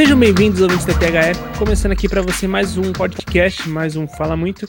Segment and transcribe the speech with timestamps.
[0.00, 1.58] Sejam bem-vindos, ouvintes da THE.
[1.58, 4.66] Começando aqui para você mais um podcast, mais um Fala Muito.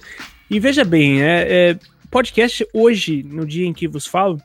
[0.50, 1.80] E veja bem, é, é,
[2.10, 4.42] podcast hoje, no dia em que vos falo,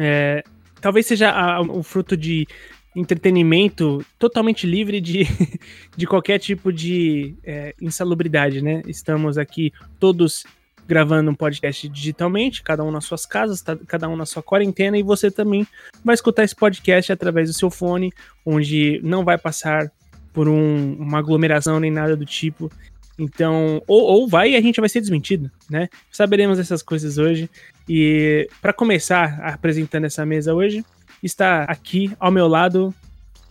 [0.00, 0.42] é,
[0.80, 2.48] talvez seja o fruto de
[2.96, 5.26] entretenimento totalmente livre de,
[5.94, 8.80] de qualquer tipo de é, insalubridade, né?
[8.86, 10.46] Estamos aqui todos
[10.88, 14.96] gravando um podcast digitalmente, cada um nas suas casas, tá, cada um na sua quarentena,
[14.96, 15.66] e você também
[16.02, 18.10] vai escutar esse podcast através do seu fone,
[18.44, 19.92] onde não vai passar
[20.32, 22.72] por um, uma aglomeração nem nada do tipo.
[23.18, 25.88] Então, ou, ou vai e a gente vai ser desmentido, né?
[26.10, 27.50] Saberemos dessas coisas hoje.
[27.88, 30.84] E para começar apresentando essa mesa hoje,
[31.22, 32.94] está aqui ao meu lado,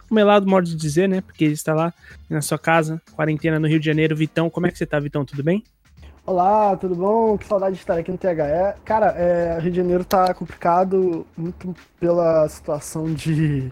[0.09, 1.21] ao meu lado, modo de dizer, né?
[1.21, 1.93] Porque ele está lá
[2.29, 4.15] na sua casa, quarentena no Rio de Janeiro.
[4.15, 5.25] Vitão, como é que você tá, Vitão?
[5.25, 5.63] Tudo bem?
[6.27, 7.37] Olá, tudo bom?
[7.37, 8.27] Que saudade de estar aqui no THE.
[8.83, 13.69] Cara, é, Rio de Janeiro tá complicado muito pela situação de.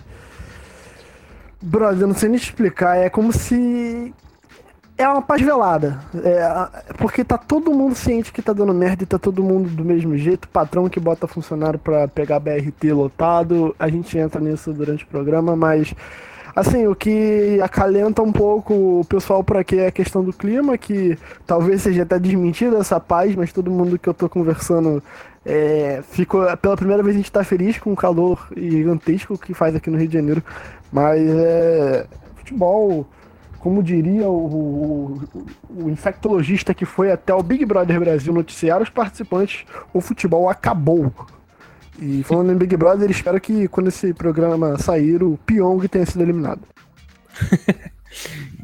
[1.61, 2.95] Brother, eu não sei nem explicar.
[2.95, 4.13] É como se.
[4.97, 5.99] É uma paz velada.
[6.23, 9.83] É, porque tá todo mundo ciente que tá dando merda e tá todo mundo do
[9.83, 10.47] mesmo jeito.
[10.47, 13.75] Patrão que bota funcionário pra pegar BRT lotado.
[13.77, 15.93] A gente entra nisso durante o programa, mas
[16.55, 20.77] Assim, o que acalenta um pouco o pessoal por aqui é a questão do clima,
[20.77, 25.03] que talvez seja até desmentida essa paz, mas todo mundo que eu tô conversando
[25.45, 26.45] é, ficou.
[26.57, 29.97] Pela primeira vez a gente tá feliz com o calor gigantesco que faz aqui no
[29.97, 30.43] Rio de Janeiro.
[30.91, 32.07] Mas é.
[32.37, 33.05] Futebol
[33.65, 35.21] como diria o, o,
[35.75, 41.11] o, infectologista que foi até o Big Brother Brasil noticiar os participantes, o futebol acabou.
[41.99, 46.21] E falando em Big Brother, espero que quando esse programa sair, o Pyong tenha sido
[46.21, 46.61] eliminado.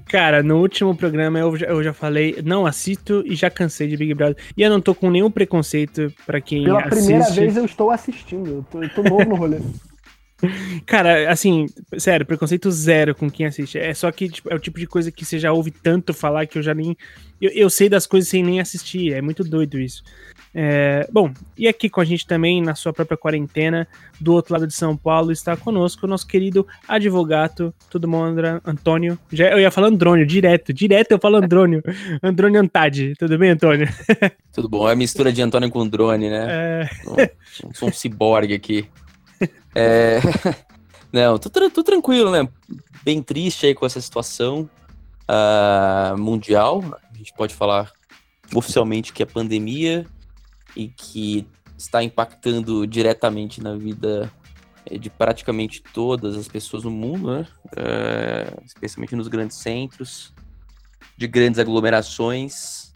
[0.07, 3.95] Cara, no último programa eu já, eu já falei, não assisto e já cansei de
[3.95, 4.35] Big Brother.
[4.57, 6.95] E eu não tô com nenhum preconceito para quem Pela assiste.
[6.95, 9.59] primeira vez eu estou assistindo, eu tô, eu tô novo no rolê.
[10.85, 13.77] Cara, assim, sério, preconceito zero com quem assiste.
[13.77, 16.45] É só que tipo, é o tipo de coisa que você já ouve tanto falar
[16.45, 16.97] que eu já nem.
[17.39, 19.13] Eu, eu sei das coisas sem nem assistir.
[19.13, 20.03] É muito doido isso.
[20.53, 23.87] É, bom, e aqui com a gente também, na sua própria quarentena,
[24.19, 28.59] do outro lado de São Paulo, está conosco o nosso querido advogado, tudo bom, André,
[28.65, 29.17] Antônio.
[29.31, 31.81] Já, eu ia falar Andrônio, direto, direto eu falo Andrônio.
[32.21, 33.87] Andrônio Antade, tudo bem, Antônio?
[34.53, 36.47] Tudo bom, é a mistura de Antônio com drone, né?
[36.49, 36.89] É...
[37.05, 38.85] Sou, sou um ciborgue aqui.
[39.73, 40.19] É...
[41.11, 42.45] Não, tô, tô, tranquilo, né?
[43.01, 44.69] Bem triste aí com essa situação
[45.23, 46.83] uh, mundial.
[47.13, 47.91] A gente pode falar
[48.53, 50.05] oficialmente que é pandemia
[50.75, 54.31] e que está impactando diretamente na vida
[54.85, 57.47] eh, de praticamente todas as pessoas no mundo, né?
[57.75, 60.33] É, especialmente nos grandes centros,
[61.17, 62.91] de grandes aglomerações.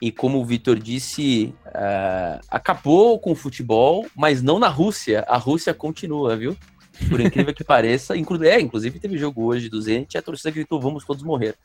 [0.00, 5.24] E como o Vitor disse, uh, acabou com o futebol, mas não na Rússia.
[5.26, 6.56] A Rússia continua, viu?
[7.08, 8.16] Por incrível que pareça.
[8.16, 11.56] Inclu é, inclusive teve jogo hoje do Zenit e a torcida gritou: vamos todos morrer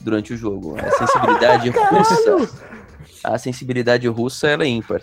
[0.00, 0.76] durante o jogo.
[0.78, 2.75] A sensibilidade russa.
[3.26, 5.02] A sensibilidade russa ela é ímpar.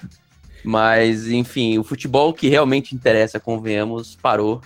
[0.63, 4.61] Mas, enfim, o futebol que realmente interessa, convenhamos, parou.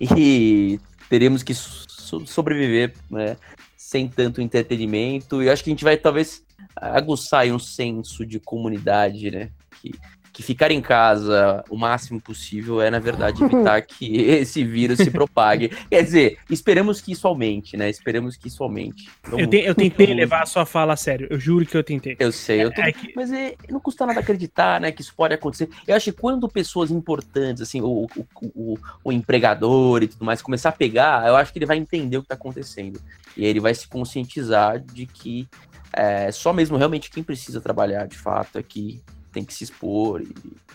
[0.00, 0.78] E
[1.08, 3.36] teremos que so sobreviver né,
[3.76, 5.42] sem tanto entretenimento.
[5.42, 6.42] E acho que a gente vai talvez
[6.76, 9.50] aguçar um senso de comunidade, né?
[9.80, 9.92] Que
[10.40, 15.10] que ficar em casa o máximo possível é, na verdade, evitar que esse vírus se
[15.10, 15.68] propague.
[15.90, 17.90] Quer dizer, esperamos que isso aumente, né?
[17.90, 19.10] Esperamos que isso aumente.
[19.22, 20.20] Vamos, eu, te, eu, tentei vamos...
[20.20, 22.16] levar a sua fala a sério, eu juro que eu tentei.
[22.18, 22.80] Eu sei, eu tô...
[22.80, 23.12] é, é que...
[23.14, 25.68] mas é, não custa nada acreditar, né, que isso pode acontecer.
[25.86, 30.40] Eu acho que quando pessoas importantes, assim, o, o, o, o empregador e tudo mais,
[30.40, 33.00] começar a pegar, eu acho que ele vai entender o que tá acontecendo.
[33.36, 35.46] E ele vai se conscientizar de que
[35.92, 39.02] é, só mesmo realmente quem precisa trabalhar de fato aqui
[39.32, 40.34] tem que se expor, e,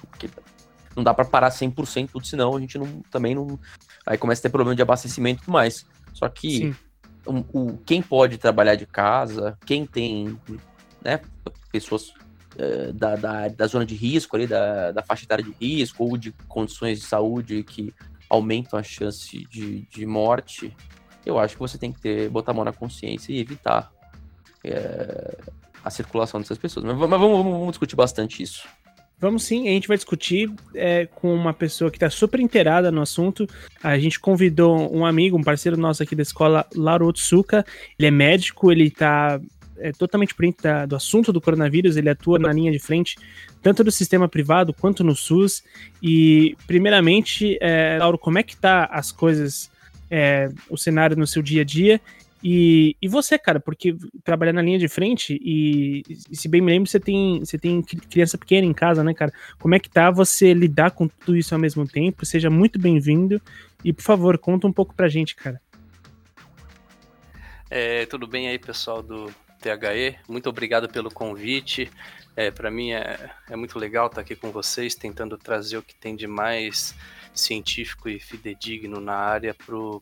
[0.10, 0.30] porque
[0.96, 3.60] não dá para parar 100% tudo, senão a gente não, também não.
[4.06, 5.86] Aí começa a ter problema de abastecimento e tudo mais.
[6.14, 6.74] Só que
[7.26, 10.40] o, o, quem pode trabalhar de casa, quem tem
[11.04, 11.20] né,
[11.72, 16.04] pessoas uh, da, da, da zona de risco, ali, da, da faixa etária de risco,
[16.04, 17.94] ou de condições de saúde que
[18.30, 20.76] aumentam a chance de, de morte,
[21.26, 23.92] eu acho que você tem que ter, botar a mão na consciência e evitar
[24.64, 25.38] é,
[25.86, 26.84] a circulação dessas pessoas.
[26.84, 28.68] Mas, mas vamos, vamos, vamos, discutir bastante isso.
[29.18, 33.02] Vamos sim, a gente vai discutir é, com uma pessoa que está super inteirada no
[33.02, 33.48] assunto.
[33.82, 37.66] A gente convidou um amigo, um parceiro nosso aqui da escola, Lauro Otsuka.
[37.98, 39.40] Ele é médico, ele está
[39.78, 43.18] é, totalmente por dentro do assunto do coronavírus, ele atua na linha de frente,
[43.62, 45.64] tanto do sistema privado quanto no SUS.
[46.02, 49.72] E, primeiramente, é, Lauro, como é que tá as coisas,
[50.10, 52.02] é, o cenário no seu dia a dia?
[52.44, 56.90] E, e você, cara, porque trabalhar na linha de frente e, se bem me lembro,
[56.90, 59.34] você tem, você tem criança pequena em casa, né, cara?
[59.60, 62.26] Como é que tá você lidar com tudo isso ao mesmo tempo?
[62.26, 63.42] Seja muito bem-vindo
[63.84, 65.60] e, por favor, conta um pouco pra gente, cara.
[67.70, 70.18] É, tudo bem aí, pessoal do THE?
[70.30, 71.90] Muito obrigado pelo convite.
[72.36, 75.96] É, Para mim é, é muito legal estar aqui com vocês, tentando trazer o que
[75.96, 76.94] tem de mais
[77.36, 80.02] científico e fidedigno na área para pro,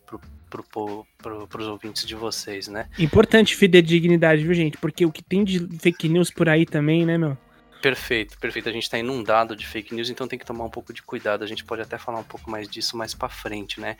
[0.49, 2.87] pro, pro, os ouvintes de vocês, né?
[2.97, 4.77] Importante fidedignidade, viu, gente?
[4.77, 7.37] Porque o que tem de fake news por aí também, né, meu?
[7.81, 8.69] Perfeito, perfeito.
[8.69, 11.43] A gente está inundado de fake news, então tem que tomar um pouco de cuidado.
[11.43, 13.97] A gente pode até falar um pouco mais disso mais para frente, né?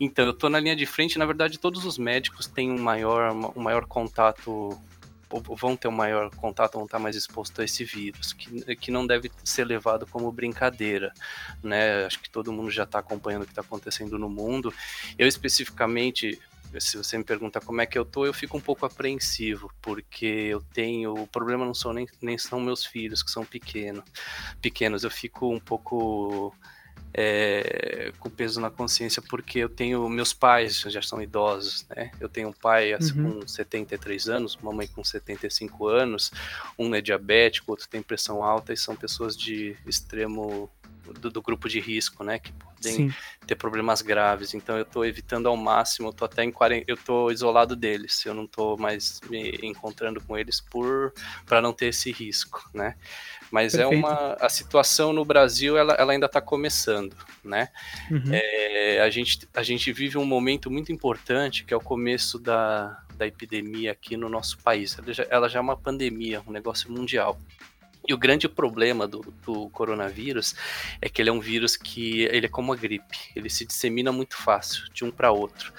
[0.00, 1.18] Então, eu estou na linha de frente.
[1.18, 4.80] Na verdade, todos os médicos têm um maior, um maior contato
[5.30, 9.06] vão ter um maior contato, vão estar mais expostos a esse vírus, que, que não
[9.06, 11.12] deve ser levado como brincadeira,
[11.62, 12.04] né?
[12.04, 14.72] Acho que todo mundo já está acompanhando o que está acontecendo no mundo.
[15.18, 16.38] Eu especificamente
[16.78, 20.26] se você me pergunta como é que eu tô, eu fico um pouco apreensivo, porque
[20.26, 21.14] eu tenho.
[21.14, 24.02] O problema não são nem, nem são meus filhos, que são pequeno,
[24.60, 25.02] pequenos.
[25.02, 26.54] Eu fico um pouco
[27.14, 30.08] é, com peso na consciência, porque eu tenho.
[30.08, 32.10] Meus pais já são idosos, né?
[32.20, 33.40] Eu tenho um pai assim, uhum.
[33.40, 36.32] com 73 anos, uma mãe com 75 anos,
[36.78, 40.70] um é diabético, outro tem pressão alta, e são pessoas de extremo
[41.12, 42.38] do, do, grupo de risco, né?
[42.38, 43.14] Que podem Sim.
[43.46, 44.54] ter problemas graves.
[44.54, 46.52] Então eu estou evitando ao máximo, eu tô até em
[46.86, 48.24] eu tô isolado deles.
[48.24, 51.12] Eu não estou mais me encontrando com eles por
[51.46, 52.96] para não ter esse risco, né?
[53.50, 53.94] Mas é Perfeito.
[53.94, 57.68] é uma a situação no Brasil ela, ela ainda está começando, né?
[58.10, 58.30] Uhum.
[58.32, 63.02] É, a, gente, a gente vive um momento muito importante que é o começo da,
[63.16, 64.96] da epidemia aqui no nosso país.
[64.98, 67.38] Ela já, ela já é uma pandemia, um negócio mundial.
[68.08, 70.54] E o grande problema do, do, coronavírus
[71.00, 74.10] é que ele é um vírus que ele é como a gripe, ele se dissemina
[74.10, 75.72] muito fácil de um para outro.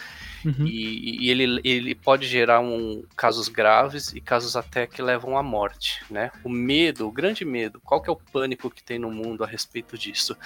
[0.46, 0.66] Uhum.
[0.66, 5.44] E, e, ele, ele pode gerar um, casos graves e casos até que levam à
[5.44, 6.32] morte, né?
[6.44, 9.48] O medo, o grande medo, qual que é o pânico que tem no mundo a
[9.48, 10.38] respeito disso?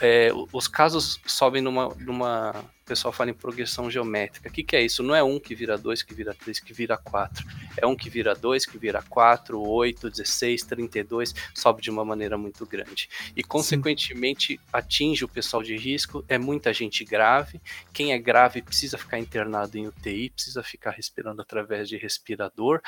[0.00, 2.54] É, os casos sobem numa, numa
[2.88, 4.48] pessoal fala em progressão geométrica.
[4.48, 5.02] O que, que, é isso?
[5.02, 7.46] Não é um que vira dois, que vira três, que vira quatro.
[7.76, 11.90] É um que vira dois, que vira quatro, oito, dezesseis, trinta e dois, sobe de
[11.90, 13.08] uma maneira muito grande.
[13.36, 14.60] E, consequentemente, Sim.
[14.72, 16.24] atinge o pessoal de risco.
[16.28, 17.60] É muita gente grave.
[17.92, 22.80] Quem é grave precisa ficar internado em UTI, precisa ficar respirando através de respirador.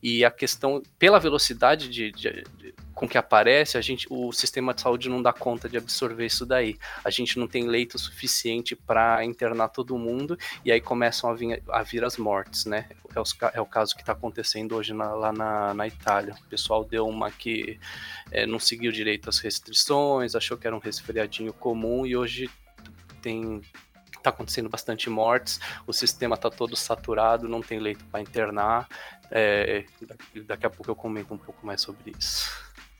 [0.00, 4.72] E a questão, pela velocidade de, de, de, com que aparece, a gente, o sistema
[4.72, 6.78] de saúde não dá conta de absorver isso daí.
[7.04, 11.34] A gente não tem leito suficiente para internar internar todo mundo e aí começam a
[11.34, 12.86] vir, a vir as mortes, né?
[13.14, 16.34] É, os, é o caso que está acontecendo hoje na, lá na, na, Itália.
[16.34, 17.78] O pessoal deu uma que
[18.30, 22.50] é, não seguiu direito as restrições, achou que era um resfriadinho comum e hoje
[23.22, 23.62] tem
[24.16, 28.88] está acontecendo bastante mortes, o sistema está todo saturado, não tem leito para internar.
[29.30, 29.84] É,
[30.44, 32.50] daqui a pouco eu comento um pouco mais sobre isso.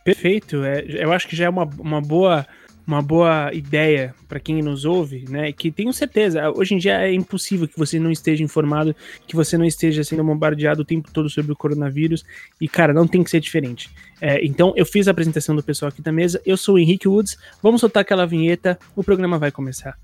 [0.04, 2.46] Perfeito, é, eu acho que já é uma, uma boa
[2.88, 5.52] uma boa ideia para quem nos ouve, né?
[5.52, 8.96] Que tenho certeza, hoje em dia é impossível que você não esteja informado,
[9.26, 12.24] que você não esteja sendo bombardeado o tempo todo sobre o coronavírus.
[12.58, 13.90] E, cara, não tem que ser diferente.
[14.22, 16.40] É, então, eu fiz a apresentação do pessoal aqui da mesa.
[16.46, 17.36] Eu sou o Henrique Woods.
[17.62, 18.78] Vamos soltar aquela vinheta.
[18.96, 19.98] O programa vai começar.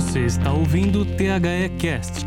[0.00, 2.26] Você está ouvindo o THE Cast.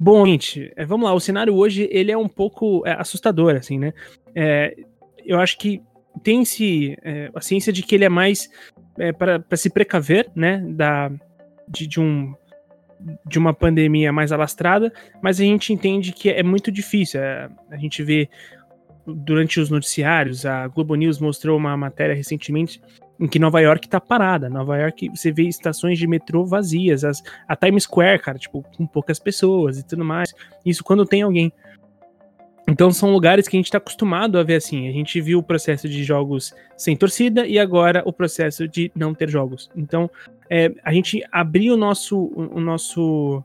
[0.00, 1.12] Bom, gente, é, vamos lá.
[1.12, 3.92] O cenário hoje ele é um pouco é, assustador, assim, né?
[4.34, 4.74] É,
[5.26, 5.82] eu acho que
[6.22, 8.48] tem-se é, a ciência de que ele é mais
[8.98, 11.12] é, para se precaver, né, da,
[11.68, 12.34] de, de, um,
[13.26, 14.90] de uma pandemia mais alastrada,
[15.22, 17.20] mas a gente entende que é muito difícil.
[17.20, 18.26] É, a gente vê
[19.06, 22.80] durante os noticiários, a Globo News mostrou uma matéria recentemente
[23.18, 24.48] em que Nova York tá parada.
[24.48, 28.86] Nova York, você vê estações de metrô vazias, as, a Times Square, cara, tipo, com
[28.86, 30.34] poucas pessoas e tudo mais.
[30.64, 31.52] Isso quando tem alguém.
[32.68, 34.88] Então são lugares que a gente está acostumado a ver assim.
[34.88, 39.14] A gente viu o processo de jogos sem torcida e agora o processo de não
[39.14, 39.70] ter jogos.
[39.76, 40.10] Então
[40.50, 43.42] é, a gente abrir o nosso, o nosso,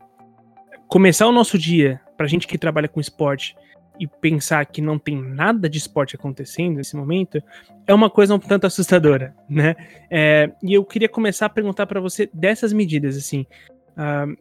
[0.88, 3.56] começar o nosso dia para gente que trabalha com esporte
[4.02, 7.40] e pensar que não tem nada de esporte acontecendo nesse momento
[7.86, 9.76] é uma coisa um tanto assustadora, né?
[10.10, 13.46] É, e eu queria começar a perguntar para você dessas medidas, assim.
[13.92, 14.36] Uh,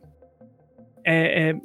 [1.04, 1.56] é, é,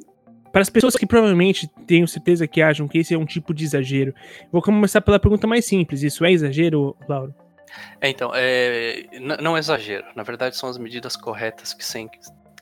[0.52, 3.64] para as pessoas que provavelmente tenho certeza que acham que esse é um tipo de
[3.64, 4.14] exagero,
[4.52, 7.34] vou começar pela pergunta mais simples: isso é exagero, Lauro?
[7.98, 9.06] É, então, é,
[9.40, 10.04] não é exagero.
[10.14, 12.10] Na verdade, são as medidas corretas que, sem,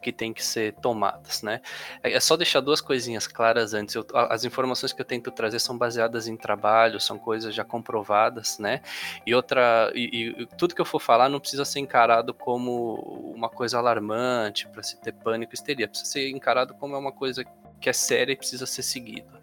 [0.04, 1.62] que tem que ser tomadas, né?
[2.02, 3.94] É, é só deixar duas coisinhas claras antes.
[3.94, 8.58] Eu, as informações que eu tento trazer são baseadas em trabalho, são coisas já comprovadas,
[8.58, 8.82] né?
[9.26, 13.49] E outra, e, e tudo que eu for falar não precisa ser encarado como uma
[13.49, 15.88] coisa alarmante para se ter pânico histeria.
[15.88, 17.42] Precisa ser encarado como uma coisa
[17.85, 19.43] que é séria e precisa ser seguida.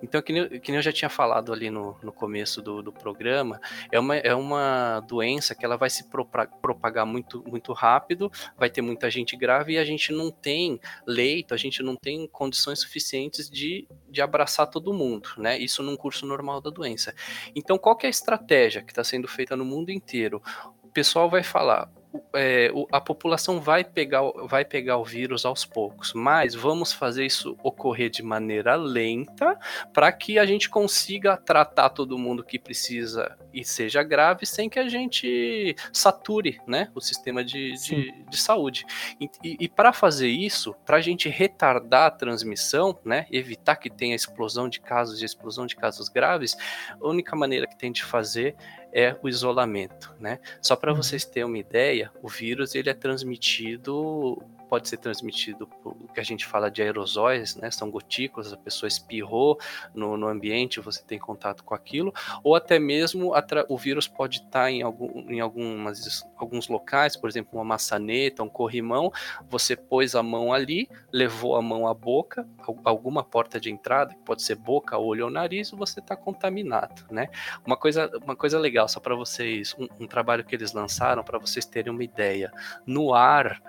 [0.00, 2.92] Então, que nem, que nem eu já tinha falado ali no, no começo do, do
[2.92, 8.70] programa, é uma, é uma doença que ela vai se propagar muito, muito rápido, vai
[8.70, 12.78] ter muita gente grave e a gente não tem leito, a gente não tem condições
[12.78, 15.58] suficientes de, de abraçar todo mundo, né?
[15.58, 17.12] Isso num curso normal da doença.
[17.56, 20.40] Então, qual que é a estratégia que está sendo feita no mundo inteiro?
[20.80, 21.90] O pessoal vai falar,
[22.34, 27.56] é, a população vai pegar, vai pegar o vírus aos poucos, mas vamos fazer isso
[27.62, 29.58] ocorrer de maneira lenta
[29.92, 34.78] para que a gente consiga tratar todo mundo que precisa e seja grave sem que
[34.78, 38.84] a gente sature né, o sistema de, de, de saúde.
[39.20, 43.90] E, e, e para fazer isso, para a gente retardar a transmissão, né, evitar que
[43.90, 46.56] tenha explosão de casos e explosão de casos graves,
[47.00, 48.54] a única maneira que tem de fazer
[48.92, 50.40] é o isolamento, né?
[50.60, 50.96] Só para uhum.
[50.96, 56.22] vocês terem uma ideia, o vírus ele é transmitido pode ser transmitido por que a
[56.22, 57.72] gente fala de aerosóis, né?
[57.72, 59.58] São gotículas, a pessoa espirrou
[59.92, 63.32] no, no ambiente, você tem contato com aquilo, ou até mesmo
[63.68, 68.48] o vírus pode estar em, algum, em algumas, alguns locais, por exemplo, uma maçaneta, um
[68.48, 69.12] corrimão,
[69.48, 72.46] você pôs a mão ali, levou a mão à boca,
[72.84, 77.28] alguma porta de entrada, que pode ser boca, olho ou nariz, você está contaminado, né?
[77.66, 81.38] Uma coisa, uma coisa legal, só para vocês, um, um trabalho que eles lançaram, para
[81.38, 82.52] vocês terem uma ideia.
[82.86, 83.60] No ar,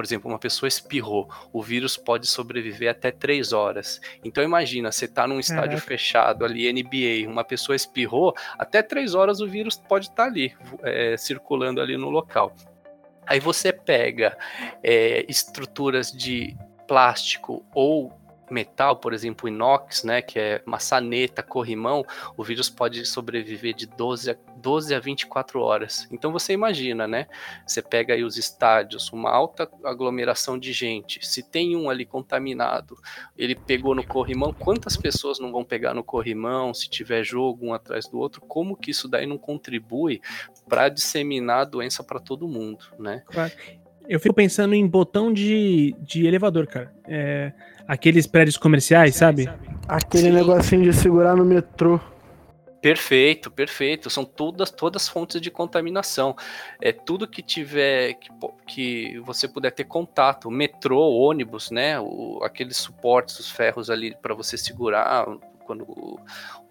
[0.00, 4.00] por exemplo, uma pessoa espirrou, o vírus pode sobreviver até três horas.
[4.24, 5.80] Então imagina, você está num estádio é.
[5.80, 10.54] fechado ali, NBA, uma pessoa espirrou, até três horas o vírus pode estar tá ali,
[10.82, 12.56] é, circulando ali no local.
[13.26, 14.38] Aí você pega
[14.82, 16.56] é, estruturas de
[16.88, 18.10] plástico ou
[18.50, 22.04] metal, por exemplo, inox, né, que é maçaneta, corrimão,
[22.36, 26.08] o vírus pode sobreviver de 12 a, 12 a 24 horas.
[26.10, 27.26] Então você imagina, né?
[27.66, 32.96] Você pega aí os estádios, uma alta aglomeração de gente, se tem um ali contaminado,
[33.36, 37.74] ele pegou no corrimão, quantas pessoas não vão pegar no corrimão, se tiver jogo um
[37.74, 40.20] atrás do outro, como que isso daí não contribui
[40.68, 43.22] para disseminar a doença para todo mundo, né?
[43.26, 43.52] Claro.
[44.08, 46.92] Eu fico pensando em botão de, de elevador, cara.
[47.06, 47.52] É,
[47.90, 49.50] aqueles prédios comerciais, sabe?
[49.88, 50.32] Aquele Sim.
[50.32, 51.98] negocinho de segurar no metrô.
[52.80, 54.08] Perfeito, perfeito.
[54.08, 56.36] São todas todas fontes de contaminação.
[56.80, 58.30] É tudo que tiver que,
[58.68, 61.98] que você puder ter contato, metrô, ônibus, né?
[61.98, 65.26] O, aqueles suportes, os ferros ali para você segurar
[65.66, 66.20] quando o,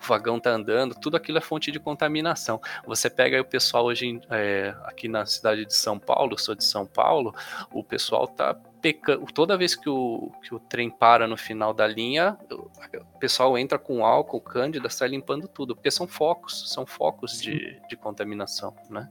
[0.01, 2.61] o, vagão tá andando, tudo aquilo é fonte de contaminação.
[2.85, 6.63] Você pega aí o pessoal hoje é, aqui na cidade de São Paulo, sou de
[6.63, 7.33] São Paulo,
[7.71, 9.25] o pessoal tá pecando.
[9.33, 13.77] Toda vez que o, que o trem para no final da linha, o pessoal entra
[13.77, 19.09] com álcool, cândida, sai limpando tudo, porque são focos, são focos de, de contaminação, né?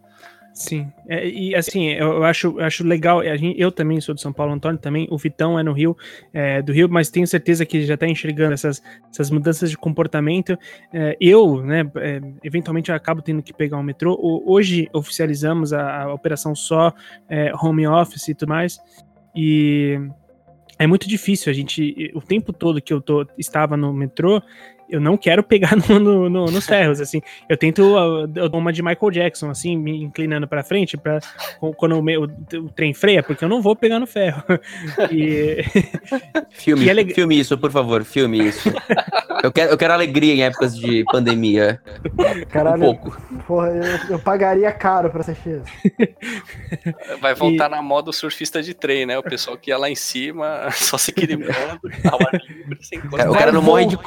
[0.59, 4.53] Sim, é, e assim, eu, acho, acho legal, gente, eu também sou de São Paulo,
[4.53, 5.97] Antônio também, o Vitão é no Rio,
[6.35, 10.59] é, do Rio, mas tenho certeza que já está enxergando essas, essas mudanças de comportamento.
[10.93, 14.19] É, eu, né, é, eventualmente eu acabo tendo que pegar um metrô.
[14.45, 16.93] Hoje oficializamos a, a operação só
[17.29, 18.81] é, home office e tudo mais,
[19.37, 19.97] e
[20.77, 24.43] é muito difícil a gente, o tempo todo que eu tô, estava no metrô,
[24.89, 27.21] eu não quero pegar no, no, no, nos ferros, assim.
[27.49, 31.21] Eu tento eu dou uma de Michael Jackson, assim, me inclinando para frente, para
[31.77, 34.43] quando o, meu, o, trem freia, porque eu não vou pegar no ferro.
[35.11, 35.65] E,
[36.51, 37.15] filme, é leg...
[37.15, 38.71] filme isso, por favor, filme isso.
[39.43, 41.81] Eu quero, eu quero alegria em épocas de pandemia.
[42.51, 43.21] Caralho, um pouco.
[43.47, 47.19] Porra, eu, eu pagaria caro pra assistir isso.
[47.21, 47.71] Vai voltar e...
[47.71, 49.19] na moda o surfista de trem, né?
[49.19, 51.81] O pessoal que ia lá em cima, só se equilibrando,
[52.11, 53.99] ao ar livre, sem O cara não morre de.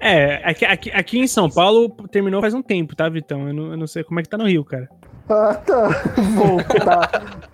[0.00, 3.48] É, aqui, aqui, aqui em São Paulo terminou faz um tempo, tá, Vitão?
[3.48, 4.86] Eu não, eu não sei como é que tá no Rio, cara.
[5.30, 5.88] Ah, tá.
[6.34, 7.48] Voltar.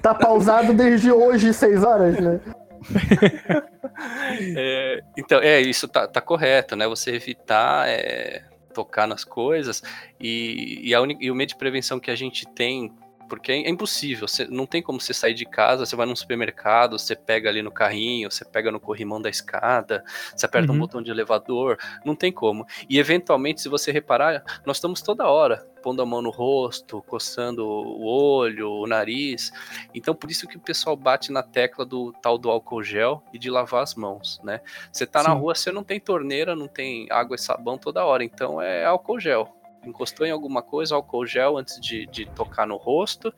[0.00, 2.40] tá pausado desde hoje, seis horas, né?
[4.56, 6.86] é, então, é, isso tá, tá correto, né?
[6.86, 9.82] Você evitar é, tocar nas coisas
[10.20, 12.92] e, e, a e o meio de prevenção que a gente tem
[13.28, 16.98] porque é impossível, você, não tem como você sair de casa, você vai num supermercado,
[16.98, 20.04] você pega ali no carrinho, você pega no corrimão da escada,
[20.36, 20.76] você aperta uhum.
[20.76, 22.66] um botão de elevador, não tem como.
[22.88, 27.62] E eventualmente, se você reparar, nós estamos toda hora pondo a mão no rosto, coçando
[27.62, 29.52] o olho, o nariz.
[29.94, 33.38] Então, por isso que o pessoal bate na tecla do tal do álcool gel e
[33.38, 34.62] de lavar as mãos, né?
[34.90, 35.28] Você tá Sim.
[35.28, 38.86] na rua, você não tem torneira, não tem água e sabão toda hora, então é
[38.86, 39.54] álcool gel
[39.86, 43.30] encostou em alguma coisa, álcool gel antes de, de tocar no rosto,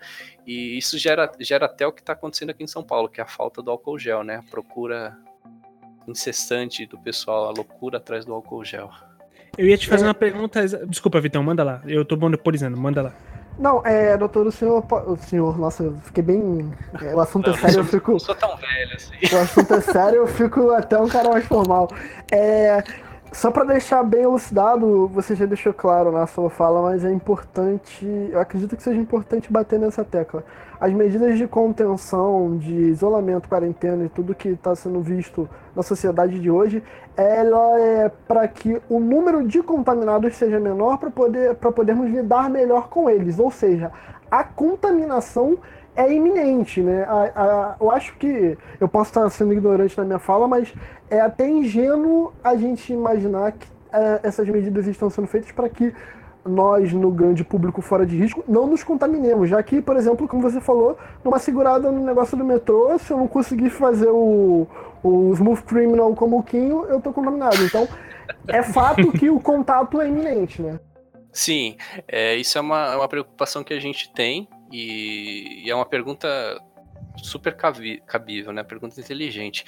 [0.46, 3.24] e isso gera, gera até o que está acontecendo aqui em São Paulo, que é
[3.24, 4.36] a falta do álcool gel, né?
[4.36, 5.18] A procura
[6.06, 8.92] incessante do pessoal, a loucura atrás do álcool gel.
[9.56, 10.66] Eu ia te fazer uma pergunta.
[10.86, 11.80] Desculpa, Vitão, manda lá.
[11.86, 13.12] Eu tô monopolizando, manda lá.
[13.58, 16.70] Não, é, doutor, o senhor, o senhor, nossa, eu fiquei bem.
[17.02, 18.12] É, o assunto é não, é sério, eu fico.
[18.12, 19.14] Não sou tão velho assim.
[19.34, 21.88] O assunto é sério, eu fico até um cara mais formal.
[22.30, 22.84] É,
[23.36, 28.06] só para deixar bem elucidado, você já deixou claro na sua fala, mas é importante,
[28.32, 30.42] eu acredito que seja importante bater nessa tecla.
[30.80, 36.40] As medidas de contenção, de isolamento, quarentena e tudo que está sendo visto na sociedade
[36.40, 36.82] de hoje,
[37.14, 42.88] ela é para que o número de contaminados seja menor para poder, podermos lidar melhor
[42.88, 43.38] com eles.
[43.38, 43.92] Ou seja,
[44.30, 45.58] a contaminação
[45.96, 47.04] é iminente, né?
[47.04, 50.72] A, a, eu acho que eu posso estar sendo ignorante na minha fala, mas
[51.10, 55.94] é até ingênuo a gente imaginar que é, essas medidas estão sendo feitas para que
[56.44, 59.48] nós, no grande público fora de risco, não nos contaminemos.
[59.48, 63.16] Já que, por exemplo, como você falou, numa segurada no negócio do metrô, se eu
[63.16, 64.66] não conseguir fazer o,
[65.02, 67.56] o Smooth Criminal como o Quinho, eu tô contaminado.
[67.64, 67.88] Então,
[68.46, 70.78] é fato que o contato é iminente, né?
[71.32, 71.76] Sim,
[72.08, 75.86] é, isso é uma, é uma preocupação que a gente tem e, e é uma
[75.86, 76.28] pergunta
[77.22, 77.56] super
[78.06, 78.62] cabível, né?
[78.62, 79.64] Pergunta inteligente.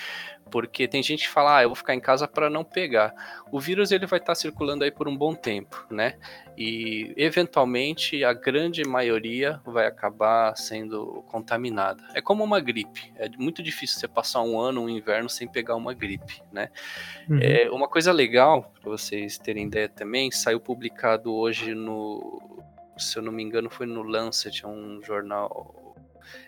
[0.51, 3.15] Porque tem gente que fala, ah, eu vou ficar em casa para não pegar.
[3.51, 6.19] O vírus ele vai estar tá circulando aí por um bom tempo, né?
[6.57, 12.03] E eventualmente a grande maioria vai acabar sendo contaminada.
[12.15, 13.13] É como uma gripe.
[13.17, 16.71] É muito difícil você passar um ano, um inverno sem pegar uma gripe, né?
[17.29, 17.39] Uhum.
[17.41, 22.59] É, uma coisa legal para vocês terem ideia também, saiu publicado hoje no,
[22.99, 25.89] se eu não me engano, foi no Lancet, é um jornal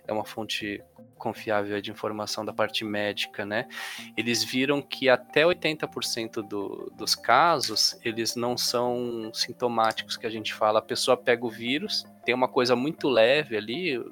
[0.06, 0.82] é uma fonte
[1.16, 3.68] confiável de informação da parte médica, né?
[4.16, 10.54] Eles viram que até 80% do, dos casos, eles não são sintomáticos, que a gente
[10.54, 10.78] fala.
[10.78, 14.02] A pessoa pega o vírus, tem uma coisa muito leve ali,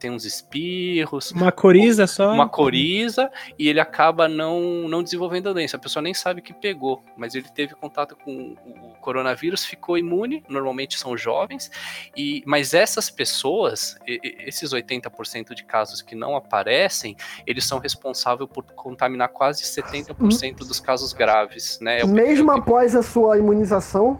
[0.00, 1.30] tem uns espirros.
[1.30, 2.32] Uma coriza só?
[2.32, 5.76] Uma coriza, e ele acaba não, não desenvolvendo a doença.
[5.76, 10.42] A pessoa nem sabe que pegou, mas ele teve contato com o coronavírus, ficou imune,
[10.48, 11.70] normalmente são jovens,
[12.16, 18.64] e mas essas pessoas, esses 80% de casos que não aparecem, eles são responsáveis por
[18.64, 22.00] contaminar quase 70% dos casos graves, né?
[22.00, 24.18] É Mesmo após a sua imunização?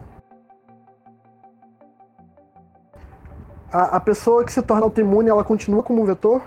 [3.72, 6.42] A, a pessoa que se torna autoimune, ela continua como um vetor?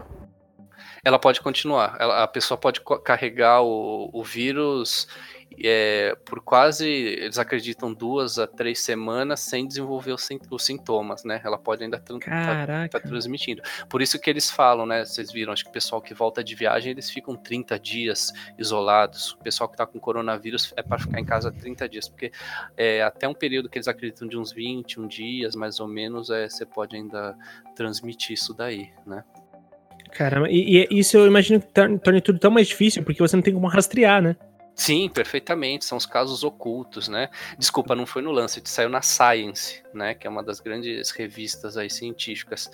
[1.05, 1.95] Ela pode continuar.
[1.99, 5.07] Ela, a pessoa pode carregar o, o vírus
[5.61, 11.41] é, por quase, eles acreditam, duas a três semanas sem desenvolver os, os sintomas, né?
[11.43, 13.61] Ela pode ainda estar tá, tá transmitindo.
[13.89, 15.05] Por isso que eles falam, né?
[15.05, 19.33] Vocês viram, acho que o pessoal que volta de viagem, eles ficam 30 dias isolados.
[19.33, 22.31] O pessoal que está com coronavírus é para ficar em casa 30 dias, porque
[22.75, 26.47] é, até um período que eles acreditam de uns 21 dias, mais ou menos, é,
[26.49, 27.35] você pode ainda
[27.75, 29.23] transmitir isso daí, né?
[30.11, 33.43] Caramba, e, e isso eu imagino que torne tudo tão mais difícil, porque você não
[33.43, 34.35] tem como rastrear, né?
[34.75, 35.85] Sim, perfeitamente.
[35.85, 37.29] São os casos ocultos, né?
[37.57, 40.13] Desculpa, não foi no Lancet, saiu na Science, né?
[40.13, 42.69] Que é uma das grandes revistas aí científicas.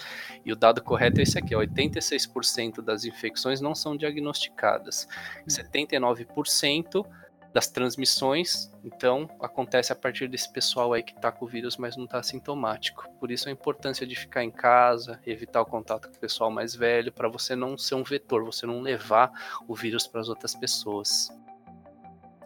[0.46, 5.08] E o dado correto é esse aqui: 86% das infecções não são diagnosticadas.
[5.48, 7.06] 79%
[7.54, 11.98] das transmissões, então, acontece a partir desse pessoal aí que tá com o vírus, mas
[11.98, 13.10] não tá sintomático.
[13.20, 16.76] Por isso a importância de ficar em casa, evitar o contato com o pessoal mais
[16.76, 19.32] velho, para você não ser um vetor, você não levar
[19.68, 21.30] o vírus para as outras pessoas.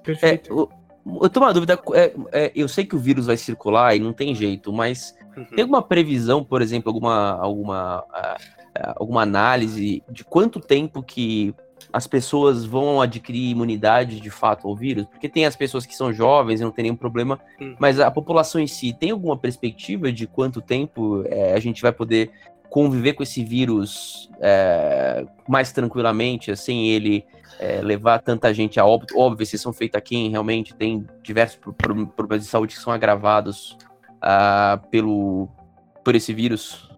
[0.03, 0.51] Perfeito.
[0.51, 0.69] É, eu,
[1.21, 1.79] eu tô uma dúvida.
[1.93, 5.45] É, é, eu sei que o vírus vai circular e não tem jeito, mas uhum.
[5.45, 11.53] tem alguma previsão, por exemplo, alguma, alguma, uh, alguma análise de quanto tempo que
[11.91, 15.05] as pessoas vão adquirir imunidade de fato ao vírus?
[15.05, 17.75] Porque tem as pessoas que são jovens e não tem nenhum problema, uhum.
[17.77, 21.91] mas a população em si tem alguma perspectiva de quanto tempo é, a gente vai
[21.91, 22.31] poder
[22.73, 27.23] conviver com esse vírus é, mais tranquilamente, sem ele
[27.59, 29.15] é, levar tanta gente a óbito.
[29.15, 31.59] Óbvio, são feitos aqui, realmente tem diversos
[32.15, 33.77] problemas de saúde que são agravados
[34.15, 35.47] uh, pelo,
[36.03, 36.89] por esse vírus.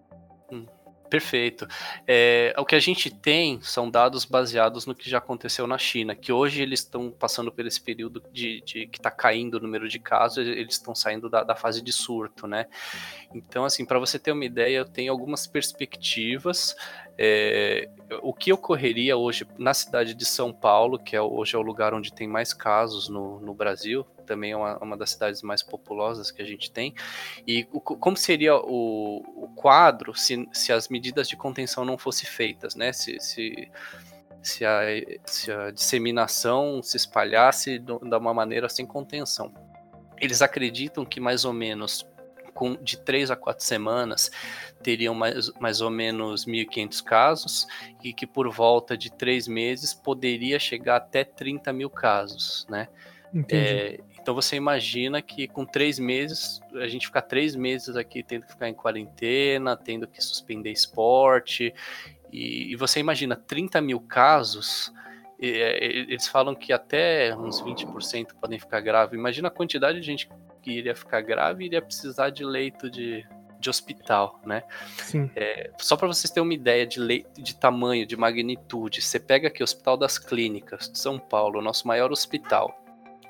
[1.08, 1.66] Perfeito.
[2.06, 6.14] É, o que a gente tem são dados baseados no que já aconteceu na China,
[6.14, 9.88] que hoje eles estão passando por esse período de, de que está caindo o número
[9.88, 12.66] de casos, eles estão saindo da, da, fase de surto, né?
[13.32, 16.74] Então, assim, para você ter uma ideia, eu tenho algumas perspectivas.
[17.18, 17.88] É,
[18.22, 21.94] o que ocorreria hoje na cidade de São Paulo, que é, hoje é o lugar
[21.94, 26.30] onde tem mais casos no, no Brasil, também é uma, uma, das cidades mais populosas
[26.30, 26.94] que a gente tem.
[27.46, 32.28] E o, como seria o, o quadro se, se, as medidas de contenção não fossem
[32.28, 32.92] feitas, né?
[32.92, 33.70] Se, se,
[34.42, 34.80] se, a,
[35.24, 39.54] se a disseminação se espalhasse de uma maneira sem contenção.
[40.18, 42.06] Eles acreditam que mais ou menos
[42.56, 44.30] com, de três a quatro semanas
[44.82, 47.66] teriam mais, mais ou menos 1.500 casos
[48.02, 52.88] e que por volta de três meses poderia chegar até 30 mil casos, né?
[53.50, 58.46] É, Então você imagina que com três meses, a gente ficar três meses aqui tendo
[58.46, 61.74] que ficar em quarentena, tendo que suspender esporte,
[62.32, 64.92] e, e você imagina 30 mil casos,
[65.40, 69.18] é, eles falam que até uns 20% podem ficar graves.
[69.18, 70.28] Imagina a quantidade de gente
[70.66, 73.24] que iria ficar grave e iria precisar de leito de,
[73.60, 74.64] de hospital, né?
[74.98, 75.30] Sim.
[75.36, 79.46] É, só para vocês terem uma ideia de, leito, de tamanho, de magnitude, você pega
[79.46, 82.82] aqui o Hospital das Clínicas de São Paulo, nosso maior hospital.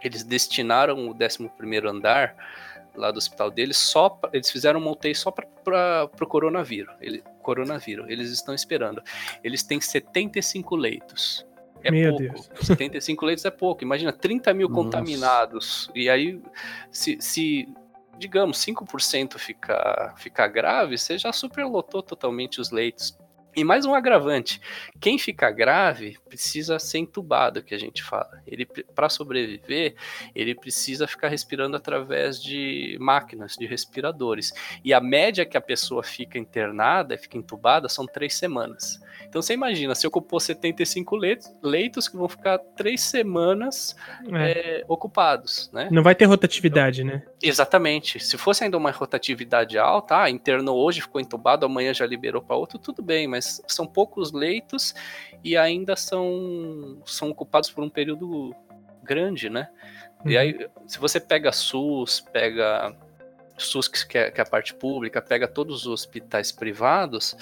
[0.02, 2.34] Eles destinaram o 11 andar
[2.94, 6.94] lá do hospital deles só eles fizeram uma UTI só para o coronavírus.
[7.02, 8.08] Ele, coronavírus.
[8.08, 9.02] Eles estão esperando.
[9.44, 11.46] Eles têm 75 leitos.
[11.82, 12.32] É Meu pouco.
[12.34, 12.50] Deus.
[12.66, 13.82] 75 leitos é pouco.
[13.82, 14.82] Imagina 30 mil Nossa.
[14.82, 15.90] contaminados.
[15.94, 16.40] E aí,
[16.90, 17.68] se, se
[18.18, 23.16] digamos, 5% ficar, ficar grave, você já superlotou totalmente os leitos.
[23.56, 24.60] E mais um agravante:
[25.00, 28.42] quem fica grave precisa ser entubado, que a gente fala.
[28.46, 29.94] Ele, para sobreviver,
[30.34, 34.52] ele precisa ficar respirando através de máquinas, de respiradores.
[34.84, 39.00] E a média que a pessoa fica internada, fica entubada, são três semanas.
[39.28, 43.96] Então você imagina, se ocupou 75 leitos, leitos que vão ficar três semanas
[44.32, 44.50] É.
[44.80, 45.88] é, ocupados, né?
[45.90, 47.22] Não vai ter rotatividade, né?
[47.42, 48.18] Exatamente.
[48.20, 52.56] Se fosse ainda uma rotatividade alta, ah, internou hoje, ficou entubado, amanhã já liberou para
[52.56, 54.94] outro, tudo bem, mas são poucos leitos
[55.44, 58.54] e ainda são, são ocupados por um período
[59.02, 59.68] grande, né?
[60.24, 60.40] E Uhum.
[60.40, 62.96] aí, se você pega SUS, pega
[63.58, 67.36] SUS, que é, que é a parte pública, pega todos os hospitais privados,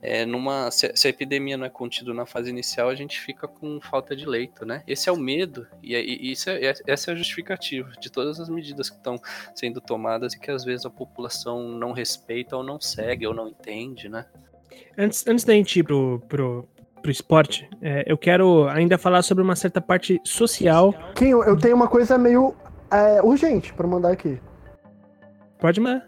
[0.00, 3.48] é, numa, se, se a epidemia não é contida na fase inicial, a gente fica
[3.48, 4.82] com falta de leito, né?
[4.86, 8.38] Esse é o medo, e, é- e isso é, essa é a justificativa de todas
[8.38, 9.20] as medidas que estão
[9.54, 13.48] sendo tomadas e que às vezes a população não respeita ou não segue ou não
[13.48, 14.26] entende, né?
[14.96, 16.68] Antes, antes da gente ir pro, pro,
[17.02, 20.94] pro esporte, é, eu quero ainda falar sobre uma certa parte social.
[21.14, 22.54] Kim, eu tenho uma coisa meio
[22.90, 24.40] é, urgente pra mandar aqui.
[25.58, 26.06] Pode mandar.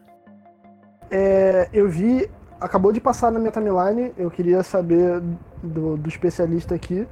[1.11, 5.21] É, eu vi, acabou de passar na minha timeline, eu queria saber
[5.63, 7.07] do, do especialista aqui.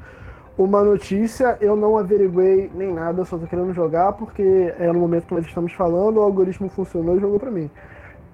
[0.56, 5.26] Uma notícia, eu não averiguei nem nada, só tô querendo jogar porque é no momento
[5.26, 7.70] que nós estamos falando, o algoritmo funcionou e jogou pra mim.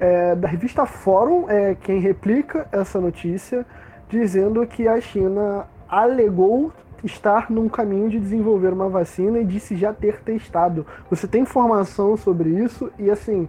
[0.00, 3.64] É, da revista Fórum é quem replica essa notícia,
[4.08, 6.72] dizendo que a China alegou
[7.04, 10.86] estar num caminho de desenvolver uma vacina e disse já ter testado.
[11.10, 12.90] Você tem informação sobre isso?
[12.98, 13.48] E assim,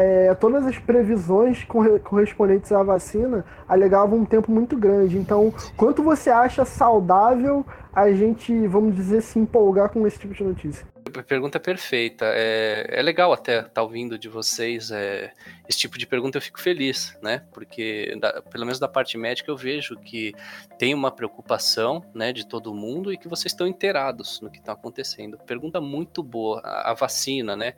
[0.00, 5.18] é, todas as previsões corre- correspondentes à vacina alegavam um tempo muito grande.
[5.18, 10.42] Então, quanto você acha saudável a gente, vamos dizer, se empolgar com esse tipo de
[10.44, 10.86] notícia?
[11.26, 12.24] Pergunta perfeita.
[12.26, 15.32] É, é legal até estar ouvindo de vocês é,
[15.68, 16.38] esse tipo de pergunta.
[16.38, 17.42] Eu fico feliz, né?
[17.52, 20.32] Porque, da- pelo menos da parte médica, eu vejo que
[20.78, 24.72] tem uma preocupação né, de todo mundo e que vocês estão inteirados no que está
[24.72, 25.36] acontecendo.
[25.38, 26.60] Pergunta muito boa.
[26.62, 27.74] A, a vacina, né?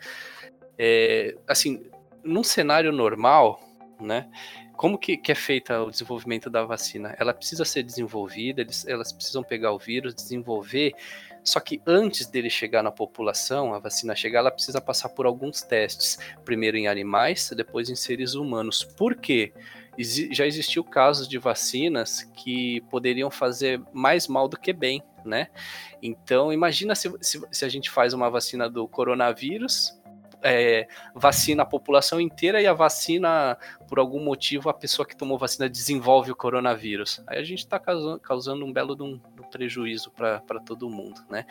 [0.78, 1.82] É, assim,
[2.24, 3.60] num cenário normal,
[4.00, 4.28] né?
[4.76, 7.14] Como que, que é feita o desenvolvimento da vacina?
[7.18, 10.94] Ela precisa ser desenvolvida, eles, elas precisam pegar o vírus, desenvolver
[11.44, 15.62] só que antes dele chegar na população, a vacina chegar, ela precisa passar por alguns
[15.62, 16.18] testes.
[16.44, 18.84] Primeiro em animais, depois em seres humanos.
[18.84, 19.52] Por quê?
[19.98, 25.48] Já existiu casos de vacinas que poderiam fazer mais mal do que bem, né?
[26.00, 29.92] Então, imagina se, se, se a gente faz uma vacina do coronavírus,
[30.42, 33.56] é, vacina a população inteira e a vacina,
[33.88, 37.22] por algum motivo, a pessoa que tomou vacina desenvolve o coronavírus.
[37.26, 40.90] Aí a gente está causando, causando um belo de um, de um prejuízo para todo
[40.90, 41.44] mundo, né?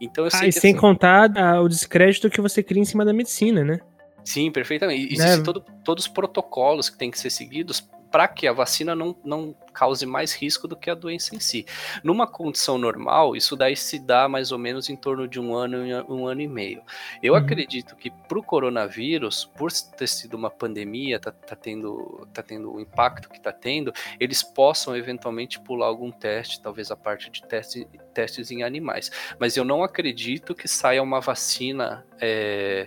[0.00, 2.84] Então eu sei Ah, e sem assim, contar ah, o descrédito que você cria em
[2.84, 3.80] cima da medicina, né?
[4.24, 5.12] Sim, perfeitamente.
[5.14, 5.42] Existem Né?
[5.42, 9.54] todo, todos os protocolos que têm que ser seguidos para que a vacina não, não
[9.72, 11.64] cause mais risco do que a doença em si.
[12.04, 15.78] Numa condição normal, isso daí se dá mais ou menos em torno de um ano,
[16.08, 16.82] um ano e meio.
[17.22, 17.38] Eu Uhum.
[17.40, 22.70] acredito que para o coronavírus, por ter sido uma pandemia, tá, tá tendo, tá tendo
[22.74, 27.42] o impacto que tá tendo, eles possam eventualmente pular algum teste, talvez a parte de
[27.42, 29.10] teste, testes em animais.
[29.38, 32.04] Mas eu não acredito que saia uma vacina.
[32.20, 32.86] é,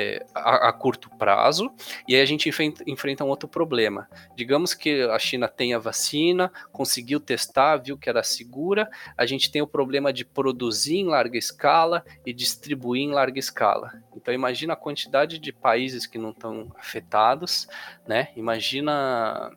[0.00, 1.72] é, a, a curto prazo,
[2.06, 2.48] e aí a gente
[2.86, 4.08] enfrenta, um outro problema.
[4.36, 9.50] Digamos que a China tem a vacina, conseguiu testar, viu que era segura, a gente
[9.50, 14.00] tem o problema de produzir em larga escala e distribuir em larga escala.
[14.14, 17.66] Então imagina a quantidade de países que não estão afetados,
[18.06, 18.28] né?
[18.36, 19.50] Imagina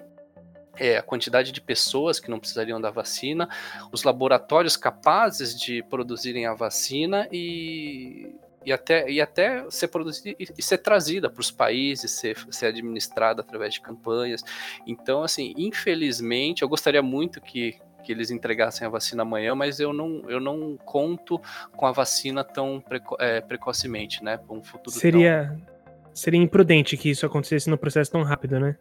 [0.76, 3.48] é, a quantidade de pessoas que não precisariam da vacina,
[3.92, 8.34] os laboratórios capazes de produzirem a vacina e,
[8.66, 12.68] e, até, e até ser produzida e, e ser trazida para os países, ser, ser
[12.68, 14.44] administrada através de campanhas.
[14.86, 19.94] Então, assim, infelizmente, eu gostaria muito que que eles entregassem a vacina amanhã, mas eu
[19.94, 21.40] não, eu não conto
[21.76, 24.38] com a vacina tão preco é, precocemente, né?
[24.38, 26.12] Para um futuro seria tão...
[26.12, 28.76] seria imprudente que isso acontecesse no processo tão rápido, né?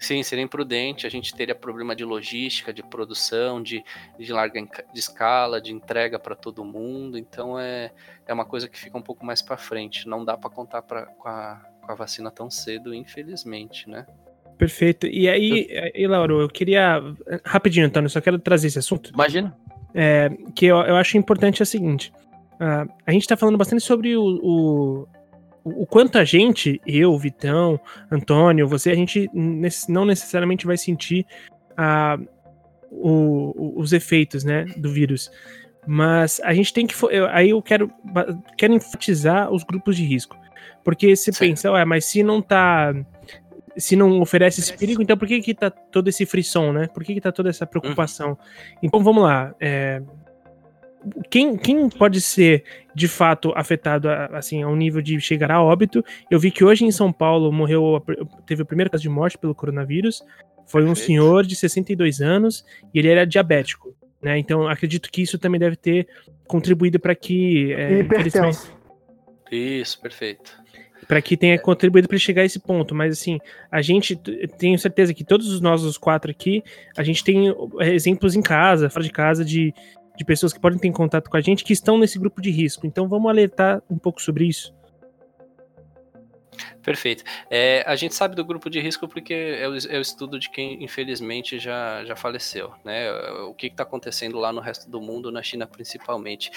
[0.00, 1.06] Sim, seria imprudente.
[1.06, 3.84] A gente teria problema de logística, de produção, de,
[4.18, 7.18] de larga de escala, de entrega para todo mundo.
[7.18, 7.92] Então é,
[8.26, 10.08] é uma coisa que fica um pouco mais para frente.
[10.08, 14.06] Não dá para contar pra, com, a, com a vacina tão cedo, infelizmente, né?
[14.56, 15.06] Perfeito.
[15.06, 17.02] E aí, e, Lauro, eu queria.
[17.44, 19.10] Rapidinho, Antônio, só quero trazer esse assunto.
[19.12, 19.56] Imagina.
[19.94, 22.12] É, que eu, eu acho importante é o seguinte:
[22.54, 25.08] uh, a gente está falando bastante sobre o, o,
[25.64, 29.30] o, quanto a gente, eu, Vitão, Antônio, você, a gente
[29.88, 31.26] não necessariamente vai sentir
[31.72, 32.26] uh,
[32.90, 35.30] o, os efeitos né, do vírus.
[35.86, 36.94] Mas a gente tem que.
[37.10, 37.90] Eu, aí eu quero,
[38.56, 40.36] quero enfatizar os grupos de risco.
[40.84, 42.94] Porque se pensa, ué, mas se não tá
[43.76, 46.86] se não oferece esse perigo, então por que que tá todo esse frisson, né?
[46.88, 48.30] Por que que tá toda essa preocupação?
[48.30, 48.36] Uhum.
[48.82, 50.02] Então vamos lá, é,
[51.30, 56.04] quem, quem pode ser de fato afetado assim ao nível de chegar a óbito?
[56.30, 58.02] Eu vi que hoje em São Paulo morreu,
[58.46, 60.22] teve o primeiro caso de morte pelo coronavírus.
[60.66, 64.38] Foi um senhor de 62 anos e ele era diabético, né?
[64.38, 66.06] Então acredito que isso também deve ter
[66.46, 68.02] contribuído para que é,
[69.50, 70.60] Isso, perfeito
[71.10, 72.94] para que tenha contribuído para chegar a esse ponto.
[72.94, 74.14] Mas assim, a gente
[74.58, 76.62] tenho certeza que todos nós os quatro aqui,
[76.96, 79.74] a gente tem exemplos em casa, fora de casa, de,
[80.20, 82.86] de pessoas que podem ter contato com a gente que estão nesse grupo de risco.
[82.86, 84.74] Então vamos alertar um pouco sobre isso.
[86.82, 87.24] Perfeito.
[87.50, 90.48] É, a gente sabe do grupo de risco porque é o, é o, estudo de
[90.48, 92.72] quem, infelizmente, já, já faleceu.
[92.84, 93.10] Né?
[93.42, 96.50] O que está acontecendo lá no resto do mundo, na China principalmente.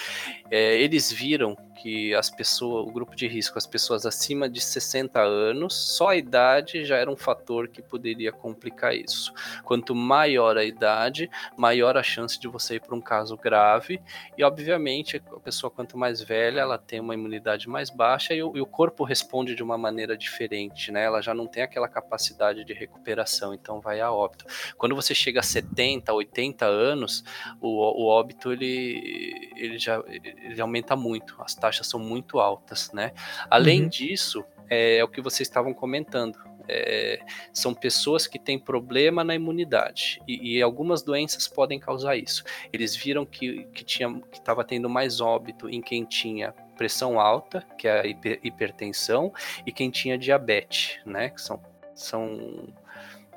[0.52, 5.20] É, eles viram que as pessoas, o grupo de risco, as pessoas acima de 60
[5.20, 9.34] anos, só a idade já era um fator que poderia complicar isso.
[9.64, 14.00] Quanto maior a idade, maior a chance de você ir para um caso grave.
[14.38, 18.62] E, obviamente, a pessoa, quanto mais velha, ela tem uma imunidade mais baixa e e
[18.62, 21.04] o corpo responde de uma maneira maneira diferente, né?
[21.04, 24.46] Ela já não tem aquela capacidade de recuperação, então vai a óbito.
[24.78, 27.24] Quando você chega a 70, 80 anos,
[27.62, 33.14] o, o óbito ele, ele já ele aumenta muito, as taxas são muito altas, né?
[33.50, 33.90] Além uhum.
[33.90, 36.38] disso, é, é o que vocês estavam comentando.
[36.66, 37.20] É,
[37.52, 42.42] são pessoas que têm problema na imunidade e, e, algumas doenças podem causar isso.
[42.72, 47.66] Eles viram que que tinha que estava tendo mais óbito em quem tinha pressão alta,
[47.78, 49.34] que é a hiper, hipertensão,
[49.66, 51.30] e quem tinha diabetes, né?
[51.30, 51.62] Que são,
[51.96, 52.74] são,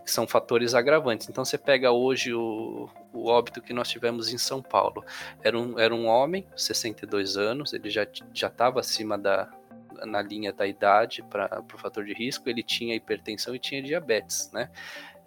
[0.04, 1.28] que são fatores agravantes.
[1.28, 5.04] Então você pega hoje o, o óbito que nós tivemos em São Paulo.
[5.42, 9.50] Era um, era um homem, 62 anos, ele já estava acima da,
[10.04, 14.50] na linha da idade para o fator de risco, ele tinha hipertensão e tinha diabetes,
[14.52, 14.70] né?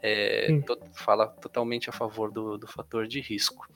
[0.01, 3.67] É, to, fala totalmente a favor do, do fator de risco.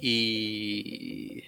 [0.00, 1.44] E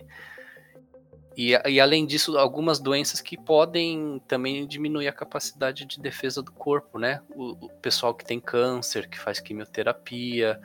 [1.37, 6.51] e, e, além disso, algumas doenças que podem também diminuir a capacidade de defesa do
[6.51, 7.21] corpo, né?
[7.35, 10.59] O, o pessoal que tem câncer, que faz quimioterapia,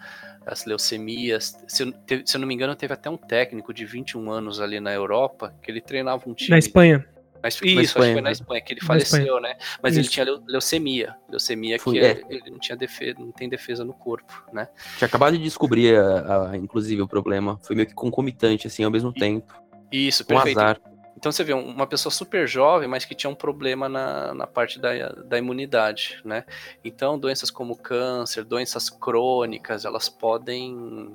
[0.45, 1.57] as leucemias.
[1.67, 1.93] Se eu,
[2.25, 5.53] se eu, não me engano, teve até um técnico de 21 anos ali na Europa
[5.62, 6.51] que ele treinava um time.
[6.51, 7.05] Na Espanha.
[7.43, 9.57] Mas, isso, Espanha, acho que foi na Espanha, que ele faleceu, né?
[9.81, 10.01] Mas isso.
[10.01, 11.15] ele tinha leucemia.
[11.27, 12.23] Leucemia que é.
[12.29, 14.67] ele não tinha defesa, não tem defesa no corpo, né?
[14.97, 17.60] Tinha acabado de descobrir, a, a, inclusive, o problema.
[17.63, 19.53] Foi meio que concomitante, assim, ao mesmo e, tempo.
[19.91, 20.58] Isso, perfeito.
[20.58, 20.82] Um azar.
[21.21, 24.80] Então você vê uma pessoa super jovem, mas que tinha um problema na, na parte
[24.80, 26.43] da, da imunidade, né?
[26.84, 31.13] Então doenças como câncer, doenças crônicas, elas podem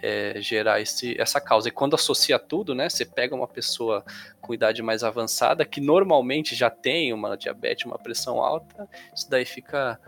[0.00, 1.68] é, gerar esse, essa causa.
[1.68, 2.88] E quando associa tudo, né?
[2.88, 4.04] Você pega uma pessoa
[4.40, 9.44] com idade mais avançada, que normalmente já tem uma diabetes, uma pressão alta, isso daí
[9.44, 9.98] fica.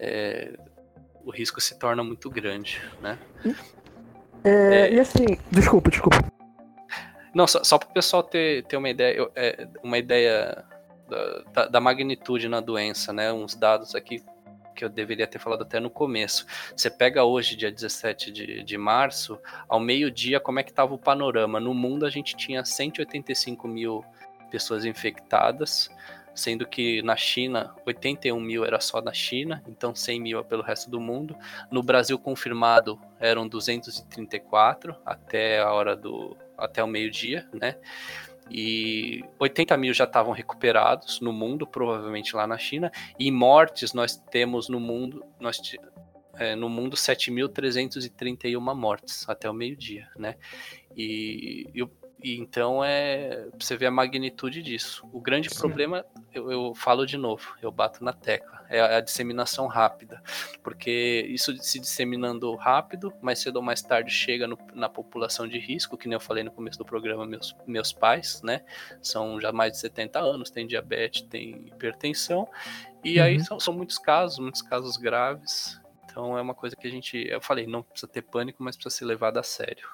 [0.00, 0.58] É,
[1.24, 3.16] o risco se torna muito grande, né?
[4.42, 4.94] É, é.
[4.94, 6.18] e assim, desculpa, desculpa.
[7.34, 10.64] Não, só, só para o pessoal ter, ter uma ideia, é, uma ideia
[11.52, 13.32] da, da, magnitude na doença, né?
[13.32, 14.22] Uns dados aqui
[14.74, 16.46] que eu deveria ter falado até no começo.
[16.74, 20.98] Você pega hoje, dia 17 de, de março, ao meio-dia, como é que estava o
[20.98, 21.60] panorama?
[21.60, 24.04] No mundo a gente tinha 185 mil
[24.50, 25.90] pessoas infectadas,
[26.34, 30.62] sendo que na China 81 mil era só na China, então 100 mil é pelo
[30.62, 31.36] resto do mundo.
[31.70, 37.76] No Brasil confirmado eram 234 até a hora do até o meio-dia, né?
[38.50, 42.90] E 80 mil já estavam recuperados no mundo, provavelmente lá na China.
[43.18, 45.60] E mortes nós temos no mundo, nós
[46.34, 50.36] é, no mundo 7.331 mortes até o meio-dia, né?
[50.96, 51.82] E, e,
[52.22, 55.08] e então é você vê a magnitude disso.
[55.12, 55.58] O grande Sim.
[55.58, 60.22] problema, eu, eu, falo de novo, eu bato na tecla, é a disseminação rápida,
[60.62, 65.58] porque isso se disseminando rápido, mais cedo ou mais tarde chega no, na população de
[65.58, 68.64] risco, que nem eu falei no começo do programa, meus, meus pais, né,
[69.00, 72.48] são já mais de 70 anos, tem diabetes, tem hipertensão,
[73.04, 73.24] e uhum.
[73.24, 75.80] aí são, são muitos casos, muitos casos graves.
[76.04, 78.96] Então é uma coisa que a gente, eu falei, não precisa ter pânico, mas precisa
[78.96, 79.88] ser levado a sério.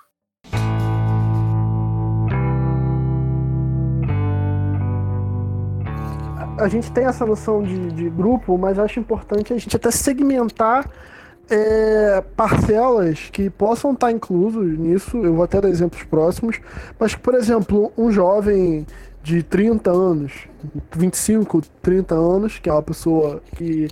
[6.58, 10.90] A gente tem essa noção de, de grupo, mas acho importante a gente até segmentar
[11.50, 15.16] é, parcelas que possam estar inclusos nisso.
[15.18, 16.60] Eu vou até dar exemplos próximos,
[16.98, 18.86] mas, por exemplo, um jovem
[19.22, 20.32] de 30 anos,
[20.96, 23.88] 25, 30 anos, que é uma pessoa que,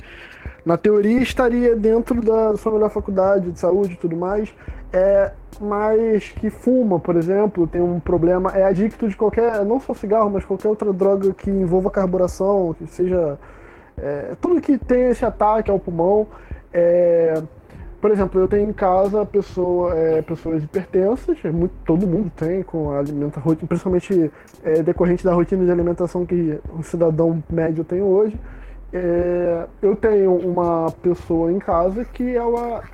[0.66, 4.52] na teoria, estaria dentro da sua melhor faculdade de saúde e tudo mais,
[4.92, 9.94] é, mas que fuma, por exemplo, tem um problema, é adicto de qualquer, não só
[9.94, 13.38] cigarro, mas qualquer outra droga que envolva carburação, que seja.
[13.96, 16.26] É, tudo que tem esse ataque ao pulmão.
[16.72, 17.40] É,
[18.00, 22.62] por exemplo, eu tenho em casa pessoa, é, pessoas hipertensas, é muito, todo mundo tem
[22.62, 24.30] com a alimentação, principalmente
[24.62, 28.38] é, decorrente da rotina de alimentação que o cidadão médio tem hoje.
[28.92, 32.84] É, eu tenho uma pessoa em casa que ela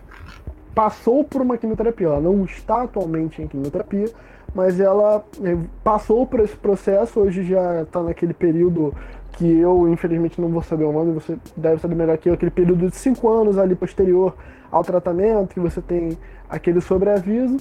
[0.74, 2.06] passou por uma quimioterapia.
[2.06, 4.10] Ela não está atualmente em quimioterapia,
[4.54, 7.20] mas ela é, passou por esse processo.
[7.20, 8.94] Hoje já está naquele período
[9.32, 12.50] que eu, infelizmente, não vou saber o nome, você deve saber melhor que eu, aquele
[12.50, 14.34] período de cinco anos ali posterior
[14.70, 17.56] ao tratamento, que você tem aquele sobreaviso.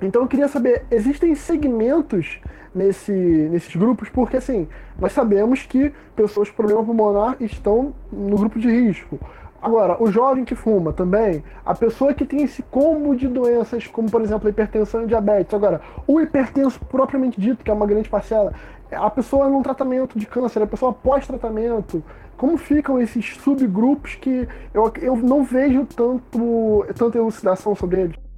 [0.00, 2.40] Então eu queria saber, existem segmentos
[2.74, 4.08] nesse, nesses grupos?
[4.08, 9.18] Porque assim, nós sabemos que pessoas com problema pulmonar estão no grupo de risco.
[9.60, 14.10] Agora, o jovem que fuma também, a pessoa que tem esse combo de doenças, como
[14.10, 15.54] por exemplo a hipertensão e diabetes.
[15.54, 18.52] Agora, o hipertenso propriamente dito, que é uma grande parcela,
[18.90, 22.02] a pessoa num tratamento de câncer, a pessoa pós-tratamento.
[22.36, 28.31] Como ficam esses subgrupos que eu, eu não vejo tanto, tanta elucidação sobre eles?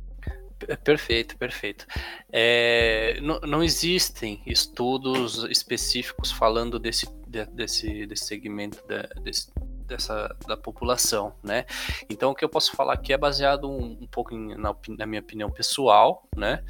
[0.85, 1.87] Perfeito, perfeito.
[2.33, 8.83] É, não, não, existem estudos específicos falando desse, desse, desse segmento,
[9.22, 9.50] desse,
[9.87, 11.66] dessa da população, né?
[12.09, 15.07] Então o que eu posso falar aqui é baseado um, um pouco em, na, na,
[15.07, 16.64] minha opinião pessoal, né?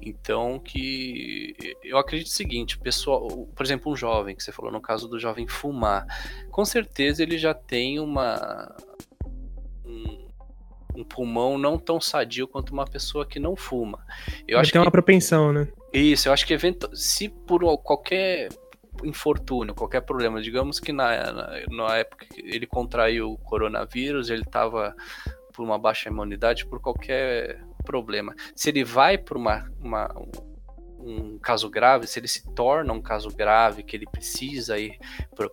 [0.00, 4.80] Então que eu acredito o seguinte, pessoal, por exemplo, um jovem que você falou no
[4.80, 6.06] caso do jovem fumar,
[6.50, 9.07] com certeza ele já tem uma um,
[10.94, 14.04] um pulmão não tão sadio quanto uma pessoa que não fuma.
[14.46, 15.68] Eu acho tem que, uma propensão, né?
[15.92, 18.48] Isso, eu acho que evento, se por qualquer
[19.04, 24.42] infortúnio, qualquer problema, digamos que na, na, na época que ele contraiu o coronavírus, ele
[24.42, 24.94] estava
[25.52, 28.34] por uma baixa imunidade, por qualquer problema.
[28.54, 30.08] Se ele vai por uma, uma
[31.00, 34.98] um caso grave, se ele se torna um caso grave, que ele precisa ir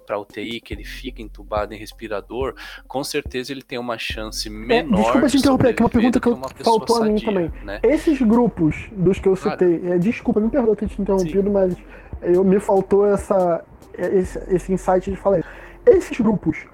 [0.05, 2.55] para UTI, que ele fica entubado em respirador,
[2.87, 4.99] com certeza ele tem uma chance menor.
[4.99, 7.51] É, desculpa te interromper, que é uma pergunta que, que faltou a mim também.
[7.63, 7.79] Né?
[7.83, 9.93] Esses grupos dos que eu citei, claro.
[9.93, 11.53] é, desculpa, me perdoa ter te interrompido, Sim.
[11.53, 11.75] mas
[12.21, 13.63] eu me faltou essa,
[13.97, 15.43] esse, esse insight de falar.
[15.85, 16.65] Esses grupos,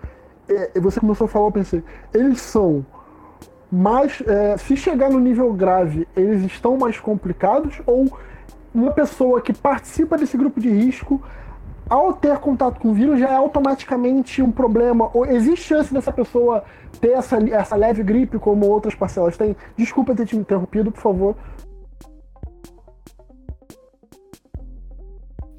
[0.47, 2.85] é, você começou a falar, eu pensei, eles são
[3.71, 4.21] mais.
[4.27, 7.81] É, se chegar no nível grave, eles estão mais complicados?
[7.85, 8.17] Ou
[8.73, 11.21] uma pessoa que participa desse grupo de risco,
[11.89, 15.09] ao ter contato com o vírus, já é automaticamente um problema?
[15.13, 16.63] Ou existe chance dessa pessoa
[17.01, 19.55] ter essa, essa leve gripe, como outras parcelas têm?
[19.75, 21.35] Desculpa ter te interrompido, por favor.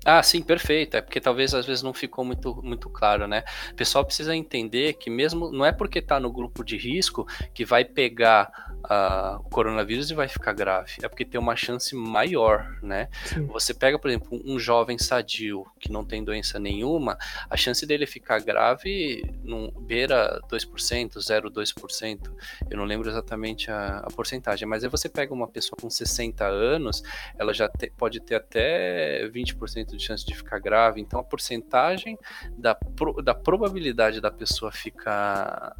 [0.04, 0.96] Ah, sim, perfeito.
[0.96, 3.44] É porque talvez às vezes não ficou muito, muito claro, né?
[3.70, 7.64] O pessoal precisa entender que mesmo não é porque está no grupo de risco que
[7.64, 10.94] vai pegar o coronavírus e vai ficar grave.
[11.02, 13.08] É porque tem uma chance maior, né?
[13.24, 13.46] Sim.
[13.46, 17.16] Você pega, por exemplo, um jovem sadio que não tem doença nenhuma,
[17.48, 22.32] a chance dele ficar grave não beira 2%, 0,2%.
[22.68, 26.44] Eu não lembro exatamente a, a porcentagem, mas aí você pega uma pessoa com 60
[26.44, 27.02] anos,
[27.38, 31.00] ela já te, pode ter até 20% de chance de ficar grave.
[31.00, 32.18] Então a porcentagem
[32.56, 32.76] da,
[33.22, 35.74] da probabilidade da pessoa ficar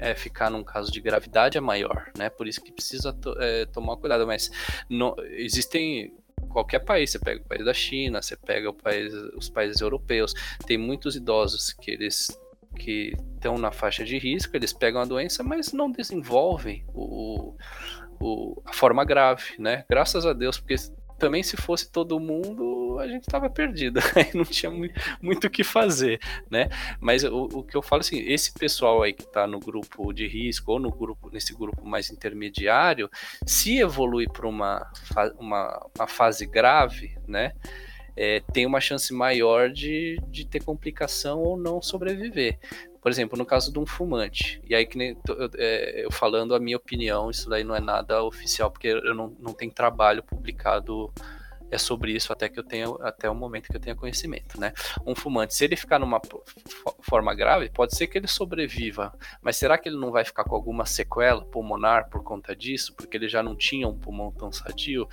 [0.00, 2.30] é, ficar num caso de gravidade é maior, né?
[2.30, 4.26] Por isso que precisa to, é, tomar cuidado.
[4.26, 4.50] Mas
[4.88, 6.12] não, existem
[6.48, 10.34] qualquer país, você pega o país da China, você pega país, os países europeus,
[10.66, 12.28] tem muitos idosos que eles
[12.76, 17.54] que estão na faixa de risco, eles pegam a doença, mas não desenvolvem o,
[18.20, 19.84] o, a forma grave, né?
[19.88, 20.74] Graças a Deus, porque
[21.24, 23.98] também se fosse todo mundo, a gente estava perdido,
[24.34, 24.70] não tinha
[25.22, 26.20] muito o que fazer,
[26.50, 26.68] né?
[27.00, 30.28] Mas o, o, que eu falo assim, esse pessoal aí que está no grupo de
[30.28, 33.08] risco ou no grupo nesse grupo mais intermediário,
[33.46, 34.86] se evolui para uma,
[35.38, 37.54] uma, uma fase grave, né?
[38.14, 42.58] É, tem uma chance maior de, de ter complicação ou não sobreviver.
[43.04, 46.54] Por exemplo, no caso de um fumante, e aí que nem eu, é, eu falando
[46.54, 50.22] a minha opinião, isso daí não é nada oficial, porque eu não, não tenho trabalho
[50.22, 51.12] publicado
[51.70, 54.72] é sobre isso até que eu tenha até o momento que eu tenha conhecimento, né?
[55.06, 56.18] Um fumante, se ele ficar numa
[57.02, 60.54] forma grave, pode ser que ele sobreviva, mas será que ele não vai ficar com
[60.54, 65.06] alguma sequela pulmonar por conta disso, porque ele já não tinha um pulmão tão sadio?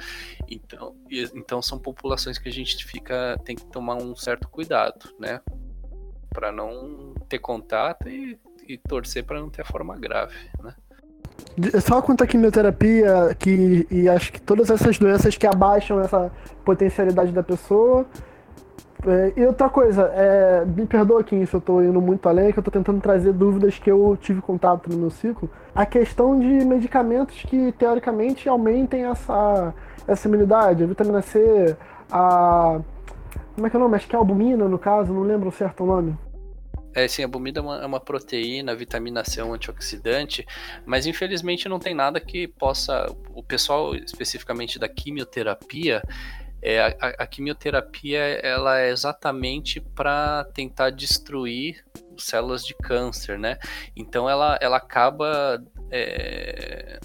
[0.48, 0.96] Então,
[1.36, 5.42] então são populações que a gente fica tem que tomar um certo cuidado, né?
[6.34, 10.74] Para não ter contato e, e torcer para não ter forma grave, né?
[11.82, 16.32] Só quanto à quimioterapia que, e acho que todas essas doenças que abaixam essa
[16.64, 18.06] potencialidade da pessoa.
[19.06, 22.60] É, e outra coisa, é, me perdoa aqui se eu estou indo muito além, que
[22.60, 25.50] eu estou tentando trazer dúvidas que eu tive contato no meu ciclo.
[25.74, 29.74] A questão de medicamentos que teoricamente aumentem essa,
[30.08, 31.76] essa imunidade, a vitamina C,
[32.12, 32.80] a.
[33.62, 33.96] Como é que é o nome?
[33.96, 36.18] Acho que é albumina, no caso, não lembro certo o nome.
[36.96, 40.44] É, sim, a bumida é uma, é uma, proteína, vitamina C é um antioxidante,
[40.84, 43.06] mas infelizmente não tem nada que possa.
[43.36, 46.02] O pessoal, especificamente da quimioterapia,
[46.60, 46.88] é, a,
[47.20, 51.86] a quimioterapia ela é exatamente para tentar destruir
[52.18, 53.60] células de câncer, né?
[53.96, 57.00] Então ela, ela acaba é,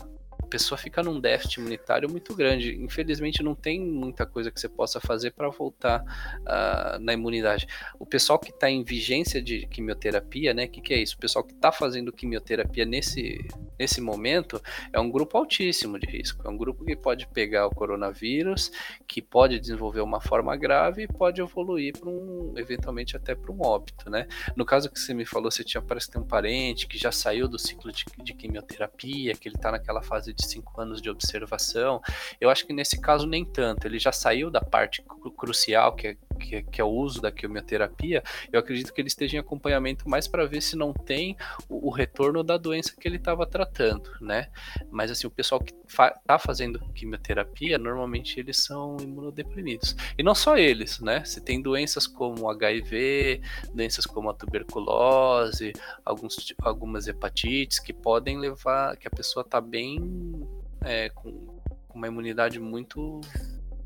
[0.57, 2.75] pessoa fica num déficit imunitário muito grande.
[2.83, 7.67] Infelizmente, não tem muita coisa que você possa fazer para voltar uh, na imunidade.
[7.99, 10.65] O pessoal que está em vigência de quimioterapia, né?
[10.65, 11.15] O que, que é isso?
[11.15, 13.39] O pessoal que está fazendo quimioterapia nesse,
[13.79, 16.43] nesse momento é um grupo altíssimo de risco.
[16.47, 18.73] É um grupo que pode pegar o coronavírus,
[19.07, 23.61] que pode desenvolver uma forma grave e pode evoluir para um, eventualmente até para um
[23.61, 24.27] óbito, né?
[24.57, 27.13] No caso que você me falou, você tinha parece que tem um parente que já
[27.13, 31.11] saiu do ciclo de, de quimioterapia, que ele está naquela fase de cinco anos de
[31.11, 32.01] observação.
[32.41, 33.87] Eu acho que nesse caso nem tanto.
[33.87, 35.05] Ele já saiu da parte
[35.37, 38.23] crucial, que é, que, é, que é o uso da quimioterapia.
[38.53, 41.37] Eu acredito que ele esteja em acompanhamento mais para ver se não tem
[41.69, 44.49] o, o, retorno da doença que ele estava tratando, né?
[44.91, 49.97] Mas assim, o pessoal que fa tá fazendo quimioterapia, normalmente eles são imunodeprimidos.
[50.17, 51.25] E não só eles, né?
[51.25, 53.41] Você tem doenças como HIV,
[53.75, 55.73] doenças como a tuberculose,
[56.05, 60.47] alguns, algumas hepatites que podem levar que a pessoa está bem
[60.85, 61.61] é, com
[61.95, 63.21] uma imunidade muito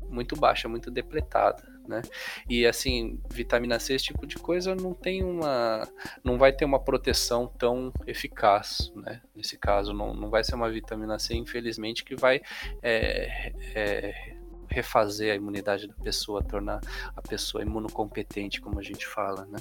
[0.09, 2.01] muito baixa, muito depletada, né?
[2.49, 5.87] E assim, vitamina C, esse tipo de coisa não tem uma
[6.23, 9.21] não vai ter uma proteção tão eficaz, né?
[9.35, 12.41] Nesse caso, não, não vai ser uma vitamina C, infelizmente, que vai
[12.81, 14.35] é, é,
[14.67, 16.79] refazer a imunidade da pessoa, tornar
[17.15, 19.59] a pessoa imunocompetente, como a gente fala, né?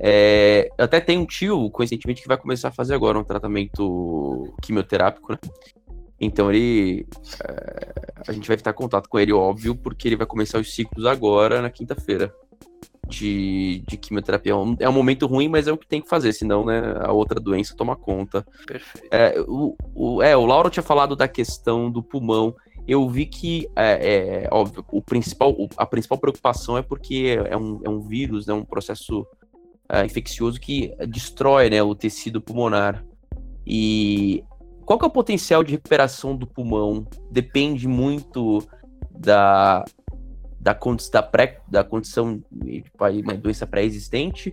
[0.00, 5.32] É, até tem um tio, coincidentemente, que vai começar a fazer agora um tratamento quimioterápico,
[5.32, 5.38] né?
[6.20, 7.06] Então ele.
[7.44, 7.92] É,
[8.26, 11.06] a gente vai estar em contato com ele, óbvio, porque ele vai começar os ciclos
[11.06, 12.34] agora, na quinta-feira.
[13.06, 14.52] De, de quimioterapia.
[14.52, 16.94] É um, é um momento ruim, mas é o que tem que fazer, senão né,
[17.00, 18.46] a outra doença toma conta.
[18.66, 19.08] Perfeito.
[19.10, 22.54] É, o, o, é, o Lauro tinha falado da questão do pulmão.
[22.86, 27.80] Eu vi que, é, é óbvio, o principal, a principal preocupação é porque é um,
[27.82, 29.26] é um vírus, é né, um processo
[29.88, 33.02] é, infeccioso que destrói né, o tecido pulmonar.
[33.66, 34.44] E
[34.88, 37.06] qual que é o potencial de recuperação do pulmão?
[37.30, 38.66] Depende muito
[39.10, 39.84] da,
[40.58, 40.72] da,
[41.12, 42.82] da, pré, da condição de
[43.22, 44.48] uma doença pré-existente,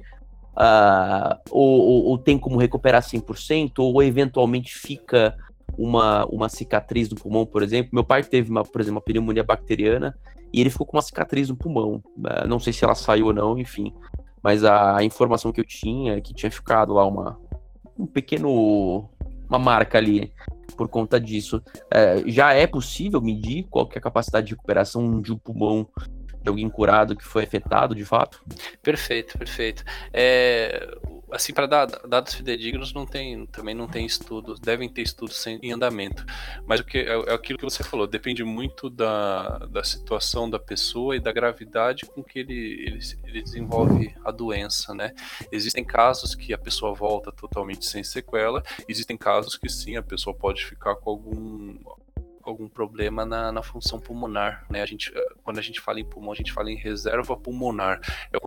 [0.57, 5.37] uh, ou, ou, ou, tem como recuperar 100%, ou eventualmente fica
[5.77, 7.91] uma, uma cicatriz do pulmão, por exemplo.
[7.93, 10.19] Meu pai teve, uma, por exemplo, uma pneumonia bacteriana
[10.51, 12.03] e ele ficou com uma cicatriz no pulmão.
[12.17, 13.93] Uh, não sei se ela saiu ou não, enfim.
[14.43, 17.39] Mas a, a informação que eu tinha é que tinha ficado lá uma,
[17.97, 19.09] um pequeno
[19.49, 20.33] uma marca ali
[20.75, 21.61] por conta disso.
[21.91, 25.87] É, já é possível medir qual é a capacidade de recuperação de um pulmão
[26.41, 28.43] de alguém curado que foi afetado de fato?
[28.81, 29.83] Perfeito, perfeito.
[30.13, 30.87] É,
[31.31, 36.25] assim, para dados fidedignos, não tem, também não tem estudos, devem ter estudos em andamento.
[36.65, 40.59] Mas o que é, é, aquilo que você falou, depende muito da, da situação da
[40.59, 45.13] pessoa e da gravidade com que ele, ele, ele desenvolve a doença, né?
[45.51, 50.35] Existem casos que a pessoa volta totalmente sem sequela, existem casos que sim, a pessoa
[50.35, 51.75] pode ficar com algum
[52.49, 54.81] algum problema na, na função pulmonar, né?
[54.81, 55.11] A gente,
[55.43, 57.99] quando a gente fala em pulmão, a gente fala em reserva pulmonar.
[58.31, 58.37] É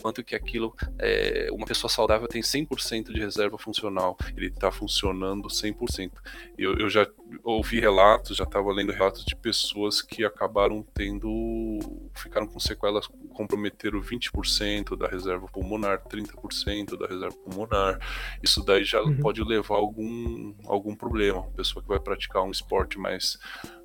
[0.00, 5.48] quanto que aquilo, é, uma pessoa saudável tem 100% de reserva funcional, ele está funcionando
[5.48, 6.10] 100%.
[6.58, 7.06] Eu, eu já
[7.44, 11.78] ouvi relatos, já estava lendo relatos de pessoas que acabaram tendo,
[12.14, 17.98] ficaram com sequelas, comprometeram 20% da reserva pulmonar, 30% da reserva pulmonar.
[18.42, 19.18] Isso daí já uhum.
[19.18, 21.40] pode levar a algum, algum problema.
[21.40, 23.38] Uma pessoa que vai praticar um esporte mais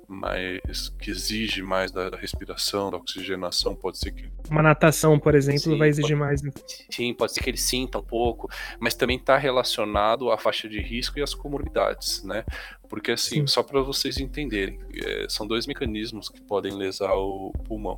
[0.08, 5.34] mais que exige mais da, da, respiração, da oxigenação, pode ser que uma natação, por
[5.34, 6.42] exemplo, sim, vai exigir pode, mais.
[6.42, 6.52] Né?
[6.90, 8.48] Sim, pode ser que ele sinta um pouco,
[8.78, 12.44] mas também está relacionado à faixa de risco e às comorbidades, né?
[12.88, 13.46] Porque assim, sim.
[13.46, 17.96] só para vocês entenderem, é, são dois mecanismos que podem lesar o pulmão.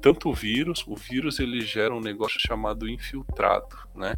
[0.00, 4.14] Tanto o vírus, o vírus ele gera um negócio chamado infiltrado, né?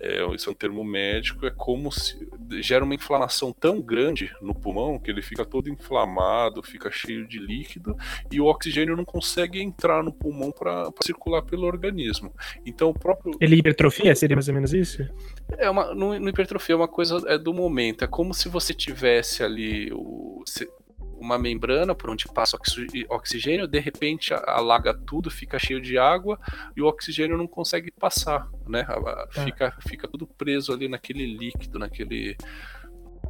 [0.00, 2.28] é, isso é um termo médico, é como se
[2.60, 7.38] gera uma inflamação tão grande no pulmão que ele fica todo inflamado, fica cheio de
[7.38, 7.96] líquido
[8.30, 12.32] e o oxigênio não consegue entrar no pulmão para circular pelo organismo.
[12.64, 13.36] Então o próprio.
[13.40, 14.14] Ele hipertrofia?
[14.14, 15.04] Seria mais ou menos isso?
[15.56, 18.04] É uma, no, no hipertrofia é uma coisa é do momento.
[18.04, 19.57] É como se você tivesse ali
[19.92, 20.68] o, se,
[21.18, 22.56] uma membrana por onde passa
[23.08, 26.38] oxigênio, de repente alaga tudo, fica cheio de água
[26.76, 28.86] e o oxigênio não consegue passar, né?
[29.34, 29.44] É.
[29.44, 32.36] Fica, fica tudo preso ali naquele líquido, naquele.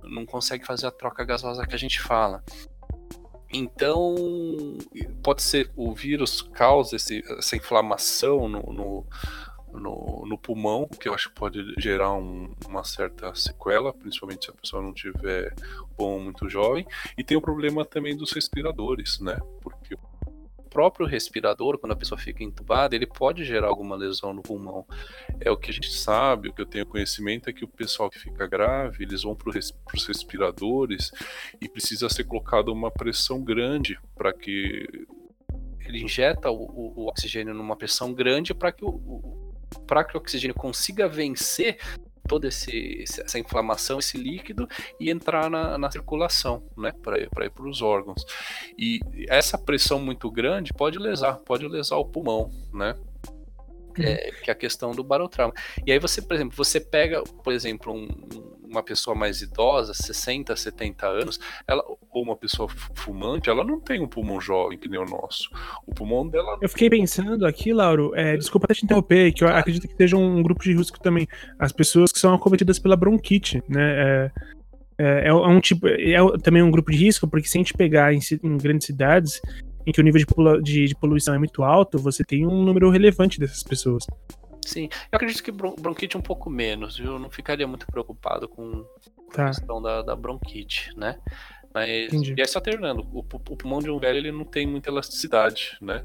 [0.04, 2.42] Não consegue fazer a troca gasosa que a gente fala.
[3.50, 4.14] Então,
[5.22, 9.06] pode ser o vírus causa esse, essa inflamação no, no
[9.72, 14.50] no, no pulmão, que eu acho que pode gerar um, uma certa sequela, principalmente se
[14.50, 15.54] a pessoa não tiver
[15.96, 16.86] pulmão muito jovem.
[17.16, 19.38] E tem o problema também dos respiradores, né?
[19.60, 24.42] Porque o próprio respirador, quando a pessoa fica entubada, ele pode gerar alguma lesão no
[24.42, 24.86] pulmão.
[25.40, 28.10] É o que a gente sabe, o que eu tenho conhecimento é que o pessoal
[28.10, 31.10] que fica grave, eles vão para os respiradores
[31.60, 34.86] e precisa ser colocada uma pressão grande para que
[35.80, 39.47] ele injeta o, o, o, oxigênio numa pressão grande para que o,
[39.86, 41.78] para que o oxigênio consiga vencer
[42.28, 44.68] toda esse, essa inflamação, esse líquido
[45.00, 48.24] e entrar na, na circulação, né, para ir para os órgãos.
[48.78, 52.94] E essa pressão muito grande pode lesar, pode lesar o pulmão, né?
[54.00, 55.52] É, que é a questão do barotrauma.
[55.84, 60.54] E aí você, por exemplo, você pega, por exemplo, um, uma pessoa mais idosa, 60,
[60.54, 65.00] 70 anos, ela, ou uma pessoa fumante, ela não tem um pulmão jovem que nem
[65.00, 65.50] o nosso.
[65.86, 66.58] O pulmão dela.
[66.60, 70.16] Eu fiquei pensando aqui, Lauro, é, desculpa até te interromper, que eu acredito que seja
[70.16, 71.26] um grupo de risco também.
[71.58, 73.80] As pessoas que são acometidas pela bronquite, né?
[73.80, 74.30] É,
[74.98, 75.86] é, é um tipo.
[75.86, 79.40] É também um grupo de risco, porque se a gente pegar em, em grandes cidades,
[79.86, 82.90] em que o nível de, de, de, poluição é muito alto, você tem um número
[82.90, 84.04] relevante dessas pessoas.
[84.68, 87.12] Sim, eu acredito que bronquite um pouco menos, viu?
[87.12, 88.84] Eu não ficaria muito preocupado com
[89.32, 89.44] tá.
[89.44, 91.18] a questão da, da bronquite, né?
[91.72, 92.34] Mas Entendi.
[92.36, 93.02] e é se alternando.
[93.12, 96.04] O, o, pulmão de um velho ele não tem muita elasticidade, né?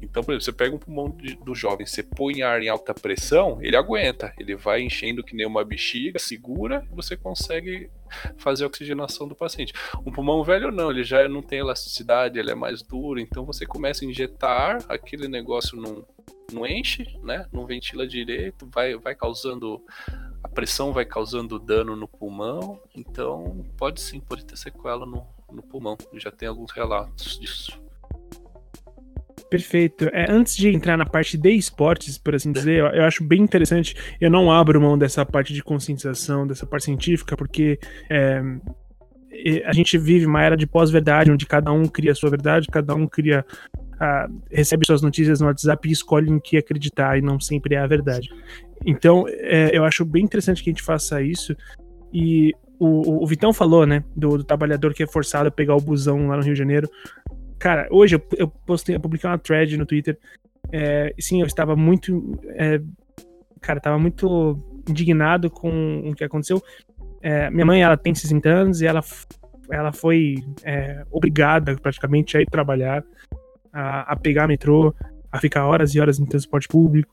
[0.00, 2.94] Então, por exemplo, você pega um pulmão de, do jovem, você põe ar em alta
[2.94, 7.90] pressão, ele aguenta, ele vai enchendo que nem uma bexiga, segura, e você consegue
[8.38, 9.72] fazer a oxigenação do paciente.
[10.06, 13.66] Um pulmão velho não, ele já não tem elasticidade, ele é mais duro, então você
[13.66, 16.04] começa a injetar ar, aquele negócio não,
[16.54, 17.46] não enche, né?
[17.52, 19.82] Não ventila direito, vai, vai causando
[20.44, 25.62] a pressão vai causando dano no pulmão, então pode sim, pode ter sequela no, no
[25.62, 25.96] pulmão.
[26.14, 27.82] Já tem alguns relatos disso.
[29.48, 30.08] Perfeito.
[30.12, 33.40] É, antes de entrar na parte de esportes, por assim dizer, eu, eu, acho bem
[33.40, 33.94] interessante.
[34.20, 37.78] Eu não abro mão dessa parte de conscientização, dessa parte científica, porque
[38.10, 38.42] é,
[39.64, 42.94] a gente vive uma era de pós-verdade, onde cada um cria a sua verdade, cada
[42.94, 43.44] um cria
[44.50, 47.86] recebe suas notícias no WhatsApp e escolhe em que acreditar, e não sempre é a
[47.86, 48.28] verdade.
[48.84, 51.56] Então, é, eu acho bem interessante que a gente faça isso.
[52.12, 55.80] E o, o Vitão falou, né, do, do, trabalhador que é forçado a pegar o
[55.80, 56.88] busão lá no Rio de Janeiro.
[57.58, 60.18] Cara, hoje eu, eu postei, eu publiquei uma thread no Twitter.
[60.70, 62.38] É, sim, eu estava muito.
[62.50, 62.80] É,
[63.60, 66.62] cara, estava muito indignado com o que aconteceu.
[67.22, 69.02] É, minha mãe, ela tem 60 anos e ela,
[69.70, 73.02] ela foi é, obrigada praticamente a ir trabalhar,
[73.74, 74.94] a, a pegar metrô,
[75.30, 77.12] a ficar horas e horas em transporte público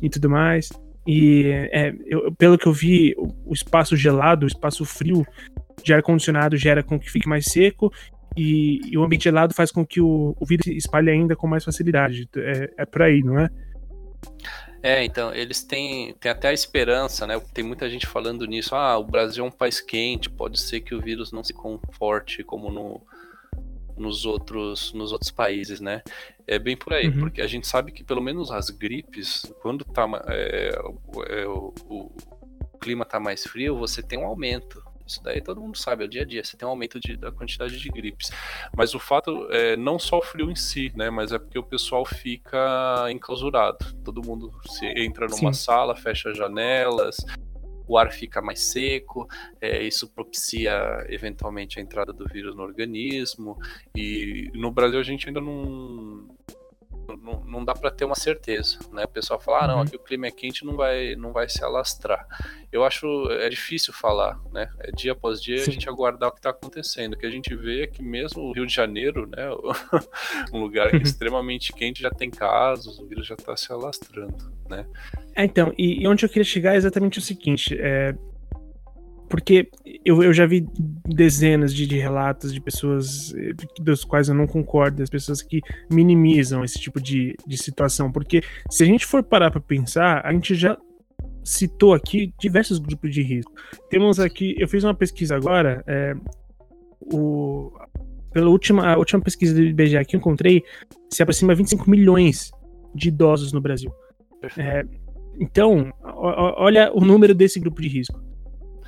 [0.00, 0.70] e tudo mais.
[1.06, 5.26] E é, eu, pelo que eu vi, o espaço gelado, o espaço frio
[5.82, 7.92] de ar-condicionado gera com que fique mais seco
[8.36, 11.64] e, e, o ambiente gelado faz com que o, o vírus espalhe ainda com mais
[11.64, 12.28] facilidade.
[12.36, 13.48] É, é por aí, não é?
[14.82, 17.40] É, então, eles têm, têm até a esperança, né?
[17.54, 18.74] Tem muita gente falando nisso.
[18.74, 22.44] Ah, o Brasil é um país quente, pode ser que o vírus não se comporte
[22.44, 23.00] como no,
[23.96, 26.02] nos outros, nos outros países, né?
[26.46, 27.20] É bem por aí, uhum.
[27.20, 30.70] porque a gente sabe que pelo menos as gripes, quando tá, é,
[31.28, 32.12] é, o, o,
[32.80, 36.08] clima tá mais frio, você tem um aumento Isso daí todo mundo sabe, é o
[36.08, 36.44] dia a dia.
[36.44, 38.30] Você tem um aumento de, da quantidade de gripes.
[38.76, 41.10] Mas o fato é não só o frio em si, né?
[41.10, 43.78] Mas é porque o pessoal fica enclausurado.
[44.04, 45.64] Todo mundo se entra numa Sim.
[45.64, 47.16] sala, fecha janelas,
[47.86, 49.28] o ar fica mais seco,
[49.60, 53.58] é, isso propicia eventualmente a entrada do vírus no organismo.
[53.94, 56.26] E no Brasil a gente ainda não
[57.14, 59.04] não, não dá para ter uma certeza, né?
[59.04, 59.82] O pessoal fala, ah, não, uhum.
[59.82, 62.26] aqui o clima é quente, não vai, não vai se alastrar.
[62.72, 64.68] Eu acho é difícil falar, né?
[64.80, 65.70] É dia após dia Sim.
[65.70, 67.14] a gente aguardar o que está acontecendo.
[67.14, 69.48] O que a gente vê é que mesmo o Rio de Janeiro, né,
[70.52, 74.86] um lugar é extremamente quente, já tem casos, o vírus já está se alastrando, né?
[75.36, 78.14] É, então, e, e onde eu queria chegar é exatamente o seguinte, é,
[79.28, 79.68] porque
[80.04, 80.66] eu, eu já vi
[81.04, 85.60] dezenas de, de, relatos de pessoas eh, dos quais eu não concordo, das pessoas que
[85.90, 88.10] minimizam esse tipo de, de situação.
[88.10, 90.78] Porque se a gente for parar para pensar, a gente já
[91.44, 93.52] citou aqui diversos grupos de risco.
[93.90, 96.14] Temos aqui, eu fiz uma pesquisa agora, é,
[97.12, 97.72] o,
[98.32, 100.62] pela última, a última pesquisa do IBGE que eu encontrei,
[101.12, 102.50] se aproxima 25 milhões
[102.94, 103.92] de idosos no Brasil.
[104.56, 104.84] É,
[105.38, 108.20] então, olha o número desse grupo de risco.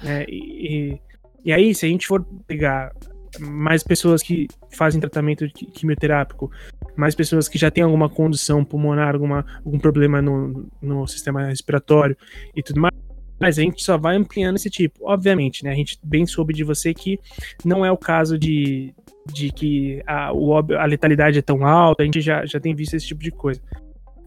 [0.04, 1.00] É, e,
[1.44, 2.92] e aí, se a gente for pegar
[3.40, 6.50] mais pessoas que fazem tratamento quimioterápico,
[6.96, 12.16] mais pessoas que já têm alguma condição pulmonar, alguma, algum problema no, no sistema respiratório
[12.54, 12.94] e tudo mais,
[13.40, 14.98] mas a gente só vai ampliando esse tipo.
[15.02, 15.70] Obviamente, né?
[15.70, 17.18] A gente bem soube de você que
[17.64, 18.92] não é o caso de,
[19.32, 22.94] de que a, o, a letalidade é tão alta, a gente já, já tem visto
[22.94, 23.60] esse tipo de coisa.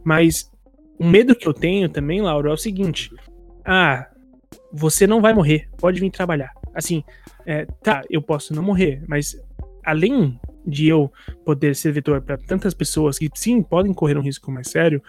[0.04, 0.51] Mas
[1.02, 3.12] o medo que eu tenho também, Laura, é o seguinte:
[3.66, 4.08] ah,
[4.72, 6.52] você não vai morrer, pode vir trabalhar.
[6.76, 7.04] Assim,
[7.44, 9.36] é, tá, eu posso não morrer, mas
[9.84, 11.12] além de eu
[11.44, 15.02] poder ser vetor para tantas pessoas que sim podem correr um risco mais sério,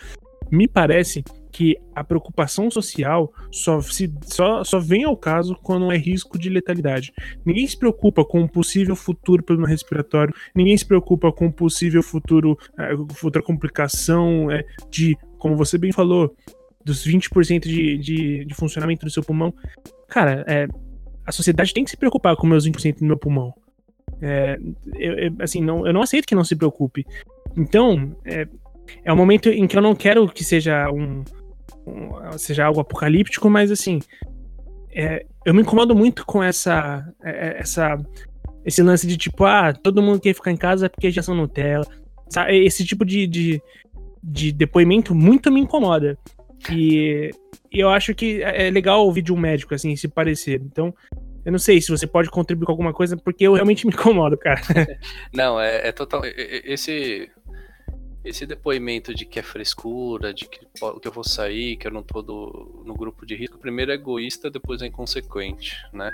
[0.51, 5.97] me parece que a preocupação social só, se, só, só vem ao caso quando é
[5.97, 7.13] risco de letalidade.
[7.45, 12.03] Ninguém se preocupa com um possível futuro problema respiratório, ninguém se preocupa com um possível
[12.03, 16.33] futuro, uh, futura complicação uh, de, como você bem falou,
[16.85, 19.53] dos 20% de, de, de funcionamento do seu pulmão.
[20.09, 20.69] Cara, é,
[21.27, 23.53] a sociedade tem que se preocupar com meus 20% do meu pulmão.
[24.21, 24.57] É,
[24.95, 27.05] eu, eu, assim, não, eu não aceito que não se preocupe.
[27.57, 28.47] Então, é,
[29.05, 31.25] é um momento em que eu não quero que seja um,
[31.85, 33.99] um seja algo apocalíptico, mas assim,
[34.95, 37.99] é, eu me incomodo muito com essa, é, essa
[38.65, 41.85] esse lance de tipo, ah, todo mundo quer ficar em casa porque já são Nutella.
[42.49, 43.61] Esse tipo de, de,
[44.23, 46.17] de depoimento muito me incomoda.
[46.71, 47.31] E,
[47.73, 50.61] e eu acho que é, é legal ouvir de um médico, assim, se parecer.
[50.65, 50.95] Então,
[51.45, 54.37] eu não sei se você pode contribuir com alguma coisa, porque eu realmente me incomodo,
[54.37, 54.61] cara.
[55.35, 56.23] Não, é, é total.
[56.25, 57.29] Esse,
[58.25, 62.03] esse depoimento de que é frescura, de que, que eu vou sair, que eu não
[62.03, 66.13] tô do, no grupo de risco, primeiro é egoísta, depois é inconsequente, né?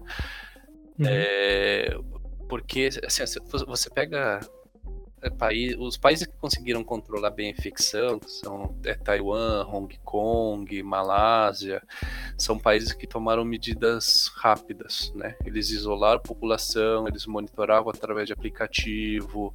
[0.99, 1.07] Uhum.
[1.07, 1.99] É,
[2.49, 3.23] porque assim,
[3.67, 4.41] você pega
[5.39, 10.83] país, os países que conseguiram controlar bem a infecção, que são é, Taiwan, Hong Kong,
[10.83, 11.83] Malásia,
[12.37, 15.37] são países que tomaram medidas rápidas, né?
[15.45, 19.55] Eles isolaram a população, eles monitoravam através de aplicativo,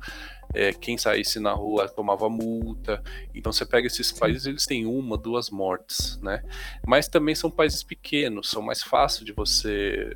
[0.53, 3.01] é, quem saísse na rua tomava multa.
[3.33, 6.43] Então você pega esses países, eles têm uma, duas mortes, né?
[6.85, 10.15] Mas também são países pequenos, são mais fáceis de você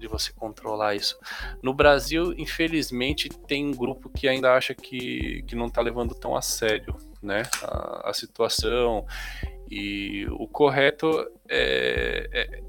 [0.00, 1.18] de você controlar isso.
[1.62, 6.34] No Brasil, infelizmente, tem um grupo que ainda acha que, que não está levando tão
[6.34, 9.06] a sério né, a, a situação.
[9.70, 11.08] E o correto
[11.48, 12.62] é, é é,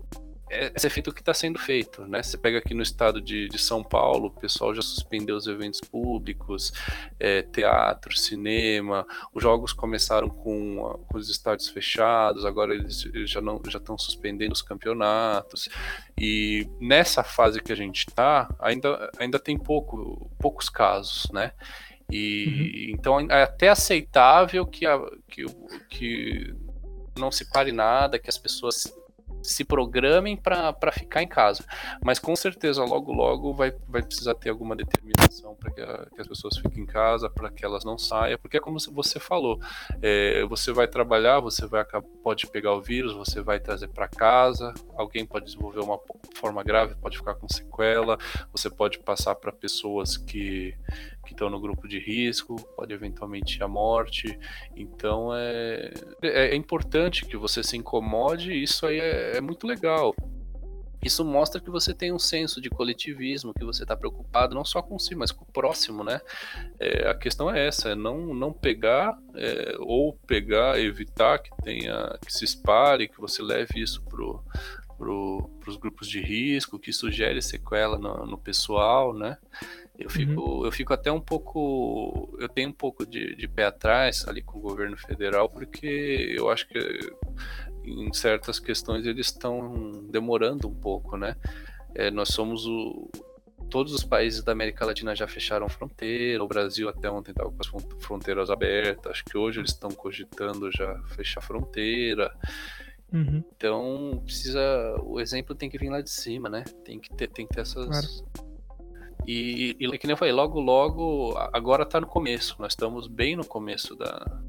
[0.75, 2.21] esse é feito o que está sendo feito, né?
[2.21, 5.79] Você pega aqui no estado de, de São Paulo, o pessoal já suspendeu os eventos
[5.79, 6.73] públicos,
[7.19, 13.39] é, teatro, cinema, os jogos começaram com, com os estádios fechados, agora eles, eles já
[13.39, 15.69] não já estão suspendendo os campeonatos.
[16.17, 21.53] E nessa fase que a gente está, ainda, ainda tem pouco, poucos casos, né?
[22.11, 22.95] E uhum.
[22.95, 24.99] então é até aceitável que, a,
[25.29, 25.45] que,
[25.89, 26.53] que
[27.17, 28.93] não se pare nada, que as pessoas
[29.43, 31.63] se programem para ficar em casa.
[32.03, 35.81] Mas com certeza, logo, logo vai, vai precisar ter alguma determinação para que,
[36.15, 39.19] que, as pessoas fiquem em casa, para que elas não saiam, porque é como você
[39.19, 39.59] falou:
[40.01, 41.85] é, você vai trabalhar, você vai
[42.23, 45.99] pode pegar o vírus, você vai trazer para casa, alguém pode desenvolver uma
[46.35, 48.17] forma grave, pode ficar com sequela,
[48.51, 50.75] você pode passar para pessoas que
[51.31, 54.37] que estão no grupo de risco, pode eventualmente à morte.
[54.75, 60.13] Então é, é, é importante que você se incomode, isso aí é, é muito legal.
[61.03, 64.83] Isso mostra que você tem um senso de coletivismo, que você está preocupado não só
[64.83, 66.21] com si, mas com o próximo, né?
[66.79, 72.19] É, a questão é essa, é não, não pegar é, ou pegar, evitar que tenha,
[72.23, 74.43] que se espalhe, que você leve isso pro
[75.01, 79.35] para os grupos de risco, que sugere sequela no, no pessoal, né?
[80.03, 80.65] Eu fico, uhum.
[80.65, 82.35] eu fico até um pouco.
[82.39, 86.49] Eu tenho um pouco de, de pé atrás ali com o governo federal, porque eu
[86.49, 86.79] acho que
[87.83, 91.35] em certas questões eles estão demorando um pouco, né?
[91.95, 93.09] É, nós somos o.
[93.69, 97.57] Todos os países da América Latina já fecharam fronteira, o Brasil até ontem estava com
[97.61, 102.35] as fronteiras abertas, acho que hoje eles estão cogitando já fechar fronteira.
[103.13, 103.43] Uhum.
[103.55, 104.61] Então, precisa.
[105.03, 106.63] O exemplo tem que vir lá de cima, né?
[106.83, 107.87] Tem que ter, tem que ter essas.
[107.87, 108.50] Claro.
[109.27, 112.55] E, e, que nem eu falei, logo, logo, agora está no começo.
[112.59, 114.41] Nós estamos bem no começo da,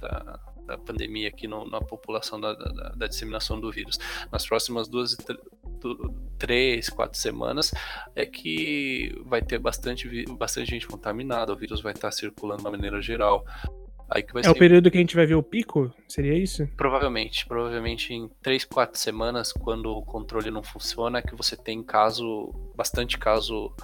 [0.00, 3.98] da, da pandemia aqui no, na população da, da, da, disseminação do vírus.
[4.30, 5.16] Nas próximas duas,
[6.38, 7.72] três, quatro semanas
[8.14, 12.72] é que vai ter bastante, bastante gente contaminada, o vírus vai estar circulando de uma
[12.72, 13.44] maneira geral.
[14.10, 14.50] é ser...
[14.50, 15.92] o período que a gente vai ver o pico?
[16.06, 16.66] Seria isso?
[16.76, 17.46] Provavelmente.
[17.46, 22.52] Provavelmente em 3, 4 semanas, quando o controle não funciona, é que você tem caso,
[22.76, 23.74] bastante caso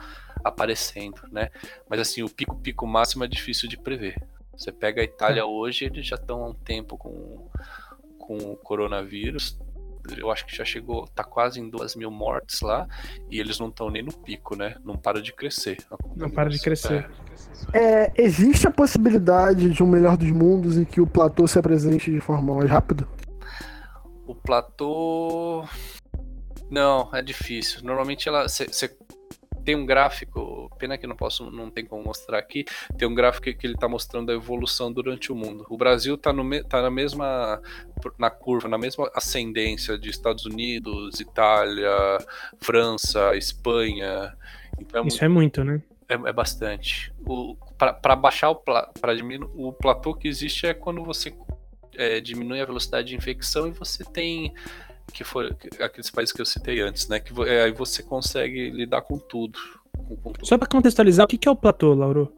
[0.49, 1.51] aparecendo, né?
[1.88, 4.16] Mas assim, o pico pico máximo é difícil de prever.
[4.57, 5.44] Você pega a Itália é.
[5.44, 7.49] hoje, eles já estão há um tempo com,
[8.18, 9.57] com o coronavírus.
[10.16, 12.88] Eu acho que já chegou, tá quase em duas mil mortes lá,
[13.30, 14.74] e eles não estão nem no pico, né?
[14.82, 15.76] Não para de crescer.
[16.16, 17.09] Não para de crescer.
[17.72, 22.11] É, existe a possibilidade de um melhor dos mundos em que o platô se apresente
[22.11, 23.07] de forma mais rápida?
[24.26, 25.64] O platô.
[26.70, 27.82] Não, é difícil.
[27.82, 28.49] Normalmente ela.
[28.49, 28.88] Você
[29.69, 32.64] tem um gráfico, pena que não posso, não tem como mostrar aqui,
[32.97, 35.66] tem um gráfico que ele está mostrando a evolução durante o mundo.
[35.69, 36.33] O Brasil está
[36.66, 37.61] tá na mesma
[38.16, 41.91] na curva, na mesma ascendência de Estados Unidos, Itália,
[42.59, 44.35] França, Espanha.
[44.81, 45.83] Então, é Isso é muito, né?
[46.09, 47.12] É, é bastante.
[47.77, 51.31] Para baixar o para diminuir o platô que existe é quando você
[51.95, 54.55] é, diminui a velocidade de infecção e você tem
[55.12, 55.50] que foi
[55.80, 57.20] aqueles países que eu citei antes, né?
[57.20, 59.59] Que é, aí você consegue lidar com tudo.
[59.96, 60.46] Com, com tudo.
[60.46, 62.32] Só para contextualizar, o que é o platô, Lauro?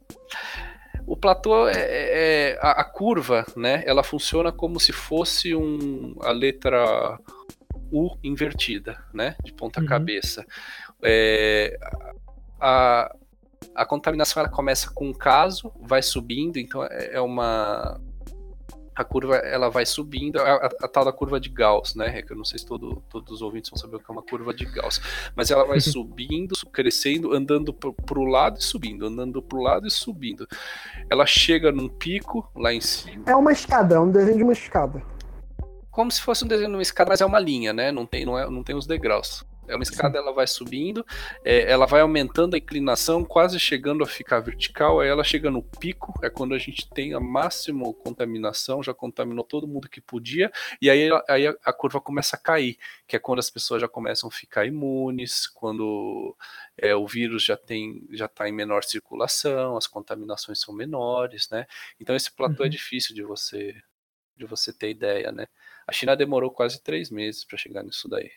[1.07, 3.83] O platô é, é, é a, a, curva, né?
[3.87, 7.19] Ela funciona como se fosse um, a letra
[7.93, 9.35] U invertida, né?
[9.45, 9.87] De ponta uhum.
[9.87, 10.47] cabeça.
[11.03, 11.79] É,
[12.61, 13.15] a,
[13.75, 18.01] a contaminação ela começa com um caso, vai subindo, então é, é uma
[18.95, 22.23] a curva ela vai subindo, a, a, a, tal da curva de Gauss, né?
[22.23, 24.23] Que eu não sei se todo, todos os ouvintes vão saber o que é uma
[24.23, 25.01] curva de Gauss,
[25.35, 29.87] mas ela vai subindo, crescendo, andando para o lado e subindo, andando para o lado
[29.87, 30.47] e subindo.
[31.09, 33.25] Ela chega num pico lá em cima.
[33.27, 35.03] É uma escada, é um desenho de uma escada.
[35.91, 37.91] Como se fosse um desenho de uma escada, mas é uma linha, né?
[37.91, 39.45] Não tem, não é, não tem os degraus.
[39.71, 41.05] É uma escada, ela vai subindo,
[41.45, 45.63] é, ela vai aumentando a inclinação, quase chegando a ficar vertical, aí ela chega no
[45.63, 50.51] pico, é quando a gente tem a máxima contaminação, já contaminou todo mundo que podia,
[50.81, 54.29] e aí, aí a curva começa a cair, que é quando as pessoas já começam
[54.29, 56.37] a ficar imunes, quando
[56.77, 61.67] é, o vírus já tem já está em menor circulação, as contaminações são menores, né?
[62.01, 62.67] Então esse platô é uhum.
[62.67, 63.75] é difícil de você
[64.37, 65.47] de você ter ideia, né?
[65.87, 68.31] A China demorou quase três meses para chegar nisso daí.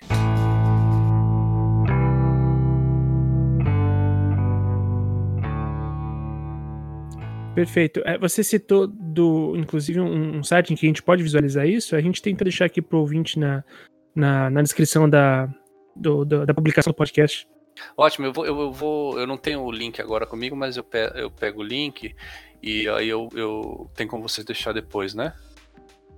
[7.54, 8.02] Perfeito.
[8.04, 11.96] É, você citou do, inclusive, um, um, site em que a gente pode visualizar isso.
[11.96, 13.64] A gente tenta deixar aqui para o ouvinte na,
[14.16, 15.48] na, na, descrição da,
[15.96, 17.48] do, do, da publicação do podcast.
[17.98, 21.18] Ótimo, eu vou, eu vou, eu não tenho o link agora comigo, mas eu pego,
[21.18, 22.16] eu pego o link
[22.62, 25.34] e aí eu, eu tenho como vocês deixar depois, né?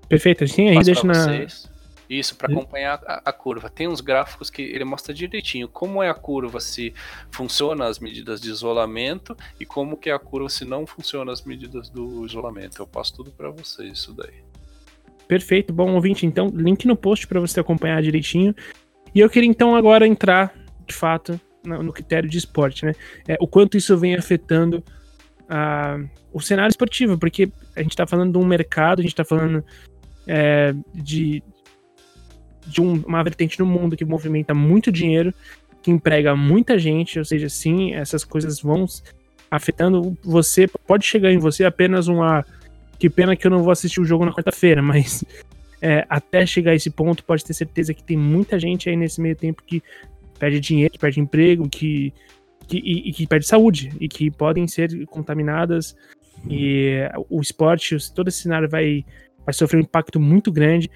[0.08, 1.14] Perfeito, assim aí deixa na.
[1.14, 1.75] Vocês.
[2.10, 3.70] Isso, para acompanhar a, a, curva.
[3.70, 6.93] Tem uns gráficos que ele mostra direitinho como é a curva se
[7.32, 11.43] funciona as medidas de isolamento e como que é a curva se não funciona as
[11.43, 12.82] medidas do isolamento.
[12.82, 14.43] Eu passo tudo para vocês isso daí.
[15.28, 18.56] Perfeito, bom ouvinte, então link no post para você acompanhar direitinho.
[19.14, 20.53] E eu queria então agora entrar,
[20.86, 22.93] de fato, no, critério de esporte, né?
[23.28, 24.84] É, o quanto isso vem afetando
[25.49, 25.99] a,
[26.32, 29.64] o cenário esportivo, porque a gente está falando de um mercado, a gente está falando
[30.28, 31.41] é, de,
[32.66, 35.34] de um, uma vertente no mundo que movimenta muito dinheiro,
[35.82, 38.86] que emprega muita gente, ou seja, sim, essas coisas vão
[39.49, 40.68] afetando você.
[40.68, 42.45] Pode chegar em você apenas uma.
[42.97, 45.24] Que pena que eu não vou assistir o jogo na quarta-feira, mas
[45.82, 49.22] é, até chegar a esse ponto, pode ter certeza que tem muita gente aí nesse
[49.22, 49.84] meio tempo que
[50.39, 52.13] perde dinheiro, que perde emprego, que,
[52.68, 55.95] que e, e, que perde saúde e que podem ser contaminadas.
[56.49, 56.99] E
[57.30, 59.05] o esporte, todo esse cenário vai,
[59.45, 60.89] vai sofrer um impacto muito grande.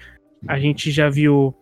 [0.48, 1.54] A gente já viu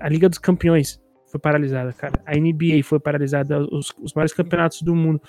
[0.00, 2.22] a Liga dos Campeões foi paralisada, cara.
[2.24, 5.20] A NBA foi paralisada, os, os maiores campeonatos do mundo.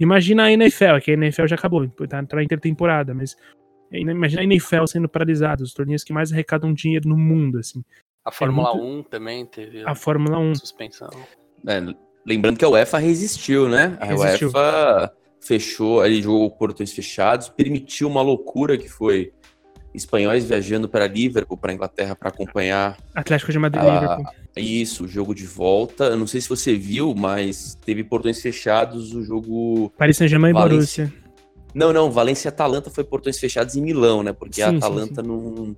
[0.00, 3.36] Imagina a NFL, que a NFL já acabou, tá, tá na intertemporada, mas
[3.92, 7.84] imagina a NFL sendo paralisada, os torneios que mais arrecadam dinheiro no mundo, assim.
[8.24, 9.00] A Fórmula é muito...
[9.00, 11.10] 1 também teve a Fórmula 1 suspensão.
[11.66, 11.80] É,
[12.26, 13.96] lembrando que a UEFA resistiu, né?
[14.00, 14.48] A resistiu.
[14.48, 19.32] UEFA fechou, ali jogou portões fechados, permitiu uma loucura que foi
[19.94, 22.96] espanhóis viajando para Liverpool, para Inglaterra, para acompanhar.
[23.14, 24.00] Atlético de Madrid, a...
[24.00, 24.26] Liverpool.
[24.56, 26.04] Isso, o jogo de volta.
[26.04, 29.92] Eu não sei se você viu, mas teve portões fechados o jogo.
[29.96, 31.12] Paris Saint-Germain e Borussia.
[31.74, 34.32] Não, não, Valência e Atalanta foi portões fechados em Milão, né?
[34.32, 35.26] Porque sim, a Atalanta sim, sim.
[35.26, 35.76] não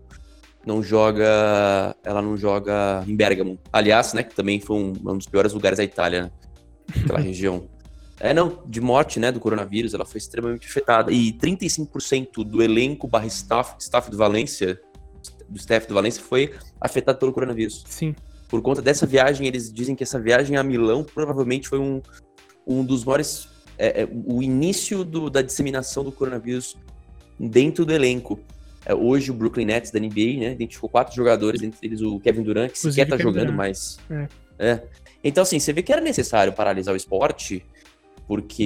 [0.67, 3.57] não joga, ela não joga em Bergamo.
[3.73, 6.31] Aliás, né, que também foi um, um dos piores lugares da Itália, né?
[7.03, 7.69] aquela região.
[8.19, 11.13] É, não, de morte, né, do coronavírus, ela foi extremamente afetada.
[11.13, 14.81] E 35% do elenco barra staff, staff do Valência,
[15.49, 17.85] do staff do Valência foi afetado pelo coronavírus.
[17.87, 18.15] Sim.
[18.49, 22.01] Por conta dessa viagem, eles dizem que essa viagem a Milão provavelmente foi um,
[22.67, 23.49] um dos maiores.
[23.79, 26.77] É, é, o início do, da disseminação do coronavírus
[27.39, 28.41] dentro do elenco.
[28.87, 32.43] É, hoje o Brooklyn Nets da NBA, né, identificou quatro jogadores, entre eles o Kevin
[32.43, 33.57] Durant, que sequer tá jogando, Durant.
[33.57, 33.99] mas...
[34.09, 34.29] É.
[34.59, 34.83] é.
[35.23, 37.65] Então, assim, você vê que era necessário paralisar o esporte,
[38.27, 38.63] porque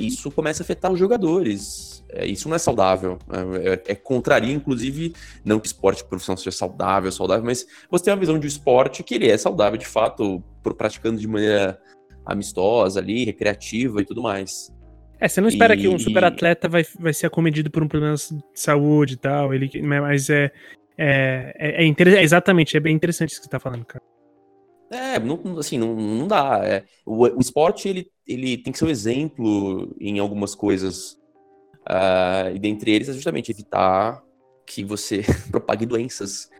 [0.00, 2.04] isso começa a afetar os jogadores.
[2.10, 3.18] É, isso não é saudável.
[3.30, 8.12] É, é, é contraria, inclusive, não que esporte profissional seja saudável, saudável, mas você tem
[8.14, 10.42] uma visão de esporte que ele é saudável, de fato,
[10.76, 11.78] praticando de maneira
[12.24, 14.72] amistosa ali, recreativa e tudo mais.
[15.18, 15.78] É, você não espera e...
[15.78, 19.52] que um super atleta vai, vai ser acometido por um problema de saúde e tal,
[19.52, 20.50] ele, mas é,
[20.96, 24.02] é, é, é, é exatamente, é bem interessante isso que você tá falando, cara.
[24.90, 26.60] É, não, assim, não, não dá.
[26.64, 31.12] É, o, o, esporte, ele, ele tem que ser um exemplo em algumas coisas.
[31.88, 34.22] Uh, e dentre eles é justamente evitar
[34.66, 36.50] que você propague doenças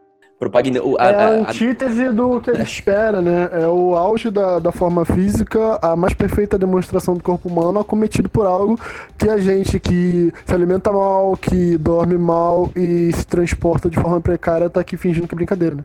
[0.40, 0.80] Propaganda.
[0.98, 3.50] A, é a, antítese do que ele espera, né?
[3.52, 8.26] É o auge da, da forma física, a mais perfeita demonstração do corpo humano acometido
[8.26, 8.80] por algo
[9.18, 14.18] que a gente que se alimenta mal, que dorme mal e se transporta de forma
[14.18, 15.84] precária tá aqui fingindo que é brincadeira, né?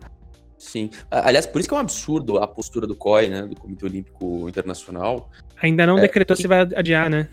[0.65, 0.89] Sim.
[1.11, 3.41] Aliás, por isso que é um absurdo a postura do COI, né?
[3.43, 5.29] Do Comitê Olímpico Internacional.
[5.61, 6.41] Ainda não é, decretou que...
[6.41, 7.29] se vai adiar, né?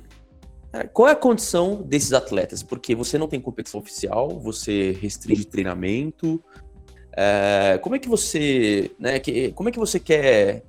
[0.73, 2.63] É, qual é a condição desses atletas?
[2.63, 6.43] Porque você não tem competição oficial, você restringe treinamento,
[7.15, 10.63] é, como é que você, né, que, como é que você quer,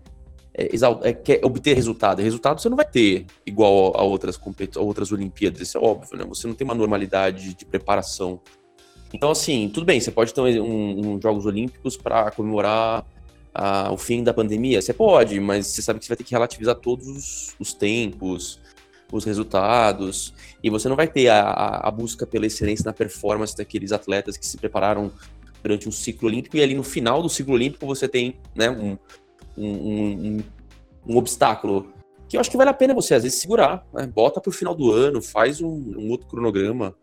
[0.53, 0.69] é,
[1.03, 2.21] é, quer obter resultado?
[2.21, 4.39] Resultado você não vai ter igual a outras,
[4.75, 6.25] a outras Olimpíadas, isso é óbvio, né?
[6.27, 8.41] Você não tem uma normalidade de preparação.
[9.13, 13.05] Então, assim, tudo bem, você pode ter um, um Jogos Olímpicos para comemorar
[13.91, 16.73] o fim da pandemia, você pode, mas você sabe que você vai ter que relativizar
[16.75, 18.59] todos os, os tempos,
[19.11, 20.33] os resultados,
[20.63, 21.51] e você não vai ter a,
[21.83, 25.11] a, busca pela excelência na performance daqueles atletas que se prepararam
[25.61, 28.97] durante um ciclo olímpico, e ali no final do ciclo olímpico você tem né, um,
[29.55, 30.43] um, um,
[31.07, 31.93] um obstáculo
[32.27, 34.07] que eu acho que vale a pena você às vezes segurar, né?
[34.07, 36.95] bota para o final do ano, faz um, um outro cronograma,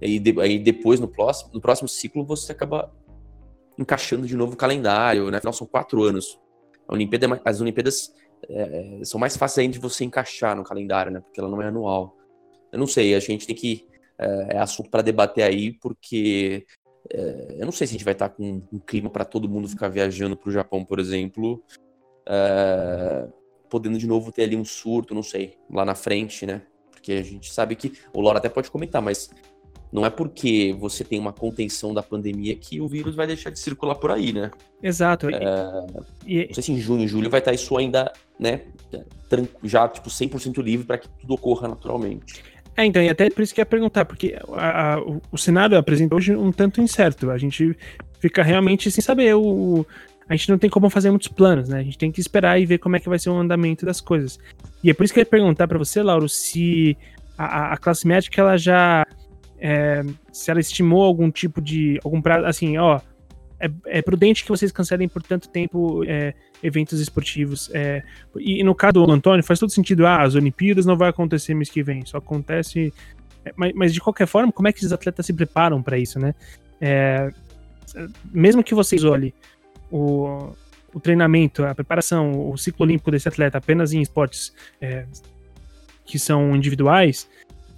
[0.00, 2.92] e de, aí depois no próximo, no próximo ciclo você acaba
[3.78, 5.38] encaixando de novo o calendário, né?
[5.38, 6.38] Afinal, são quatro anos.
[6.88, 8.12] Olimpíada, é as Olimpíadas
[8.48, 11.20] é, são mais fáceis ainda de você encaixar no calendário, né?
[11.20, 12.16] Porque ela não é anual.
[12.72, 13.86] Eu não sei, a gente tem que.
[14.18, 16.66] É, é assunto para debater aí, porque
[17.10, 19.68] é, eu não sei se a gente vai estar com um clima para todo mundo
[19.68, 21.62] ficar viajando para o Japão, por exemplo,
[23.70, 26.62] podendo de novo ter ali um surto, não sei, lá na frente, né?
[26.90, 29.30] Porque a gente sabe que o Laura até pode comentar, mas
[29.92, 33.58] não é porque você tem uma contenção da pandemia que o vírus vai deixar de
[33.58, 34.50] circular por aí, né?
[34.82, 35.28] Exato.
[35.28, 35.86] É,
[36.26, 36.46] e...
[36.46, 38.62] Não sei se em junho, julho vai estar isso ainda, né?
[39.64, 42.42] Já, tipo, 100% livre para que tudo ocorra naturalmente.
[42.76, 45.38] É, então, e até por isso que eu ia perguntar, porque a, a, o, o
[45.38, 47.30] cenário apresenta hoje um tanto incerto.
[47.30, 47.76] A gente
[48.20, 49.34] fica realmente sem saber.
[49.34, 49.84] O,
[50.28, 51.80] a gente não tem como fazer muitos planos, né?
[51.80, 54.00] A gente tem que esperar e ver como é que vai ser o andamento das
[54.00, 54.38] coisas.
[54.82, 56.96] E é por isso que eu ia perguntar para você, Lauro, se
[57.36, 59.04] a, a classe médica ela já.
[59.60, 60.02] É,
[60.32, 62.00] se ela estimou algum tipo de.
[62.02, 63.00] algum prazo, assim, ó.
[63.62, 66.32] É, é prudente que vocês cancelem por tanto tempo é,
[66.62, 67.70] eventos esportivos.
[67.74, 68.02] É,
[68.38, 71.68] e no caso do Antônio, faz todo sentido, ah, as Olimpíadas não vai acontecer mês
[71.68, 72.90] que vem, só acontece.
[73.44, 76.18] É, mas, mas de qualquer forma, como é que esses atletas se preparam para isso,
[76.18, 76.34] né?
[76.80, 77.30] É,
[78.32, 79.34] mesmo que vocês olhem
[79.90, 80.54] o,
[80.94, 84.54] o treinamento, a preparação, o ciclo olímpico desse atleta apenas em esportes
[86.06, 87.28] que são individuais,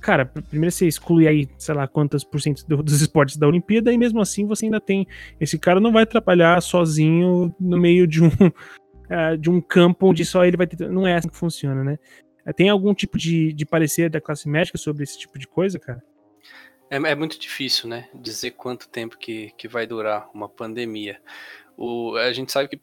[0.03, 3.96] cara, primeiro você exclui aí, sei lá, quantas por cento dos esportes da Olimpíada, e
[3.96, 5.07] mesmo assim você ainda tem.
[5.40, 10.24] Esse cara não vai atrapalhar sozinho no meio de um, uh, de um campo onde
[10.24, 10.90] só ele vai ter.
[10.90, 11.98] Não é assim que funciona, né?
[12.57, 16.03] Tem algum tipo de, de parecer da classe médica sobre esse tipo de coisa, cara?
[16.90, 18.09] É, é muito difícil, né?
[18.12, 21.20] Dizer quanto tempo que, que vai durar uma pandemia.
[21.76, 22.80] O, a gente sabe que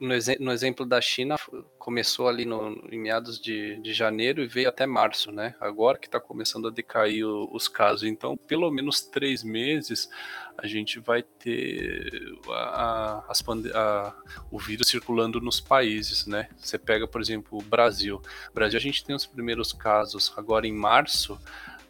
[0.00, 0.08] no,
[0.40, 1.36] no, exemplo da China,
[1.78, 5.54] começou ali no, em meados de, de janeiro e veio até março, né?
[5.60, 8.04] Agora que está começando a decair o, os casos.
[8.04, 10.08] Então, pelo menos três meses,
[10.56, 13.32] a gente vai ter a, a,
[13.74, 14.14] a,
[14.50, 16.48] o vírus circulando nos países, né?
[16.56, 18.22] Você pega, por exemplo, o Brasil.
[18.54, 21.38] Brasil, a gente tem os primeiros casos agora em março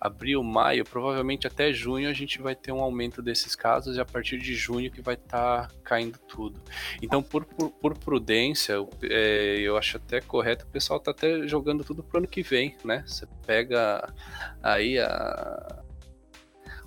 [0.01, 4.05] abril, maio, provavelmente até junho a gente vai ter um aumento desses casos e a
[4.05, 6.61] partir de junho que vai estar tá caindo tudo.
[7.03, 11.85] Então, por, por, por prudência, é, eu acho até correto, o pessoal tá até jogando
[11.85, 13.05] tudo pro ano que vem, né?
[13.07, 14.13] Você pega
[14.63, 15.83] aí a,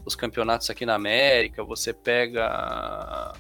[0.04, 3.34] os campeonatos aqui na América, você pega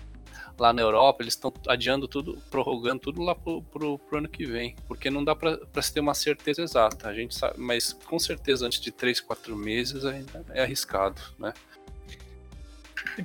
[0.58, 4.45] lá na Europa, eles estão adiando tudo, prorrogando tudo lá pro, pro, pro, ano que
[4.45, 7.08] vem, porque não dá para se ter uma certeza exata.
[7.08, 11.54] A gente sabe, mas com certeza antes de 3, 4 meses ainda é arriscado, né?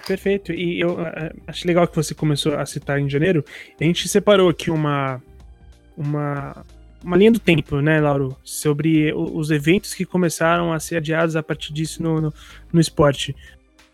[0.07, 0.53] Perfeito.
[0.53, 3.45] E eu uh, acho legal que você começou a citar em janeiro.
[3.81, 5.23] A gente separou aqui uma
[5.97, 6.65] uma
[7.03, 11.43] uma linha do tempo, né, Lauro, sobre os eventos que começaram a ser adiados a
[11.43, 12.35] partir disso no, no,
[12.73, 13.37] no esporte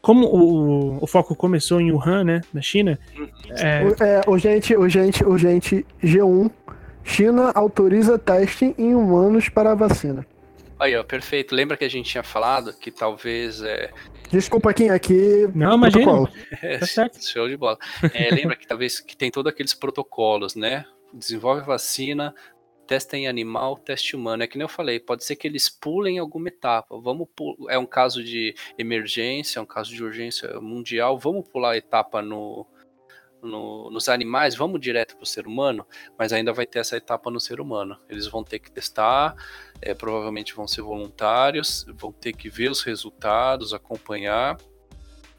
[0.05, 2.99] como o, o foco começou em Wuhan, né, na China.
[3.49, 3.81] É...
[4.01, 6.51] É, urgente, urgente, urgente, G1.
[7.03, 10.27] China autoriza teste em humanos para a vacina.
[10.79, 11.55] Aí, ó, perfeito.
[11.55, 13.63] Lembra que a gente tinha falado que talvez.
[13.63, 13.91] É...
[14.31, 15.49] Desculpa quem aqui.
[15.55, 16.29] Não, imagina.
[16.61, 17.25] É, tá certo.
[17.25, 17.79] Show de bola.
[18.13, 20.85] É, lembra que talvez que tem todos aqueles protocolos, né?
[21.15, 22.35] Desenvolve vacina,
[22.87, 24.43] testa em animal, teste humano.
[24.43, 26.99] É que nem eu falei, pode ser que eles pulem alguma etapa.
[26.99, 27.29] Vamos
[27.69, 31.19] é um caso de emergência, é um caso de urgência mundial.
[31.19, 32.67] Vamos pular a etapa no,
[33.43, 35.87] no, nos animais, vamos direto para o ser humano,
[36.19, 37.99] mas ainda vai ter essa etapa no ser humano.
[38.09, 39.35] Eles vão ter que testar,
[39.81, 44.57] é, provavelmente vão ser voluntários, vão ter que ver os resultados, acompanhar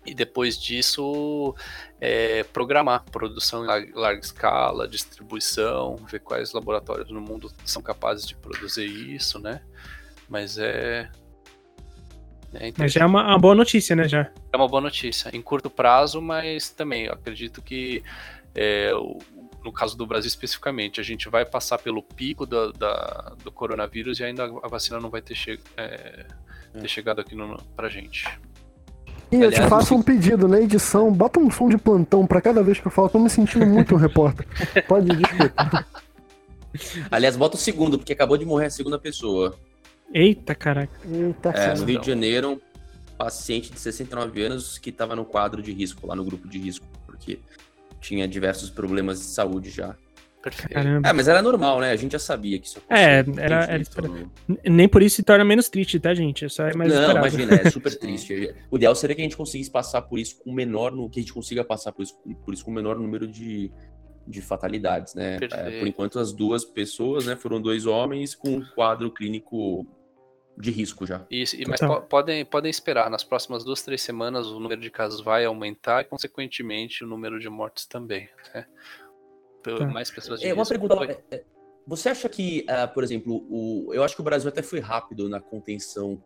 [0.06, 1.56] e depois disso
[2.00, 8.36] é, programar produção em larga escala, distribuição, ver quais laboratórios no mundo são capazes de
[8.36, 9.62] produzir isso, né?
[10.30, 11.10] Mas é.
[12.54, 14.08] é mas já é uma, uma, boa notícia, né?
[14.08, 14.32] Já.
[14.52, 15.30] É uma boa notícia.
[15.36, 18.04] Em curto prazo, mas também acredito que
[18.54, 18.92] é,
[19.66, 24.20] no caso do Brasil especificamente, a gente vai passar pelo pico da, da do coronavírus
[24.20, 26.26] e ainda a vacina não vai ter, che é,
[26.72, 26.88] ter é.
[26.88, 28.26] chegado aqui no, pra gente.
[29.40, 32.64] E eu te faço um pedido na edição, bota um som de plantão pra cada
[32.64, 34.46] vez que eu falo, tô me sentindo muito um repórter.
[34.88, 35.86] Pode, desculpa.
[37.10, 39.58] Aliás, bota o segundo, porque acabou de morrer a segunda pessoa.
[40.14, 40.94] Eita, caraca.
[41.10, 42.60] Eita, é, no Rio de Janeiro, um
[43.18, 46.86] paciente de 69 anos que estava no quadro de risco, lá no grupo de risco,
[47.06, 47.40] porque
[48.02, 49.96] tinha diversos problemas de saúde já.
[50.52, 51.10] Caramba.
[51.10, 51.92] É, mas era normal, né?
[51.92, 53.42] A gente já sabia que isso é, acontecia.
[53.42, 54.32] É, era, era no...
[54.64, 56.46] Nem por isso se torna menos triste, tá, gente?
[56.46, 58.54] É só é mais Não, imagina, é super triste.
[58.70, 61.34] O ideal seria que a gente conseguisse passar por isso com menor, que a gente
[61.34, 63.72] consiga passar por isso, por isso com menor número de,
[64.28, 65.38] de fatalidades, né?
[65.52, 69.86] É, por enquanto, as duas pessoas, né, foram dois homens com um quadro clínico
[70.58, 71.26] de risco já.
[71.30, 72.02] Isso, mas então.
[72.02, 76.06] podem, podem esperar, nas próximas duas, três semanas o número de casos vai aumentar e,
[76.06, 78.30] consequentemente, o número de mortes também.
[78.54, 78.66] Né?
[79.74, 79.86] Tá.
[79.88, 80.96] mais pessoas de É uma pergunta.
[81.32, 81.44] É, é,
[81.88, 85.30] você acha que, uh, por exemplo, o, eu acho que o Brasil até foi rápido
[85.30, 86.22] na contenção,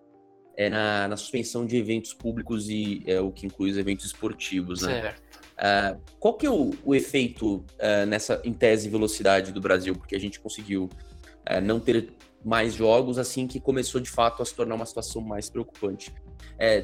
[0.56, 4.82] é, na, na suspensão de eventos públicos e é, o que inclui os eventos esportivos,
[4.82, 5.02] né?
[5.02, 5.22] Certo.
[5.60, 9.94] Uh, qual que é o, o efeito uh, nessa, em tese, velocidade do Brasil?
[9.94, 12.14] Porque a gente conseguiu uh, não ter
[12.46, 16.14] mais jogos assim que começou de fato a se tornar uma situação mais preocupante.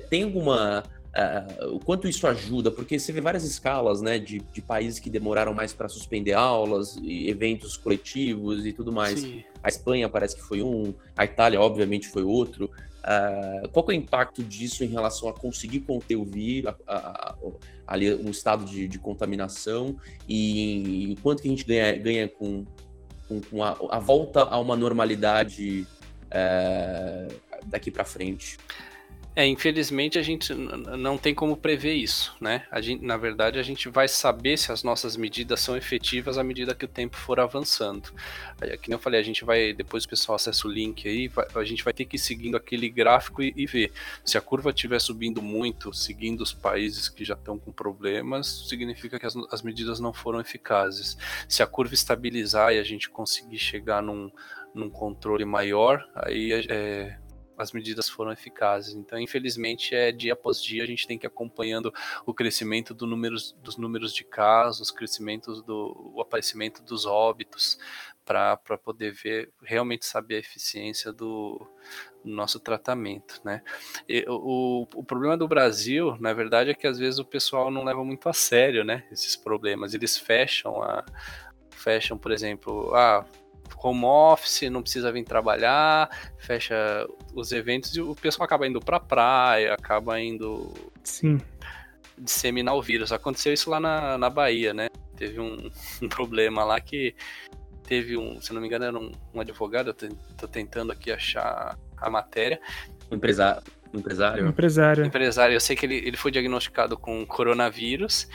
[0.10, 0.84] tem alguma
[1.16, 5.10] uh, o quanto isso ajuda, porque você vê várias escalas né, de, de países que
[5.10, 9.22] demoraram mais para suspender aulas, eventos coletivos e tudo mais.
[9.22, 9.44] Sim.
[9.64, 12.70] A Espanha parece que foi um, a Itália, obviamente, foi outro.
[13.06, 16.74] Uh, qual é o impacto disso em relação a conseguir conter o vírus,
[17.86, 19.96] ali um estado de, de contaminação
[20.28, 22.66] e, e quanto que a gente ganha, ganha com,
[23.28, 25.86] com, com a, a, volta a uma normalidade
[26.26, 27.36] uh,
[27.68, 28.58] daqui para frente?
[29.36, 32.66] É, infelizmente a gente não tem como prever isso, né?
[32.72, 36.44] A gente, na verdade, a gente vai saber se as nossas medidas são efetivas à
[36.44, 38.14] medida que o tempo for avançando.
[38.62, 41.46] Aí, que eu falei, a gente vai, depois o pessoal acessa o link aí, vai,
[41.54, 43.92] a gente vai ter que ir seguindo aquele gráfico e, e ver.
[44.24, 49.20] Se a curva estiver subindo muito, seguindo os países que já estão com problemas, significa
[49.20, 51.18] que as, as medidas não foram eficazes.
[51.50, 54.32] Se a curva estabilizar e a gente conseguir chegar num,
[54.74, 57.18] num controle maior, aí é,
[57.58, 58.94] as medidas foram eficazes.
[58.94, 61.94] Então, infelizmente, é dia após dia a gente tem que ir acompanhando
[62.26, 67.78] o crescimento do números, dos números de casos, crescimento do o aparecimento dos óbitos,
[68.26, 71.60] para poder ver, realmente saber a eficiência do,
[72.24, 73.62] do nosso tratamento, né?
[74.10, 77.84] E, o, o problema do Brasil, na verdade, é que às vezes o pessoal não
[77.84, 79.08] leva muito a sério, né?
[79.12, 81.06] Esses problemas, eles fecham a
[81.70, 83.24] fecham, por exemplo, ah,
[83.78, 86.76] home office, não precisa vir trabalhar, fecha
[87.34, 90.74] os eventos e o pessoal acaba indo pra praia, acaba indo.
[91.04, 91.40] Sim.
[92.18, 93.12] Disseminar o vírus.
[93.12, 94.88] Aconteceu isso lá na, na Bahia, né?
[95.18, 95.70] Teve um,
[96.02, 97.16] um problema lá que
[97.84, 99.94] teve um, se não me engano, era um, um advogado, eu
[100.38, 102.60] tô tentando aqui achar a matéria.
[103.12, 103.64] Empresário.
[103.94, 104.48] Empresário.
[104.48, 105.06] Empresário.
[105.06, 105.54] Empresário.
[105.54, 108.28] Eu sei que ele, ele foi diagnosticado com coronavírus.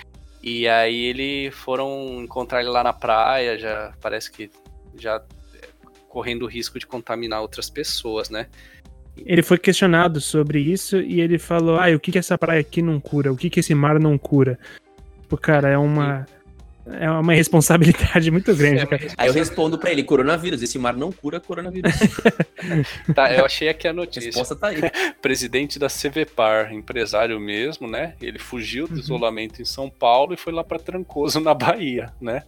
[0.43, 4.51] E aí ele foram encontrar ele lá na praia, já parece que
[5.01, 5.23] já
[5.55, 5.69] é,
[6.09, 8.47] correndo o risco de contaminar outras pessoas, né?
[9.17, 12.81] Ele foi questionado sobre isso e ele falou: Ah, o que, que essa praia aqui
[12.81, 13.33] não cura?
[13.33, 14.59] O que, que esse mar não cura?
[15.23, 16.27] Tipo, cara, é uma.
[16.27, 16.41] Sim
[16.87, 19.07] é uma responsabilidade muito grande, cara.
[19.17, 20.63] Aí eu respondo para ele: coronavírus.
[20.63, 21.93] Esse mar não cura coronavírus.
[23.15, 24.29] tá, eu achei aqui a notícia.
[24.29, 24.81] A resposta tá aí.
[25.21, 28.15] Presidente da CVPAR, empresário mesmo, né?
[28.21, 29.01] Ele fugiu do uhum.
[29.01, 32.43] isolamento em São Paulo e foi lá para Trancoso, na Bahia, né?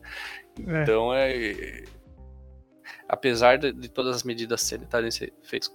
[0.67, 0.83] É.
[0.83, 1.85] Então é.
[3.13, 5.11] Apesar de, de, todas as medidas estarem
[5.43, 5.71] feitas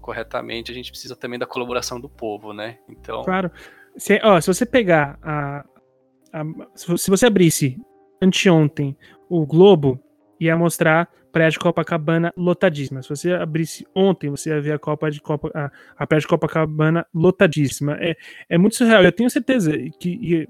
[0.00, 2.78] corretamente, a gente precisa também da colaboração do povo, né?
[2.88, 3.24] Então.
[3.24, 3.50] Claro.
[3.96, 5.64] Se, ó, se você pegar a,
[6.76, 7.76] se você abrisse
[8.22, 8.96] anteontem
[9.28, 10.00] o Globo,
[10.38, 13.02] ia mostrar praia de Copacabana lotadíssima.
[13.02, 16.28] Se você abrisse ontem, você ia ver a Copa de Copa, a, a praia de
[16.28, 17.96] Copacabana lotadíssima.
[18.00, 18.16] É,
[18.48, 19.02] é muito surreal.
[19.02, 20.46] Eu tenho certeza que,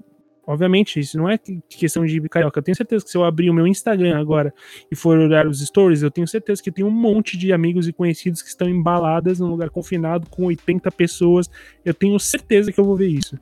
[0.51, 1.39] obviamente, isso não é
[1.69, 2.59] questão de carioca.
[2.59, 4.53] Eu tenho certeza que se eu abrir o meu Instagram agora
[4.91, 7.93] e for olhar os stories, eu tenho certeza que tem um monte de amigos e
[7.93, 11.49] conhecidos que estão embaladas num lugar confinado com 80 pessoas.
[11.85, 13.39] Eu tenho certeza que eu vou ver isso.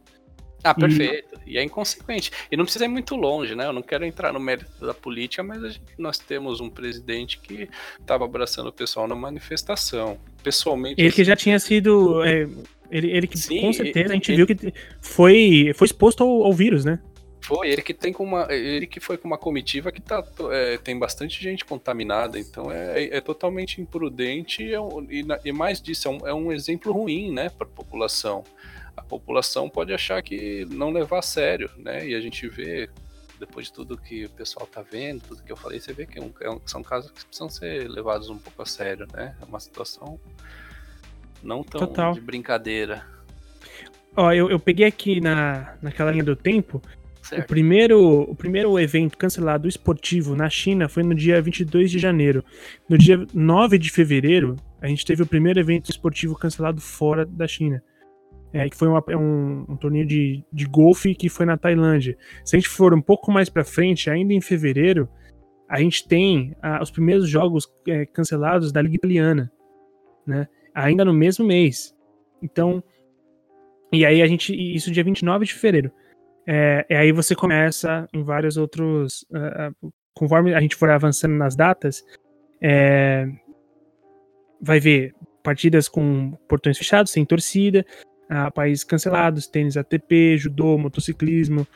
[0.63, 1.39] Ah, perfeito.
[1.45, 1.53] E...
[1.53, 2.31] e, é inconsequente.
[2.51, 3.65] E não precisa ir muito longe, né?
[3.65, 7.69] Eu não quero entrar no mérito da política, mas gente, nós temos um presidente que
[7.99, 10.19] estava abraçando o pessoal na manifestação.
[10.43, 11.01] Pessoalmente.
[11.01, 12.23] Ele que já tinha sido.
[12.23, 12.47] É,
[12.89, 14.45] ele, ele que Sim, com certeza a gente ele...
[14.45, 16.99] viu que foi, foi exposto ao, ao, vírus, né?
[17.41, 18.47] Foi, ele que tem com uma.
[18.53, 23.03] Ele que foi com uma comitiva que tá, é, tem bastante gente contaminada, então é,
[23.03, 24.79] é, é totalmente imprudente e, é
[25.09, 28.43] e, e, mais disso, é um, é um exemplo ruim, né, para a população
[28.99, 32.05] a população pode achar que não levar a sério, né?
[32.07, 32.89] E a gente vê,
[33.39, 36.19] depois de tudo que o pessoal tá vendo, tudo que eu falei, você vê que
[36.19, 39.35] é um, é um, são casos que precisam ser levados um pouco a sério, né?
[39.41, 40.19] É uma situação
[41.43, 42.13] não tão Total.
[42.13, 43.03] de brincadeira.
[44.15, 46.81] Ó, eu, eu peguei aqui na, naquela linha do tempo.
[47.21, 47.43] Certo.
[47.43, 52.43] O primeiro, o primeiro evento cancelado esportivo na China foi no dia 22 de janeiro.
[52.89, 57.47] No dia 9 de fevereiro, a gente teve o primeiro evento esportivo cancelado fora da
[57.47, 57.83] China
[58.53, 62.17] é, que foi uma, um, um, torneio de, de golfe que foi na Tailândia.
[62.43, 65.07] Se a gente for um pouco mais para frente, ainda em fevereiro,
[65.67, 69.51] a gente tem ah, os primeiros jogos é, cancelados da Liga Italiana,
[70.25, 70.47] né?
[70.83, 71.95] Ainda no mesmo mês.
[72.41, 72.83] Então,
[73.91, 75.91] e aí a gente, isso dia 29 de fevereiro.
[76.47, 81.55] É, e aí você começa em vários outros, uh, conforme a gente for avançando nas
[81.55, 82.03] datas,
[82.61, 83.27] é,
[84.61, 85.13] vai ver
[85.43, 87.85] partidas com portões fechados, sem torcida,
[88.29, 91.67] a países cancelados, tênis ATP, judô, motociclismo.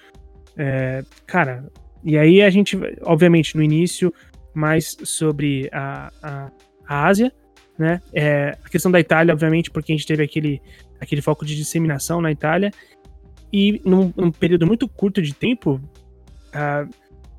[0.57, 1.65] É, cara,
[2.03, 4.13] e aí a gente, obviamente, no início,
[4.53, 6.51] mais sobre a, a,
[6.87, 7.33] a Ásia,
[7.77, 8.01] né?
[8.13, 10.61] É, a questão da Itália, obviamente, porque a gente teve aquele,
[10.99, 12.71] aquele foco de disseminação na Itália.
[13.51, 15.79] E num, num período muito curto de tempo,
[16.51, 16.87] a, a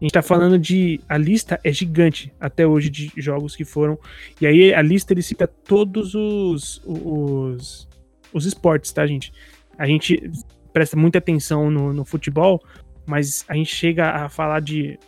[0.01, 1.01] gente tá falando de.
[1.09, 3.99] A lista é gigante até hoje de jogos que foram.
[4.41, 7.89] E aí a lista ele cita todos os, os,
[8.32, 9.32] os esportes, tá, gente?
[9.78, 10.30] A gente
[10.72, 12.62] presta muita atenção no, no futebol,
[13.07, 14.99] mas a gente chega a falar de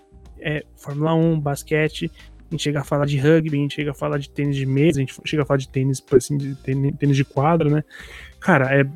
[0.40, 2.10] é, Fórmula 1, basquete,
[2.48, 4.66] a gente chega a falar de rugby, a gente chega a falar de tênis de
[4.66, 7.82] mesa, a gente chega a falar de tênis, assim, de tênis de quadro, né?
[8.38, 8.86] Cara, é,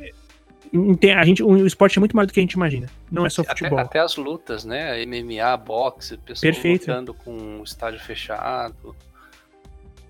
[0.00, 1.14] é.
[1.14, 2.88] A gente, o esporte é muito mais do que a gente imagina.
[3.10, 3.78] Não é só futebol.
[3.78, 5.04] Até, até as lutas, né?
[5.04, 6.82] MMA, boxe, pessoas Perfeito.
[6.90, 8.96] lutando com o estádio fechado.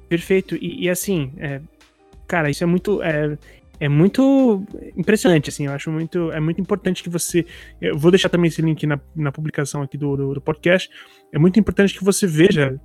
[0.08, 0.56] Perfeito.
[0.56, 1.60] E, e assim, é,
[2.26, 3.02] cara, isso é muito.
[3.02, 3.36] É,
[3.82, 4.64] é muito
[4.96, 7.44] impressionante, assim, eu acho muito, é muito importante que você,
[7.80, 10.88] eu vou deixar também esse link na, na publicação aqui do, do, do podcast,
[11.32, 12.80] é muito importante que você veja,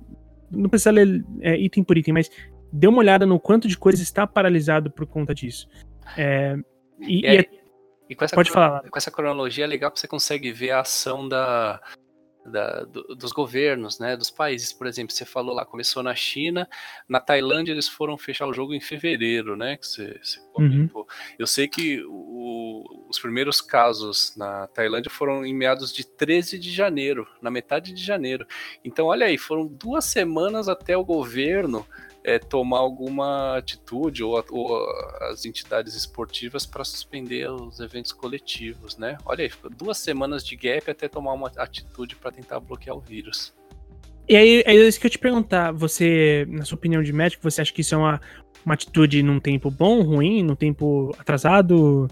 [0.50, 2.28] não precisa ler é, item por item, mas
[2.72, 5.68] dê uma olhada no quanto de coisa está paralisado por conta disso.
[6.16, 6.56] É,
[7.02, 7.44] e, e, e, é,
[8.10, 8.82] e com essa pode falar.
[8.90, 11.80] Com essa cronologia é legal que você consegue ver a ação da,
[12.48, 14.72] da, do, dos governos, né, dos países.
[14.72, 16.68] Por exemplo, você falou lá, começou na China,
[17.08, 21.02] na Tailândia eles foram fechar o jogo em fevereiro, né, que você, você comentou.
[21.02, 21.06] Uhum.
[21.38, 26.70] Eu sei que o, os primeiros casos na Tailândia foram em meados de 13 de
[26.70, 28.46] janeiro, na metade de janeiro.
[28.84, 31.86] Então, olha aí, foram duas semanas até o governo
[32.28, 34.86] é, tomar alguma atitude ou, ou
[35.30, 39.16] as entidades esportivas para suspender os eventos coletivos, né?
[39.24, 43.54] Olha aí, duas semanas de gap até tomar uma atitude para tentar bloquear o vírus.
[44.28, 45.72] E aí, é isso que eu te perguntar.
[45.72, 48.20] Você, na sua opinião de médico, você acha que isso é uma,
[48.62, 52.10] uma atitude num tempo bom, ruim, num tempo atrasado?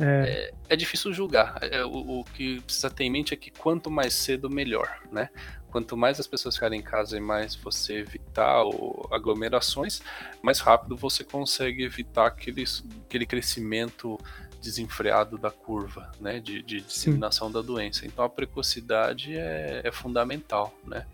[0.00, 1.58] É, é, é difícil julgar.
[1.62, 1.90] É, o,
[2.20, 5.28] o, que precisa ter em mente é que quanto mais cedo, melhor, né?
[5.74, 8.62] Quanto mais as pessoas ficarem em casa e mais você evitar
[9.10, 10.00] aglomerações,
[10.40, 12.62] mais rápido você consegue evitar aquele,
[13.04, 14.16] aquele crescimento
[14.62, 18.06] desenfreado da curva, né, de, de disseminação da doença.
[18.06, 21.04] Então a precocidade é, é fundamental, né.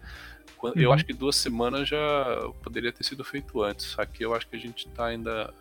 [0.76, 0.94] Eu uhum.
[0.94, 3.98] acho que duas semanas já poderia ter sido feito antes.
[3.98, 5.54] Aqui eu acho que a gente está ainda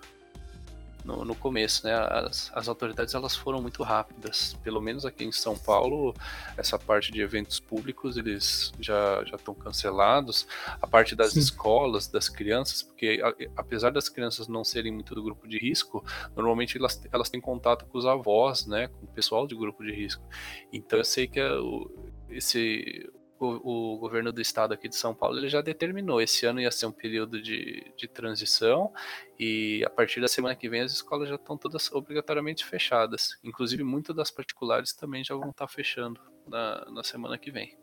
[1.09, 1.93] no, no começo, né?
[1.93, 4.55] As, as autoridades elas foram muito rápidas.
[4.63, 6.13] Pelo menos aqui em São Paulo,
[6.55, 10.47] essa parte de eventos públicos eles já já estão cancelados.
[10.79, 11.39] A parte das Sim.
[11.39, 16.05] escolas, das crianças, porque a, apesar das crianças não serem muito do grupo de risco,
[16.35, 18.87] normalmente elas, elas têm contato com os avós, né?
[18.87, 20.23] Com o pessoal de grupo de risco.
[20.71, 21.89] Então eu sei que é o,
[22.29, 23.09] esse
[23.39, 26.21] o, o, governo do estado aqui de São Paulo ele já determinou.
[26.21, 28.91] Esse ano ia ser um período de, de transição
[29.39, 33.39] e a partir da semana que vem as escolas já estão todas obrigatoriamente fechadas.
[33.43, 37.77] Inclusive, muitas das particulares também já vão estar fechando na, na semana que vem.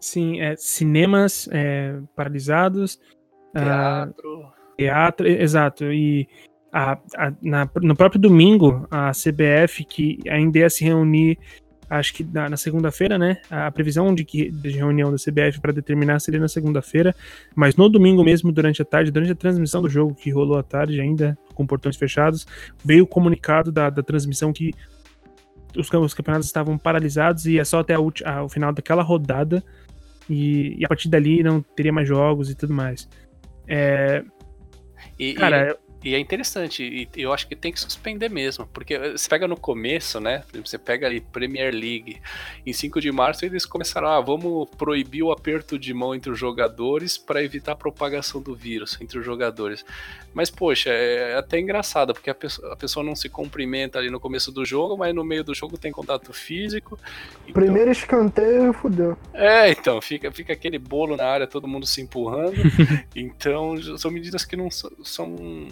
[0.00, 3.00] Sim, é, cinemas é, paralisados.
[3.54, 4.52] Ah, teatro.
[4.76, 5.84] teatro, exato.
[5.92, 6.28] E
[6.72, 11.38] a, a, na, no próprio domingo, a CBF, que ainda ia se reunir
[11.88, 13.38] acho que na, na segunda-feira, né?
[13.50, 17.14] A previsão de que de reunião da CBF para determinar seria na segunda-feira,
[17.54, 20.62] mas no domingo mesmo, durante a tarde, durante a transmissão do jogo que rolou à
[20.62, 22.46] tarde ainda, com portões fechados,
[22.84, 24.72] veio o comunicado da, da transmissão que
[25.76, 29.62] os, os campeonatos estavam paralisados e é só até a, a, o final daquela rodada
[30.28, 33.08] e, e, a partir dali não teria mais jogos e tudo mais.
[33.68, 34.24] É,
[35.18, 35.76] e, cara,
[36.06, 39.56] e é interessante, e eu acho que tem que suspender mesmo, porque você pega no
[39.56, 40.44] começo, né?
[40.64, 42.22] Você pega ali Premier League,
[42.64, 46.38] em 5 de março eles começaram, ah, vamos proibir o aperto de mão entre os
[46.38, 49.84] jogadores para evitar a propagação do vírus entre os jogadores.
[50.32, 54.20] Mas, poxa, é até engraçado, porque a pessoa, a pessoa não se cumprimenta ali no
[54.20, 56.96] começo do jogo, mas no meio do jogo tem contato físico.
[57.48, 57.54] Então...
[57.54, 59.18] Primeiro escanteio, fudeu.
[59.34, 62.54] É, então, fica, fica aquele bolo na área, todo mundo se empurrando.
[63.16, 65.66] então, são medidas que não são, são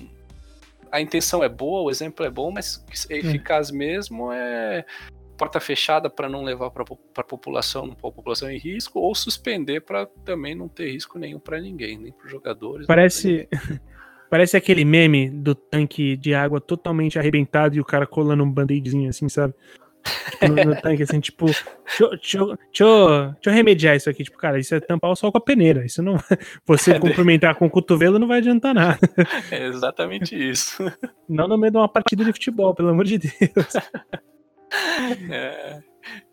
[0.94, 3.76] a intenção é boa, o exemplo é bom, mas é eficaz hum.
[3.76, 4.84] mesmo é
[5.36, 6.84] porta fechada para não levar para
[7.16, 11.60] a população, a população em risco, ou suspender para também não ter risco nenhum para
[11.60, 12.86] ninguém, nem para os jogadores.
[12.86, 13.48] Parece
[14.30, 19.10] parece aquele meme do tanque de água totalmente arrebentado e o cara colando um band-aidzinho
[19.10, 19.52] assim, sabe?
[20.43, 22.85] No, no, tanque, assim, tipo, deixa, deixa, deixa, deixa,
[23.47, 24.24] eu remediar isso aqui.
[24.24, 25.85] Tipo, cara, isso é tampar o sol com a peneira.
[25.85, 26.16] Isso não.
[26.66, 28.98] Você é, cumprimentar com o cotovelo não vai adiantar nada.
[29.51, 30.82] É exatamente isso.
[31.28, 33.74] Não no meio de uma partida de futebol, pelo amor de Deus.
[35.31, 35.78] É.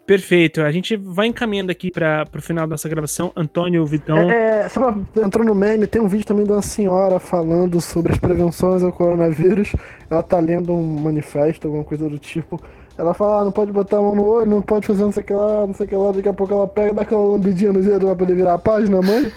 [0.05, 0.61] Perfeito.
[0.61, 3.31] A gente vai encaminhando aqui para o final dessa gravação.
[3.35, 4.29] Antônio Vitão.
[4.29, 4.93] É, só
[5.23, 8.91] entrou no meme, tem um vídeo também de uma senhora falando sobre as prevenções ao
[8.91, 9.73] coronavírus.
[10.09, 12.61] Ela tá lendo um manifesto, alguma coisa do tipo.
[12.97, 15.23] Ela fala, ah, não pode botar a mão no olho, não pode fazer não sei
[15.23, 17.23] o que lá, não sei o que lá, daqui a pouco ela pega, dá aquela
[17.23, 19.31] lambidinha no dedo pra poder virar a página, mãe.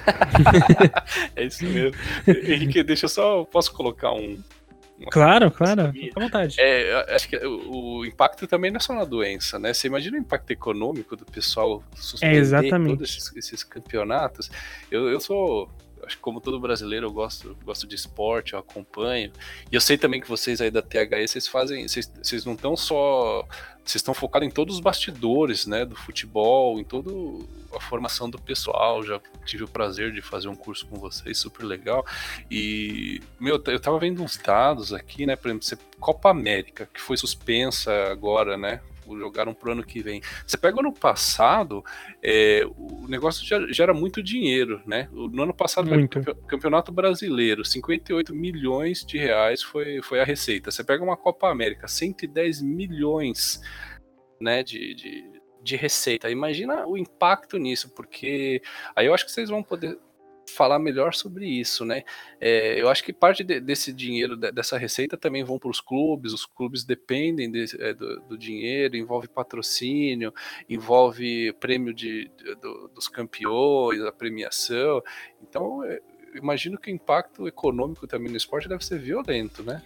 [1.36, 1.96] é isso mesmo.
[2.26, 3.44] Henrique, deixa eu só.
[3.44, 4.38] Posso colocar um.
[5.10, 6.56] Claro, claro, fica à vontade.
[6.58, 9.74] É, acho que o, o, impacto também não é só na doença, né?
[9.74, 12.96] Você imagina o impacto econômico do pessoal suspender é exatamente.
[12.96, 14.50] todos esses, esses campeonatos.
[14.90, 15.68] Eu, eu sou
[16.04, 19.32] acho que como todo brasileiro eu gosto, gosto de esporte, eu acompanho.
[19.70, 22.76] E eu sei também que vocês aí da THE, vocês fazem, vocês, vocês não estão
[22.76, 23.46] só,
[23.84, 27.10] vocês estão focados em todos os bastidores, né, do futebol, em toda
[27.74, 29.02] a formação do pessoal.
[29.02, 32.04] Já tive o prazer de fazer um curso com vocês, super legal.
[32.50, 37.16] E, meu, eu tava vendo uns dados aqui, né, por exemplo, Copa América, que foi
[37.16, 40.20] suspensa agora, né, jogaram pro ano que vem.
[40.46, 41.82] Você pega o ano passado,
[42.22, 45.08] é, o negócio já gera muito dinheiro, né?
[45.12, 46.22] No ano passado, muito.
[46.46, 50.70] campeonato brasileiro, 58 milhões de reais foi, foi a receita.
[50.70, 53.60] Você pega uma Copa América, 110 milhões
[54.40, 55.24] né, de, de,
[55.62, 56.30] de receita.
[56.30, 58.62] Imagina o impacto nisso, porque
[58.94, 59.98] aí eu acho que vocês vão poder
[60.54, 62.02] falar melhor sobre isso, né?
[62.40, 66.32] É, eu acho que parte de, desse dinheiro, dessa receita, também vão para os clubes,
[66.32, 70.32] os clubes dependem de, é, do, do, dinheiro, envolve patrocínio,
[70.68, 75.02] envolve prêmio de, de do, dos campeões, a premiação.
[75.42, 76.00] Então, é,
[76.34, 79.82] imagino que o impacto econômico também no esporte deve ser violento, né?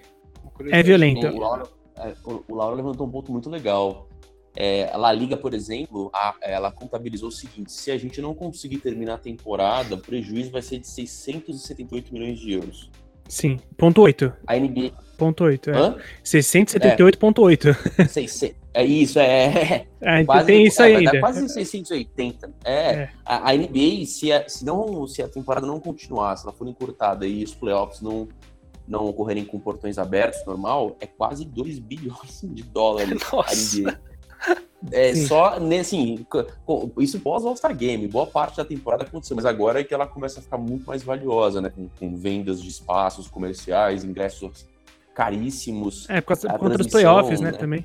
[0.71, 1.27] É violento.
[1.27, 4.08] O Lauro, é, o Lauro levantou um ponto muito legal
[4.61, 8.35] É, a La Liga, por exemplo, a, ela contabilizou o seguinte: se a gente não
[8.35, 12.91] conseguir terminar a temporada, o prejuízo vai ser de 678 milhões de euros.
[13.29, 14.33] Sim, ponto 8.
[14.49, 14.91] A NBA.
[15.17, 15.79] Ponto 8, é.
[15.79, 15.97] Hã?
[16.25, 17.77] 678,8.
[18.75, 18.83] É.
[18.83, 19.87] é isso, é.
[20.01, 21.21] é quase, tem isso é, ainda.
[21.21, 22.53] Quase 680.
[22.65, 22.73] É.
[22.73, 23.11] é.
[23.25, 26.67] A, a, NBA, se a, se, não, se a temporada não continuar, se ela for
[26.67, 28.29] encurtada e os playoffs não,
[28.89, 33.53] não ocorrerem com portões abertos, normal, é quase 2 bilhões de dólares Nossa.
[33.53, 34.09] a NBA.
[34.93, 35.27] É Sim.
[35.27, 36.25] só, né, assim,
[36.99, 40.39] isso pós All-Star Game, boa parte da temporada aconteceu, mas agora é que ela começa
[40.39, 44.67] a ficar muito mais valiosa, né, com, com vendas de espaços comerciais, ingressos
[45.15, 46.09] caríssimos.
[46.09, 47.85] É, por conta dos playoffs, né, né, também.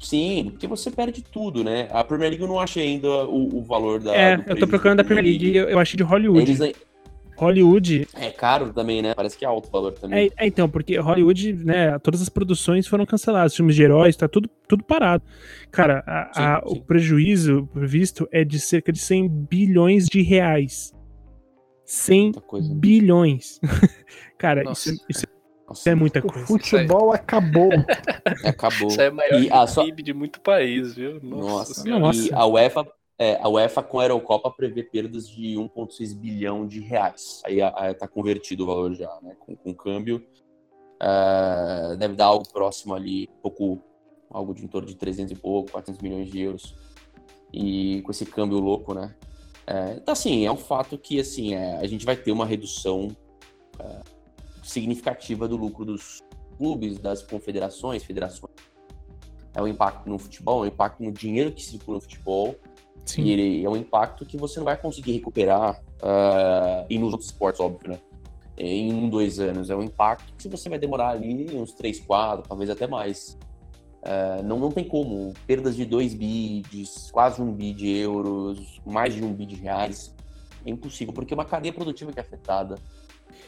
[0.00, 1.88] Sim, porque você perde tudo, né?
[1.92, 4.12] A Premier League eu não achei ainda o, o valor da.
[4.12, 6.50] É, eu tô procurando da Premier League eu, eu achei de Hollywood.
[6.50, 6.74] Eles,
[7.42, 8.08] Hollywood.
[8.14, 9.14] É caro também, né?
[9.14, 10.30] Parece que é alto o valor também.
[10.36, 11.98] É, é, então, porque Hollywood, né?
[11.98, 15.22] Todas as produções foram canceladas, filmes de heróis, tá tudo, tudo parado.
[15.70, 16.78] Cara, a, sim, a, sim.
[16.78, 20.94] o prejuízo previsto é de cerca de 100 bilhões de reais.
[21.84, 22.32] 100
[22.76, 23.60] bilhões.
[24.38, 25.26] Cara, isso, isso,
[25.70, 26.44] isso, é muita coisa.
[26.44, 27.70] O futebol acabou.
[28.44, 28.88] acabou.
[28.88, 29.84] Isso é maior e a só...
[29.84, 31.20] PIB de muito país, viu?
[31.22, 32.28] Nossa, Nossa.
[32.28, 32.86] E a UEFA
[33.18, 37.42] é, a UEFA com a Eurocopa prevê perdas de 1,6 bilhão de reais.
[37.44, 37.60] Aí
[37.90, 39.36] está convertido o valor já, né?
[39.38, 40.26] Com, com câmbio.
[41.02, 43.80] Uh, deve dar algo próximo ali, pouco,
[44.30, 46.76] algo de em torno de 300 e pouco, 400 milhões de euros.
[47.52, 49.14] E com esse câmbio louco, né?
[49.66, 53.16] É, então, assim, é um fato que, assim, é, a gente vai ter uma redução
[53.78, 54.00] é,
[54.62, 56.20] significativa do lucro dos
[56.56, 58.52] clubes, das confederações, federações.
[59.54, 62.56] É um impacto no futebol, é um impacto no dinheiro que circula no futebol,
[63.04, 63.22] Sim.
[63.22, 67.30] E ele é um impacto que você não vai conseguir recuperar uh, e nos outros
[67.30, 67.98] esportes, óbvio, né?
[68.56, 69.70] Em um, dois anos.
[69.70, 73.38] É um impacto que você vai demorar ali uns três, quatro, talvez até mais.
[74.02, 75.32] Uh, não, não tem como.
[75.46, 79.56] Perdas de 2 bi, de quase um bi de euros, mais de um bi de
[79.56, 80.14] reais.
[80.64, 82.76] É impossível, porque é uma cadeia produtiva que é afetada.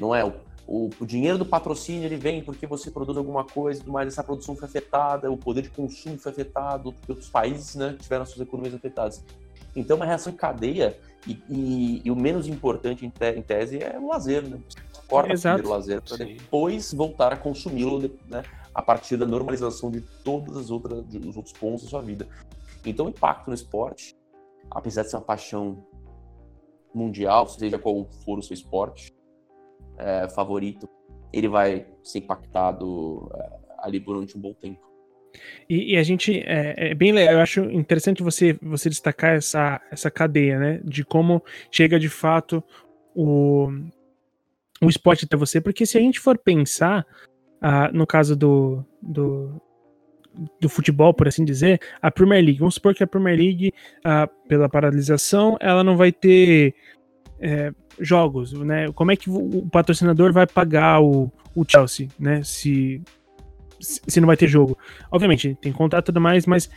[0.00, 0.24] Não é?
[0.24, 0.32] O,
[0.66, 4.56] o, o, dinheiro do patrocínio ele vem porque você produz alguma coisa, mas essa produção
[4.56, 8.74] foi afetada, o poder de consumo foi afetado, porque outros países né, tiveram suas economias
[8.74, 9.22] afetadas.
[9.74, 10.96] Então, uma reação em cadeia,
[11.26, 14.60] e, e, e o menos importante em, te, em, tese é o lazer, né?
[14.68, 14.78] Você
[15.08, 15.66] corta Exato.
[15.66, 18.42] o lazer para depois voltar a consumi-lo né,
[18.74, 22.28] a partir da normalização de todos os outros pontos da sua vida.
[22.84, 24.14] Então, o impacto no esporte,
[24.70, 25.84] apesar de ser uma paixão
[26.94, 29.14] mundial, seja qual for o seu esporte
[29.96, 30.88] é, favorito,
[31.32, 34.93] ele vai ser impactado é, ali durante um bom tempo.
[35.68, 40.10] E, e, a gente é, é, bem eu acho interessante você, você destacar essa, essa
[40.10, 40.80] cadeia, né?
[40.84, 42.62] De como chega de fato
[43.14, 43.68] o,
[44.82, 47.06] o esporte até você, porque se a gente for pensar,
[47.60, 49.60] ah, no caso do, do,
[50.60, 53.72] do futebol, por assim dizer, a Premier League, vamos supor que a Premier League,
[54.04, 56.74] ah, pela paralisação, ela não vai ter
[57.40, 58.90] é, jogos, né?
[58.92, 62.42] Como é que o patrocinador vai pagar o, o Chelsea, né?
[62.42, 63.00] Se
[63.84, 64.76] se não vai ter jogo.
[65.10, 66.68] Obviamente, tem contrato e tudo mais, mas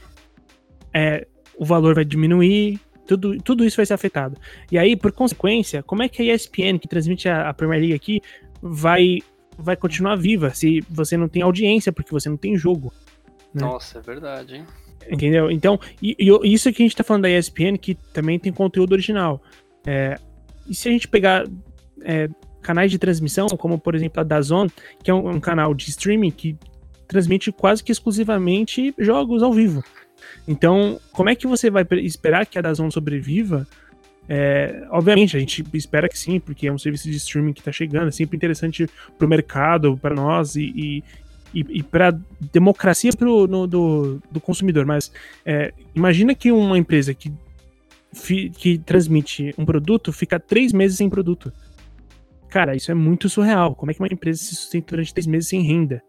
[0.94, 1.28] é,
[1.58, 4.38] o valor vai diminuir, tudo, tudo isso vai ser afetado.
[4.72, 7.96] E aí, por consequência, como é que a ESPN, que transmite a, a Premier League
[7.96, 8.22] aqui,
[8.62, 9.20] vai,
[9.58, 12.94] vai continuar viva se você não tem audiência, porque você não tem jogo?
[13.54, 13.62] Né?
[13.62, 14.66] Nossa, é verdade, hein?
[15.10, 15.50] Entendeu?
[15.50, 18.92] Então, e, e, isso que a gente tá falando da ESPN, que também tem conteúdo
[18.92, 19.42] original.
[19.86, 20.18] É,
[20.68, 21.48] e se a gente pegar
[22.04, 22.28] é,
[22.62, 24.68] canais de transmissão, como por exemplo a Dazon,
[25.02, 26.58] que é um, um canal de streaming que
[27.08, 29.84] transmite quase que exclusivamente jogos ao vivo.
[30.48, 33.68] Então, como é que você vai esperar que a Dazon sobreviva?
[34.30, 37.72] É, obviamente, a gente espera que sim, porque é um serviço de streaming que está
[37.72, 41.04] chegando, é sempre interessante para o mercado, para nós e,
[41.54, 42.18] e, e, para
[42.52, 44.86] democracia pro, no, do, do consumidor.
[44.86, 45.12] Mas
[45.46, 47.32] é, imagina que uma empresa que,
[48.50, 51.54] que transmite um produto fica três meses sem produto.
[52.50, 53.76] Cara, isso é muito surreal.
[53.76, 56.02] Como é que uma empresa se sustenta durante três meses sem renda?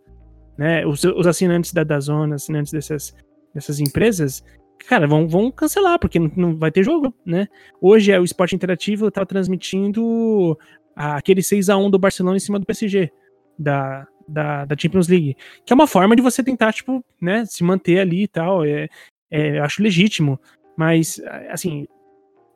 [0.58, 0.84] Né?
[0.84, 3.14] Os, os assinantes da Dazona, assinantes dessas,
[3.54, 4.44] dessas empresas,
[4.88, 7.46] cara, vão, vão cancelar, porque não, não vai ter jogo, né?
[7.80, 10.58] Hoje é o esporte interativo tá transmitindo
[10.96, 13.08] aquele 6 a 1 do Barcelona em cima do PSG,
[13.56, 15.36] da, da, da, Champions League.
[15.64, 18.64] Que é uma forma de você tentar, tipo, né, se manter ali e tal.
[18.64, 18.88] É,
[19.30, 20.40] é, eu acho legítimo.
[20.76, 21.20] Mas,
[21.50, 21.86] assim,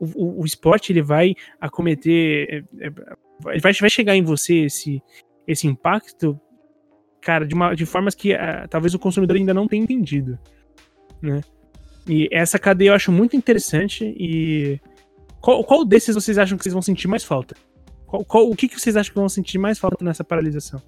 [0.01, 2.67] o, o, esporte ele vai acometer.
[2.81, 2.91] É, é,
[3.61, 5.01] vai, vai chegar em você esse,
[5.47, 6.39] esse impacto
[7.23, 10.39] cara, de, uma, de formas que uh, talvez o consumidor ainda não tenha entendido,
[11.23, 11.41] né?
[12.07, 14.81] E essa cadeia eu acho muito interessante e
[15.41, 17.55] qual, qual desses vocês acham que vocês vão sentir mais falta?
[18.07, 20.83] Qual, qual, o que, que vocês acham que vão sentir mais falta nessa paralisação?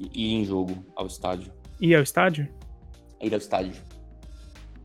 [0.00, 1.52] Ir em jogo, ao estádio.
[1.80, 2.48] Ir ao estádio?
[3.20, 3.74] Ir ao estádio.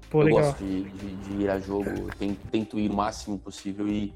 [0.09, 0.43] Pô, eu legal.
[0.45, 4.13] gosto de, de, de, ir a jogo, tento, tento ir o máximo possível e,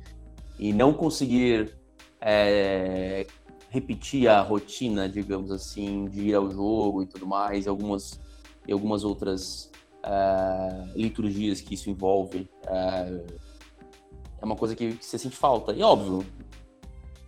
[0.57, 1.75] e não conseguir
[2.19, 3.25] é,
[3.71, 8.19] repetir a rotina, digamos assim, de ir ao jogo e tudo mais, e algumas,
[8.67, 9.71] e algumas outras
[10.03, 12.49] uh, liturgias que isso envolve.
[12.65, 13.25] Uh,
[14.41, 15.71] é uma coisa que, que você sente falta.
[15.71, 16.25] E óbvio,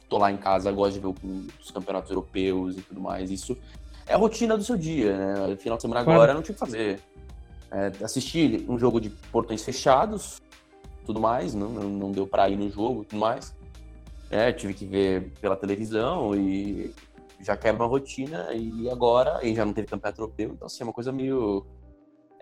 [0.10, 1.16] tô lá em casa, gosto de ver
[1.62, 3.32] os campeonatos europeus e tudo mais.
[3.32, 3.58] Isso
[4.06, 5.56] é a rotina do seu dia, né?
[5.56, 6.20] Final de semana claro.
[6.20, 7.00] agora não tinha o que fazer.
[7.72, 10.42] É, assistir um jogo de portões fechados,
[11.06, 13.56] tudo mais, não, não deu para ir no jogo tudo mais.
[14.34, 16.92] É, tive que ver pela televisão e
[17.40, 20.88] já quebra uma rotina e agora, e já não teve campeonato europeu, então assim, é
[20.88, 21.68] uma coisa meio...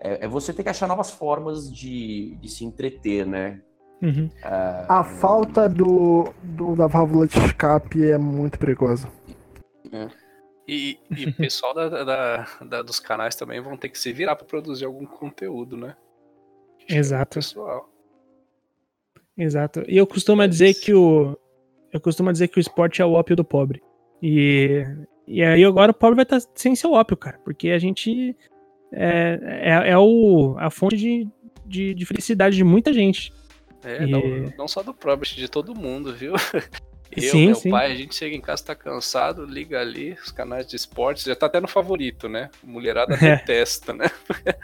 [0.00, 3.60] É, é você ter que achar novas formas de, de se entreter, né?
[4.00, 4.30] Uhum.
[4.42, 9.06] É, a falta do, do, da válvula de escape é muito perigosa.
[9.92, 10.08] É.
[10.66, 14.34] E, e o pessoal da, da, da, dos canais também vão ter que se virar
[14.34, 15.94] para produzir algum conteúdo, né?
[16.88, 17.34] Exato.
[17.34, 17.86] Pessoal.
[19.36, 19.84] Exato.
[19.86, 21.36] E eu costumo dizer que o
[21.92, 23.82] eu costumo dizer que o esporte é o ópio do pobre.
[24.22, 24.84] E,
[25.26, 28.36] e aí agora o pobre vai estar tá sem seu ópio, cara, porque a gente
[28.92, 31.28] é, é, é o, a fonte de,
[31.66, 33.32] de, de felicidade de muita gente.
[33.84, 34.06] É, e...
[34.10, 34.22] não,
[34.56, 36.34] não, só do pobre, de todo mundo, viu?
[37.14, 37.70] Eu, sim, meu sim.
[37.70, 41.36] pai, a gente chega em casa, tá cansado, liga ali, os canais de esportes, já
[41.36, 42.48] tá até no favorito, né?
[42.64, 43.36] Mulherada é.
[43.36, 44.06] detesta, né?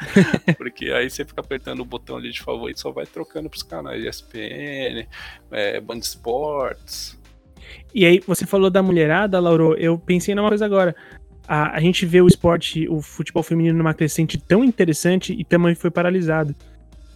[0.56, 4.02] Porque aí você fica apertando o botão ali de favorito, só vai trocando pros canais
[4.02, 5.06] ESPN,
[5.50, 7.17] é, Band Esportes.
[7.94, 10.94] E aí, você falou da mulherada, Lauro, eu pensei numa coisa agora.
[11.46, 15.74] A, a gente vê o esporte, o futebol feminino numa crescente tão interessante e também
[15.74, 16.54] foi paralisado,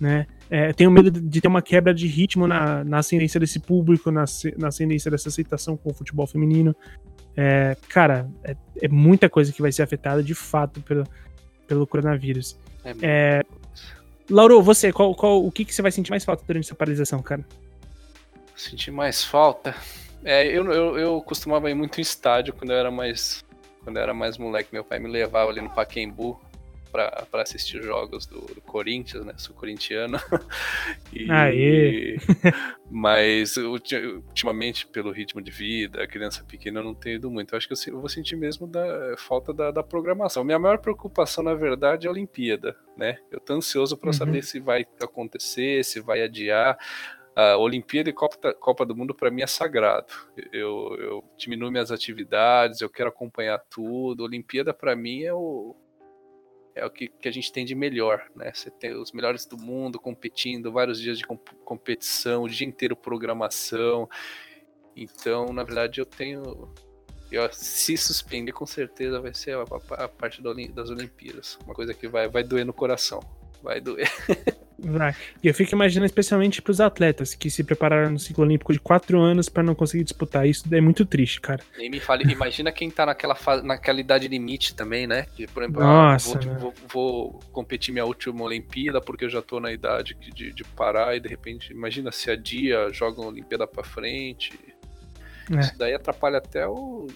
[0.00, 0.26] né?
[0.48, 4.24] É, tenho medo de ter uma quebra de ritmo na, na ascendência desse público, na,
[4.58, 6.76] na ascendência dessa aceitação com o futebol feminino.
[7.34, 11.04] É, cara, é, é, muita coisa que vai ser afetada de fato pelo,
[11.66, 12.58] pelo coronavírus.
[12.84, 13.42] É, é
[14.30, 17.22] Lauro, você, qual, qual, o que, que você vai sentir mais falta durante essa paralisação,
[17.22, 17.44] cara?
[18.56, 19.74] Sentir mais falta?
[20.24, 23.44] É, eu, eu, eu costumava ir muito em estádio quando eu era mais.
[23.82, 26.40] Quando eu era mais moleque, meu pai me levava ali no Paquembu
[26.92, 29.32] para assistir jogos do, do, Corinthians, né?
[29.38, 30.18] Sou corintiano.
[31.10, 32.16] e, Aê!
[32.90, 37.54] mas ultimamente, pelo ritmo de vida, criança pequena eu não tenho ido muito.
[37.54, 40.44] Eu acho que eu vou sentir mesmo da falta da, da programação.
[40.44, 43.16] Minha maior preocupação, na verdade, é a Olimpíada, né?
[43.30, 44.12] Eu tô ansioso para uhum.
[44.12, 46.76] saber se vai acontecer, se vai adiar.
[47.34, 50.12] A Olimpíada e Copa, Copa do Mundo para mim é sagrado.
[50.52, 54.24] Eu, eu diminuo minhas atividades, eu quero acompanhar tudo.
[54.24, 55.74] Olimpíada para mim é o,
[56.74, 58.52] é o que, que a gente tem de melhor, né?
[58.52, 62.94] Você tem os melhores do mundo competindo, vários dias de comp competição, o dia inteiro
[62.94, 64.09] programação.
[64.94, 66.72] Então, na verdade, eu tenho.
[67.30, 71.59] Eu, se suspender, com certeza vai ser a, a, a parte das Olimpíadas.
[71.64, 73.20] Uma coisa que vai, vai doer no coração.
[73.62, 74.10] Vai doer.
[74.84, 75.14] Vai.
[75.42, 78.80] E eu fico imaginando especialmente para os atletas que se prepararam no ciclo olímpico de
[78.80, 80.46] quatro anos para não conseguir disputar.
[80.46, 81.62] Isso é muito triste, cara.
[81.78, 85.26] Nem me fale, imagina quem tá naquela, fase, naquela idade limite também, né?
[85.36, 89.40] Que, por exemplo, ah, Nossa, vou, vou, vou, competir minha última Olimpíada porque eu já
[89.40, 93.26] tô na idade de, de parar e de repente, imagina se a dia joga a
[93.26, 94.52] Olimpíada para frente.
[95.54, 95.60] É.
[95.60, 97.06] Isso daí atrapalha até o.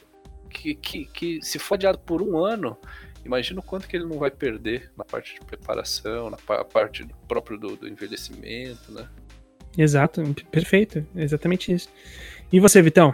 [0.49, 2.79] Que, que, que se for adiado por um ano,
[3.27, 7.15] imagina o quanto que ele não vai perder na parte de preparação, na parte do
[7.29, 9.07] próprio do, do envelhecimento, né?
[9.77, 11.89] Exato, perfeito, exatamente isso.
[12.51, 13.13] E você, Vitão?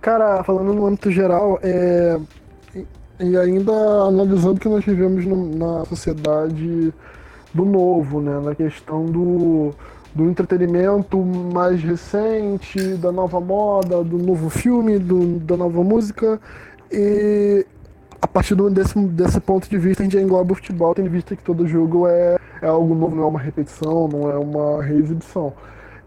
[0.00, 2.18] Cara, falando no âmbito geral, é...
[3.20, 6.92] e ainda analisando o que nós vivemos no, na sociedade
[7.52, 8.40] do novo, né?
[8.40, 9.74] Na questão do,
[10.14, 16.40] do entretenimento mais recente, da nova moda, do novo filme, do, da nova música.
[16.90, 17.66] E
[18.26, 21.42] a partir desse, desse ponto de vista, a gente engloba o futebol, tendo vista que
[21.44, 25.52] todo jogo é, é algo novo, não é uma repetição, não é uma reexibição.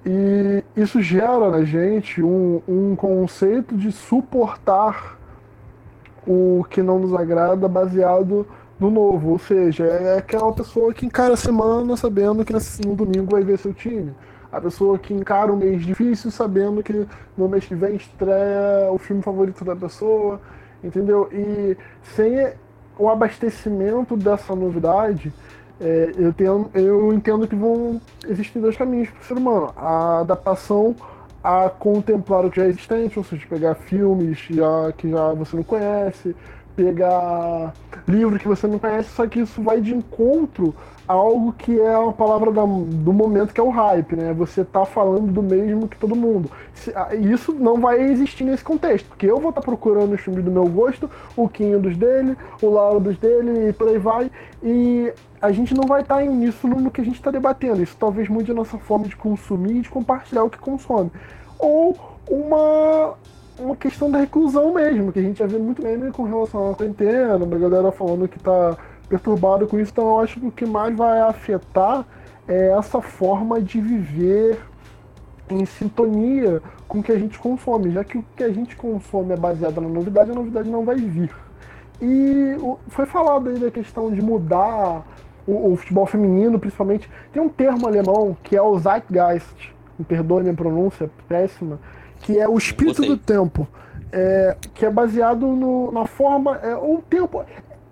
[0.05, 5.17] E isso gera na gente um, um conceito de suportar
[6.27, 8.45] o que não nos agrada baseado
[8.77, 9.29] no novo.
[9.29, 13.57] Ou seja, é aquela pessoa que encara a semana sabendo que no domingo vai ver
[13.57, 14.13] seu time.
[14.51, 18.97] A pessoa que encara um mês difícil sabendo que no mês que vem estreia o
[18.97, 20.41] filme favorito da pessoa
[20.83, 21.29] entendeu?
[21.31, 21.77] E
[22.15, 22.51] sem
[22.97, 25.33] o abastecimento dessa novidade,
[25.79, 30.19] é, eu, tenho, eu entendo que vão existir dois caminhos para o ser humano: a
[30.19, 30.95] adaptação
[31.41, 35.55] a contemplar o que já é existente, ou seja, pegar filmes já, que já você
[35.55, 36.35] não conhece,
[36.75, 37.73] pegar
[38.07, 40.75] livro que você não conhece, só que isso vai de encontro
[41.09, 44.31] algo que é uma palavra da, do momento, que é o hype, né?
[44.33, 46.51] Você tá falando do mesmo que todo mundo.
[47.19, 50.51] Isso não vai existir nesse contexto, porque eu vou estar tá procurando os filmes do
[50.51, 54.31] meu gosto, o Quinho dos dele, o Lauro dos dele e por aí vai.
[54.61, 55.11] E
[55.41, 57.81] a gente não vai estar em uníssono no que a gente está debatendo.
[57.81, 61.11] Isso talvez mude a nossa forma de consumir e de compartilhar o que consome.
[61.57, 61.97] Ou
[62.29, 63.15] uma,
[63.57, 66.75] uma questão da reclusão mesmo, que a gente já vê muito meme com relação à
[66.75, 68.77] quarentena, a galera falando que está
[69.09, 69.91] perturbado com isso.
[69.91, 72.05] Então eu acho que o que mais vai afetar
[72.47, 74.59] é essa forma de viver
[75.49, 79.33] em sintonia com o que a gente consome, já que o que a gente consome
[79.33, 81.33] é baseado na novidade, a novidade não vai vir.
[82.01, 82.55] E
[82.87, 85.05] foi falado aí da questão de mudar
[85.45, 87.09] o, o, futebol feminino, principalmente.
[87.33, 91.79] Tem um termo alemão que é o Zeitgeist, me perdoe minha pronúncia péssima,
[92.19, 93.67] que é o espírito do tempo.
[94.11, 96.55] É, que é baseado no, na forma.
[96.57, 97.43] É, o tempo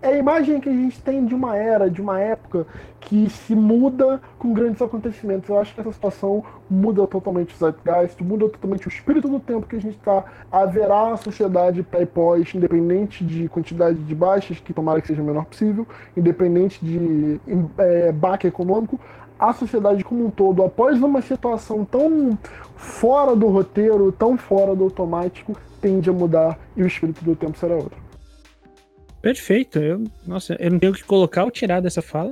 [0.01, 2.67] é a imagem que a gente tem de uma era, de uma época
[2.99, 5.49] que se muda com grandes acontecimentos.
[5.49, 9.65] Eu acho que essa situação muda totalmente o zeitgeist, muda totalmente o espírito do tempo
[9.65, 10.25] que a gente está.
[10.51, 15.21] Haverá a sociedade pré e pós, independente de quantidade de baixas, que tomara que seja
[15.21, 17.39] o menor possível, independente de
[17.77, 18.99] é, baque econômico,
[19.39, 22.37] a sociedade como um todo, após uma situação tão
[22.75, 27.57] fora do roteiro, tão fora do automático, tende a mudar e o espírito do tempo
[27.57, 28.06] será outro.
[29.27, 29.77] Perfeito.
[29.79, 32.29] Eu, nossa, eu não tenho o que colocar ou tirar dessa fala.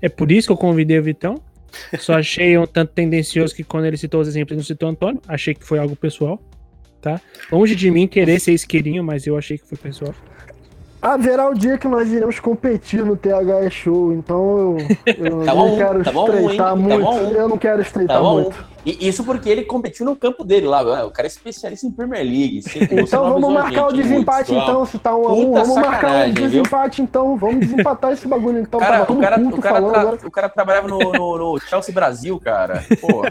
[0.00, 1.34] É por isso que eu convidei o Vitão.
[1.98, 5.20] Só achei um tanto tendencioso que quando ele citou os exemplos, não citou Antônio.
[5.26, 6.40] Achei que foi algo pessoal.
[7.02, 7.20] Tá?
[7.50, 10.14] Longe de mim querer ser isqueirinho, mas eu achei que foi pessoal.
[11.02, 15.76] Haverá o dia que nós iremos competir no TH Show, então eu, eu tá não
[15.76, 17.04] quero tá estreitar bom, muito.
[17.04, 18.64] Tá eu não quero estreitar tá muito.
[18.88, 21.04] E isso porque ele competiu no campo dele lá.
[21.04, 22.62] O cara é especialista em Premier League.
[22.90, 24.86] então vamos marcar o desempate, então.
[24.86, 27.04] Se tá um a um, vamos marcar o desempate, viu?
[27.04, 27.36] então.
[27.36, 28.80] Vamos desempatar esse bagulho, então.
[28.80, 32.82] Cara, o, cara, o, cara tra o cara trabalhava no, no, no Chelsea Brasil, cara.
[32.98, 33.26] Pô.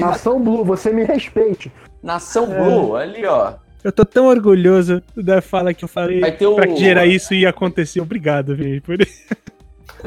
[0.00, 1.72] Nação Blue, você me respeite.
[2.00, 2.62] Nação é.
[2.62, 3.54] Blue, ali, ó.
[3.82, 6.54] Eu tô tão orgulhoso da fala que eu falei Vai ter o...
[6.54, 8.00] pra gerar isso e acontecer.
[8.00, 8.80] Obrigado, velho.
[8.82, 8.98] Por...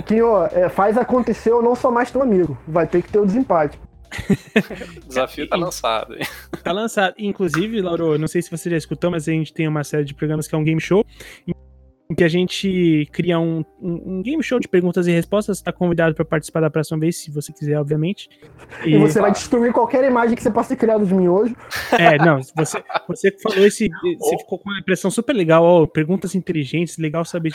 [0.06, 2.58] Quinho, é, faz acontecer, eu não sou mais teu amigo.
[2.66, 3.78] Vai ter que ter o desempate.
[5.04, 6.16] O desafio tá lançado.
[6.16, 6.26] Hein?
[6.64, 7.16] Tá lançado.
[7.18, 10.14] Inclusive, Lauro, não sei se você já escutou, mas a gente tem uma série de
[10.14, 11.06] programas que é um game show
[12.10, 15.58] em que a gente cria um, um, um game show de perguntas e respostas.
[15.58, 18.28] Está convidado para participar da próxima vez, se você quiser, obviamente.
[18.84, 21.56] E, e você vai destruir qualquer imagem que você possa ter criado de mim hoje.
[21.92, 23.90] É, não, você, você falou esse.
[24.18, 27.54] Você ficou com uma impressão super legal, ó, perguntas inteligentes, legal saber.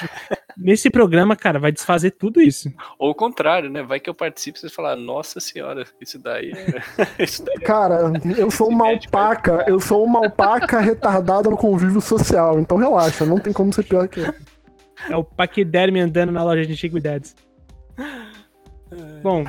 [0.56, 2.72] Nesse programa, cara, vai desfazer tudo isso.
[2.98, 3.82] Ou o contrário, né?
[3.82, 6.82] Vai que eu participe e você falar, nossa senhora, isso daí é.
[7.22, 7.60] Isso daí é...
[7.64, 13.26] Cara, eu sou uma alpaca, eu sou uma alpaca retardada no convívio social, então relaxa,
[13.26, 14.34] não tem como ser pior que eu.
[15.08, 17.34] É o Paquiderme andando na loja de antiguidades.
[19.22, 19.44] Bom,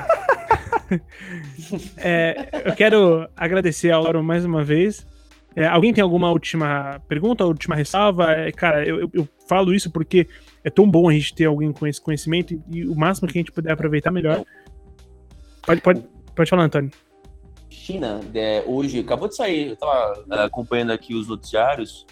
[1.96, 5.06] é, eu quero agradecer a Laura mais uma vez.
[5.54, 8.32] É, alguém tem alguma última pergunta, última ressalva?
[8.32, 10.28] É, cara, eu, eu, eu, falo isso porque
[10.66, 13.38] é tão bom a gente ter alguém com esse conhecimento e, e o máximo que
[13.38, 14.44] a gente puder aproveitar, melhor.
[15.64, 16.02] Pode, pode,
[16.34, 16.90] pode falar, Antônio.
[17.70, 22.04] China, é, hoje, acabou de sair, eu estava é, acompanhando aqui os noticiários.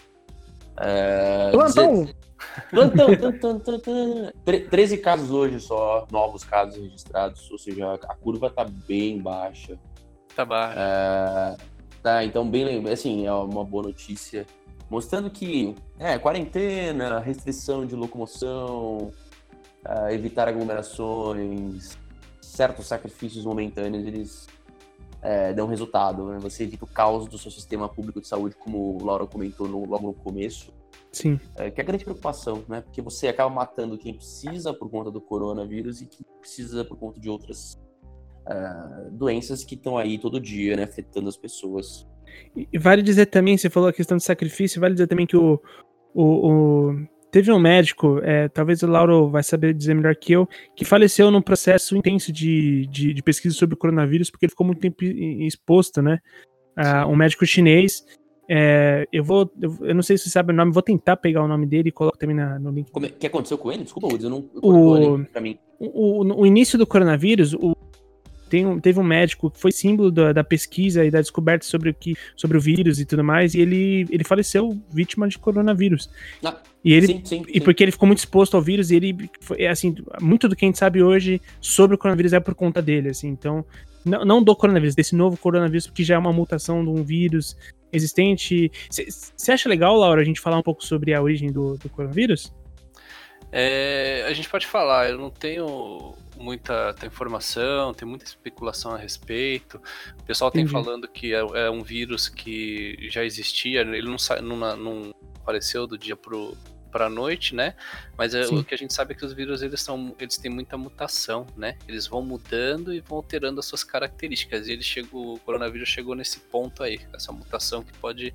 [0.77, 2.05] É, Plantão!
[2.05, 3.61] Dizer, Plantão,
[4.71, 9.77] 13 casos hoje só, novos casos registrados, ou seja, a curva tá bem baixa.
[10.37, 10.79] Tá baixa.
[10.79, 11.57] É,
[12.01, 14.47] tá, então bem, assim, é uma boa notícia.
[14.91, 19.13] Mostrando que, é, quarentena, restrição de locomoção,
[19.87, 21.99] uh, evitar aglomerações,
[22.41, 24.47] certos sacrifícios momentâneos, eles
[25.25, 26.27] é, dão resultado.
[26.27, 26.39] Né?
[26.41, 29.85] Você evita o caos do seu sistema público de saúde, como o Laura comentou no,
[29.87, 30.73] logo no começo.
[31.11, 31.41] Sim.
[31.57, 32.81] É, que é a grande preocupação, né?
[32.81, 37.21] Porque você acaba matando quem precisa por conta do coronavírus e quem precisa por conta
[37.21, 37.81] de outras
[38.47, 40.83] uh, doenças que estão aí todo dia, né?
[40.83, 42.07] Afetando as pessoas.
[42.73, 45.61] E vale dizer também, você falou a questão de sacrifício, vale dizer também que o,
[46.15, 50.49] o, o teve um médico, é, talvez o Lauro vai saber dizer melhor que eu,
[50.77, 54.67] que faleceu num processo intenso de, de, de pesquisa sobre o coronavírus, porque ele ficou
[54.67, 56.21] muito tempo exposto, né?
[56.77, 58.05] Uh, um médico chinês
[58.49, 59.51] é, eu vou.
[59.61, 61.89] Eu, eu, não sei se você sabe o nome, vou tentar pegar o nome dele
[61.89, 62.91] e coloco também na, no link.
[62.93, 63.85] O que aconteceu com ele?
[63.85, 64.49] Desculpa, eu não.
[64.63, 65.59] O, pra mim.
[65.79, 67.75] O, o, o, início do coronavírus, o,
[68.55, 71.91] tem um, teve um médico que foi símbolo da, da, pesquisa e da descoberta sobre
[71.91, 76.09] o, que, sobre o vírus e tudo mais, e ele, ele faleceu vítima de coronavírus.
[76.45, 77.61] Ah, e ele sim, sim, e sim.
[77.61, 80.69] porque ele ficou muito exposto ao vírus e ele foi, assim, muito do que a
[80.69, 83.27] gente sabe hoje sobre o coronavírus é por conta dele, assim.
[83.27, 83.65] Então,
[84.05, 87.57] não, não do coronavírus, desse novo coronavírus, porque já é uma mutação de um vírus
[87.93, 88.71] existente.
[88.89, 92.55] Você acha legal, Laura, a gente falar um pouco sobre a origem do, do coronavírus?
[93.51, 99.81] É, a gente pode falar, eu não tenho muita informação, tem muita especulação a respeito.
[100.21, 100.85] O pessoal tem Entendi.
[100.85, 105.99] falando que é, é, um vírus que já existia, ele não, não, não apareceu do
[105.99, 106.57] dia pro,
[106.95, 107.75] para noite, né?
[108.17, 110.49] Mas é, o que a gente sabe é que os vírus eles são, eles têm
[110.49, 111.77] muita mutação, né?
[111.89, 114.69] Eles vão mudando e vão alterando as suas características.
[114.69, 118.33] E ele chegou, o coronavírus chegou nesse ponto aí, essa mutação que pode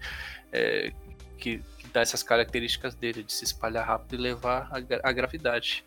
[0.51, 0.91] é,
[1.39, 5.85] que, que dá essas características dele de se espalhar rápido e levar a, a gravidade.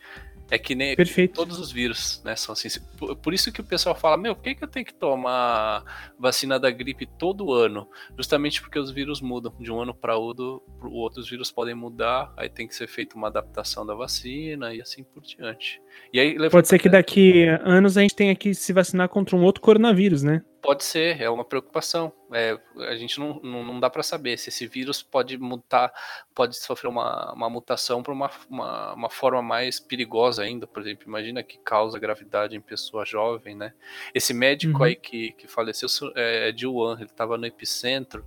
[0.52, 1.32] É que nem Perfeito.
[1.32, 2.36] todos os vírus, né?
[2.36, 2.68] São assim.
[2.98, 6.12] Por, por, isso que o pessoal fala, meu, por que, que eu tenho que tomar
[6.18, 7.88] vacina da gripe todo ano?
[8.18, 9.50] Justamente porque os vírus mudam.
[9.58, 13.28] De um ano para outro, outros vírus podem mudar, aí tem que ser feita uma
[13.28, 15.80] adaptação da vacina e assim por diante.
[16.12, 19.42] E aí, Pode ser que daqui anos a gente tenha que se vacinar contra um
[19.42, 20.42] outro coronavírus, né?
[20.62, 22.12] Pode ser, é uma preocupação.
[22.32, 22.56] É,
[22.88, 25.92] a gente não, não, não, dá para saber se esse vírus pode mutar,
[26.32, 30.64] pode sofrer uma, uma mutação para uma, uma, uma, forma mais perigosa ainda.
[30.64, 33.74] Por exemplo, imagina que causa gravidade em pessoa jovem, né?
[34.14, 34.84] Esse médico uhum.
[34.84, 38.24] aí que, que faleceu é de Wuhan, ele estava no epicentro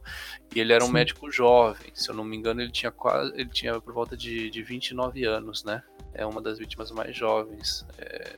[0.54, 0.94] e ele era um Sim.
[0.94, 1.90] médico jovem.
[1.94, 5.24] Se eu não me engano, ele tinha quase, ele tinha por volta de, de 29
[5.24, 5.82] anos, né?
[6.14, 7.88] É uma das vítimas mais jovens.
[7.98, 8.36] É,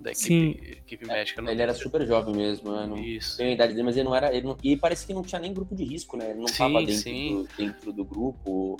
[0.00, 0.50] da equipe, Sim.
[0.72, 1.50] equipe médica.
[1.50, 2.86] ele era super jovem mesmo, né?
[2.86, 3.36] Não Isso.
[3.36, 4.34] Tem a idade dele, mas ele não era.
[4.34, 6.30] Ele não, e parece que não tinha nem grupo de risco, né?
[6.30, 8.76] Ele não estava dentro, do, dentro do grupo.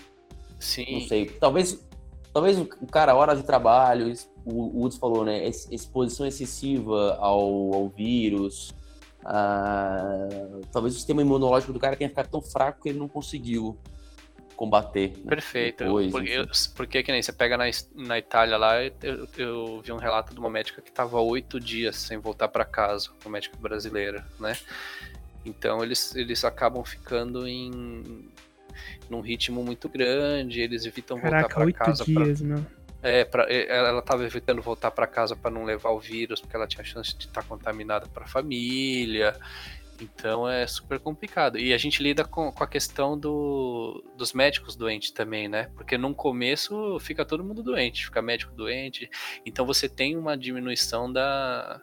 [0.59, 1.01] Sim.
[1.01, 1.27] Não sei.
[1.27, 1.87] Talvez,
[2.33, 4.13] talvez o cara, hora de trabalho,
[4.45, 5.47] o Woods falou, né?
[5.49, 8.75] Exposição excessiva ao, ao vírus.
[9.23, 13.77] Uh, talvez o sistema imunológico do cara tenha ficado tão fraco que ele não conseguiu
[14.57, 15.13] combater.
[15.19, 15.29] Né?
[15.29, 15.85] Perfeito.
[15.85, 17.65] Depois, porque, porque que nem você pega na,
[17.95, 21.97] na Itália lá, eu, eu vi um relato de uma médica que estava oito dias
[21.97, 24.57] sem voltar para casa, uma médica brasileira, né?
[25.45, 28.29] Então eles, eles acabam ficando em
[29.09, 32.05] num ritmo muito grande, eles evitam Caraca, voltar para casa.
[32.05, 32.67] Dias, pra, meu.
[33.03, 36.67] É, pra, ela estava evitando voltar para casa para não levar o vírus, porque ela
[36.67, 39.37] tinha chance de estar tá contaminada para a família.
[40.01, 41.59] Então é super complicado.
[41.59, 45.71] E a gente lida com, com a questão do, dos médicos doentes também, né?
[45.75, 49.09] Porque no começo fica todo mundo doente, fica médico doente.
[49.45, 51.81] Então você tem uma diminuição da,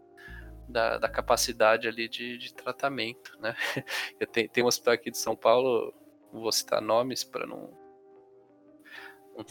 [0.68, 3.56] da, da capacidade ali de, de tratamento, né?
[4.20, 5.94] Eu tenho, tenho um hospital aqui de São Paulo,
[6.32, 7.83] vou citar nomes para não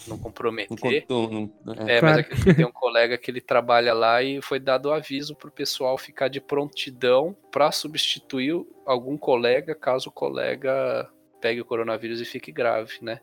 [0.07, 1.05] não comprometer.
[1.09, 2.17] Não, não, é, é claro.
[2.17, 5.53] mas aqui tem um colega que ele trabalha lá e foi dado aviso para o
[5.53, 8.55] pessoal ficar de prontidão para substituir
[8.87, 11.09] algum colega caso o colega
[11.41, 13.21] pegue o coronavírus e fique grave, né?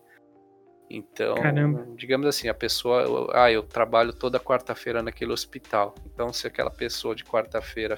[0.89, 1.87] Então, Caramba.
[1.95, 5.93] digamos assim, a pessoa, ah, eu trabalho toda quarta-feira naquele hospital.
[6.05, 7.95] Então, se aquela pessoa de quarta-feira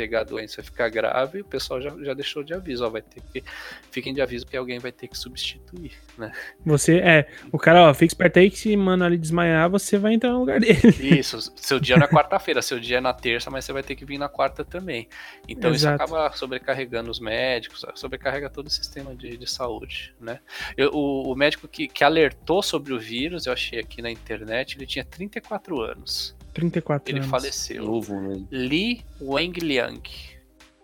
[0.00, 3.20] pegar a doença ficar grave, o pessoal já, já deixou de aviso, ó, vai ter
[3.20, 3.44] que
[3.90, 6.32] fiquem de aviso que alguém vai ter que substituir, né?
[6.64, 10.14] Você é, o cara, ó, fica esperto aí que se mano ali desmaiar, você vai
[10.14, 10.80] entrar no lugar dele.
[11.20, 13.94] Isso, seu dia é na quarta-feira, seu dia é na terça, mas você vai ter
[13.94, 15.06] que vir na quarta também.
[15.46, 15.94] Então Exato.
[15.96, 20.40] isso acaba sobrecarregando os médicos, sobrecarrega todo o sistema de, de saúde, né?
[20.78, 24.78] Eu, o, o médico que, que alertou sobre o vírus, eu achei aqui na internet,
[24.78, 26.34] ele tinha 34 anos.
[26.52, 27.30] 34 ele anos.
[27.30, 27.84] faleceu.
[27.84, 28.48] Novo mesmo.
[28.50, 30.02] Li Wengliang.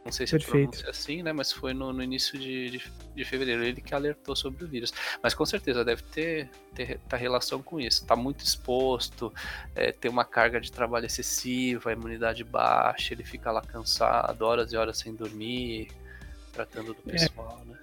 [0.07, 1.33] Não sei se pronuncia assim, né?
[1.33, 2.83] Mas foi no, no início de, de,
[3.13, 4.93] de, fevereiro ele que alertou sobre o vírus.
[5.21, 8.07] Mas com certeza deve ter, ter tá relação com isso.
[8.07, 9.33] Tá muito exposto,
[9.75, 14.73] é, tem uma carga de trabalho excessiva, a imunidade baixa, ele fica lá cansado, horas
[14.73, 15.89] e horas sem dormir,
[16.53, 17.13] tratando do é.
[17.13, 17.71] pessoal, é.
[17.73, 17.79] né?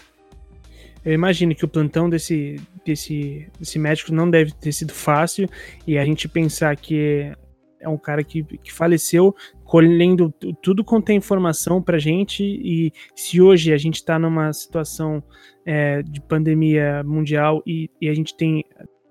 [1.04, 5.50] Eu imagino que o plantão desse, desse, desse médico não deve ter sido fácil
[5.86, 7.34] e a gente pensar que
[7.84, 13.42] é um cara que, que faleceu colhendo tudo quanto é informação pra gente e se
[13.42, 15.24] hoje a gente está numa situação
[15.66, 18.64] é, de pandemia mundial e, e, a gente tem,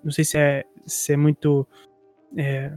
[0.02, 1.66] não sei se é, se é muito,
[2.36, 2.72] é,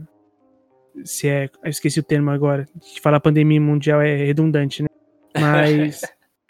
[1.04, 4.88] se é, eu esqueci o termo agora, que falar pandemia mundial é redundante, né?
[5.38, 6.02] Mas...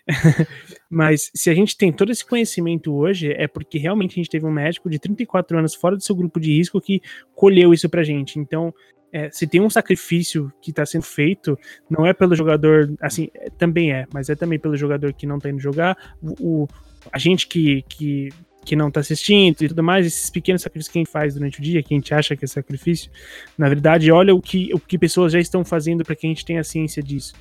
[0.88, 4.46] Mas se a gente tem todo esse conhecimento hoje, é porque realmente a gente teve
[4.46, 7.02] um médico de 34 anos fora do seu grupo de risco que
[7.34, 8.38] colheu isso pra gente.
[8.38, 8.72] Então,
[9.16, 13.48] é, se tem um sacrifício que está sendo feito, não é pelo jogador, assim, é,
[13.48, 15.96] também é, mas é também pelo jogador que não está indo jogar,
[16.38, 16.68] o,
[17.10, 18.28] a gente que, que,
[18.62, 21.58] que não está assistindo e tudo mais, esses pequenos sacrifícios que a gente faz durante
[21.58, 23.10] o dia, que a gente acha que é sacrifício,
[23.56, 26.44] na verdade, olha o que, o que pessoas já estão fazendo para que a gente
[26.44, 27.32] tenha ciência disso.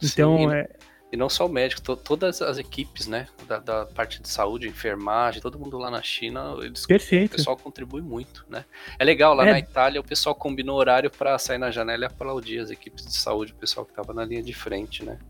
[0.00, 0.52] Então, Sim.
[0.52, 0.68] é,
[1.14, 3.28] e não só o médico, to todas as equipes, né?
[3.46, 7.34] Da, da, parte de saúde, enfermagem, todo mundo lá na China, eles, Perfeito.
[7.34, 8.64] o pessoal contribui muito, né?
[8.98, 9.52] É legal, lá é.
[9.52, 13.14] na Itália o pessoal combinou horário para sair na janela e aplaudir as equipes de
[13.14, 15.20] saúde, o pessoal que tava na linha de frente, né?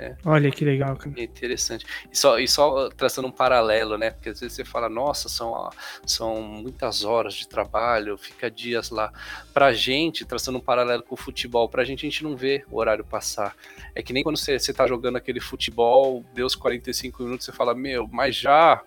[0.00, 0.16] É.
[0.24, 1.14] Olha que legal, cara.
[1.14, 1.84] É interessante.
[2.10, 4.10] E só, e só traçando um paralelo, né?
[4.10, 5.68] Porque às vezes você fala, nossa, são,
[6.06, 9.12] são muitas horas de trabalho, fica dias lá.
[9.52, 12.78] Pra gente, traçando um paralelo com o futebol, pra gente a gente não vê o
[12.78, 13.54] horário passar.
[13.94, 17.52] É que nem quando você, você tá jogando aquele futebol, deu os 45 minutos, você
[17.52, 18.82] fala, meu, mas já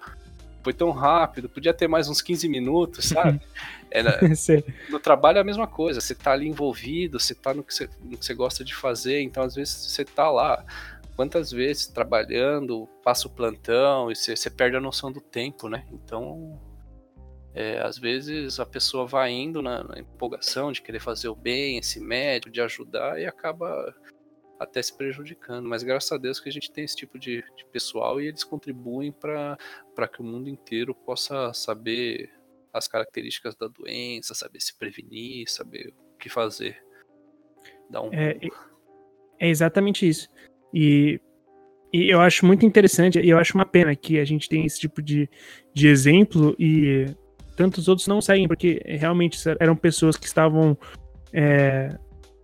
[0.64, 3.40] foi tão rápido, podia ter mais uns 15 minutos, sabe?
[3.92, 4.20] Era,
[4.90, 7.88] no trabalho é a mesma coisa, você tá ali envolvido, você tá no que você,
[8.02, 10.66] no que você gosta de fazer, então às vezes você tá lá.
[11.16, 15.86] Quantas vezes trabalhando, passa o plantão e você, perde a noção do tempo, né?
[15.92, 16.60] Então,
[17.54, 21.78] é, às vezes a pessoa vai indo na, na, empolgação de querer fazer o bem,
[21.78, 23.96] esse médico, de ajudar e acaba
[24.60, 25.70] até se prejudicando.
[25.70, 28.44] Mas graças a Deus que a gente tem esse tipo de, de pessoal e eles
[28.44, 29.58] contribuem para
[30.12, 32.32] que o mundo inteiro possa saber
[32.74, 36.84] as características da doença, saber se prevenir, saber o que fazer.
[37.92, 38.12] Um...
[38.12, 38.40] É,
[39.40, 40.28] é exatamente isso.
[40.74, 41.20] E,
[41.94, 44.80] e eu acho muito interessante, e eu acho uma pena que a gente tem esse
[44.80, 45.30] tipo de,
[45.74, 47.06] de exemplo e
[47.56, 50.78] tantos outros não seguem, porque realmente eram pessoas que estavam
[51.32, 51.96] é,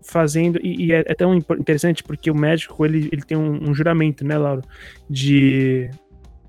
[0.04, 3.74] fazendo, e, e é, é, tão interessante porque o médico ele, ele tem um, um,
[3.74, 4.62] juramento, né, Lauro?
[5.10, 5.90] De.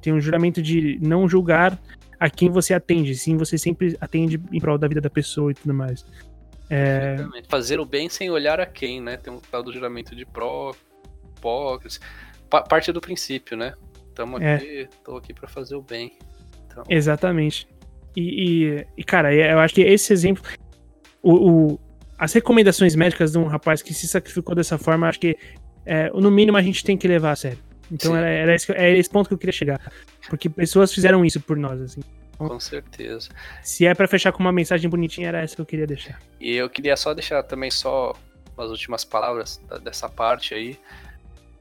[0.01, 1.79] Tem um juramento de não julgar
[2.19, 5.55] a quem você atende, sim, você sempre atende em prol da vida da pessoa e
[5.55, 6.05] tudo mais.
[6.71, 7.17] É...
[7.49, 9.17] Fazer o bem sem olhar a quem, né?
[9.17, 10.75] Tem um tal do juramento de pró,
[11.41, 11.99] hipócrita.
[12.69, 13.75] parte do princípio, né?
[14.09, 14.55] Estamos é.
[14.55, 16.17] aqui, tô aqui para fazer o bem.
[16.67, 16.85] Então...
[16.89, 17.67] Exatamente.
[18.15, 20.43] E, e, e, cara, eu acho que esse exemplo.
[21.23, 21.81] O, o,
[22.19, 25.37] as recomendações médicas de um rapaz que se sacrificou dessa forma, acho que
[25.87, 27.59] é, no mínimo a gente tem que levar a sério.
[27.91, 29.93] Então era, era, esse, era esse ponto que eu queria chegar.
[30.29, 32.01] Porque pessoas fizeram isso por nós, assim.
[32.35, 33.31] Então, com certeza.
[33.63, 36.21] Se é para fechar com uma mensagem bonitinha, era essa que eu queria deixar.
[36.41, 38.15] E eu queria só deixar também só
[38.57, 40.79] as últimas palavras dessa parte aí.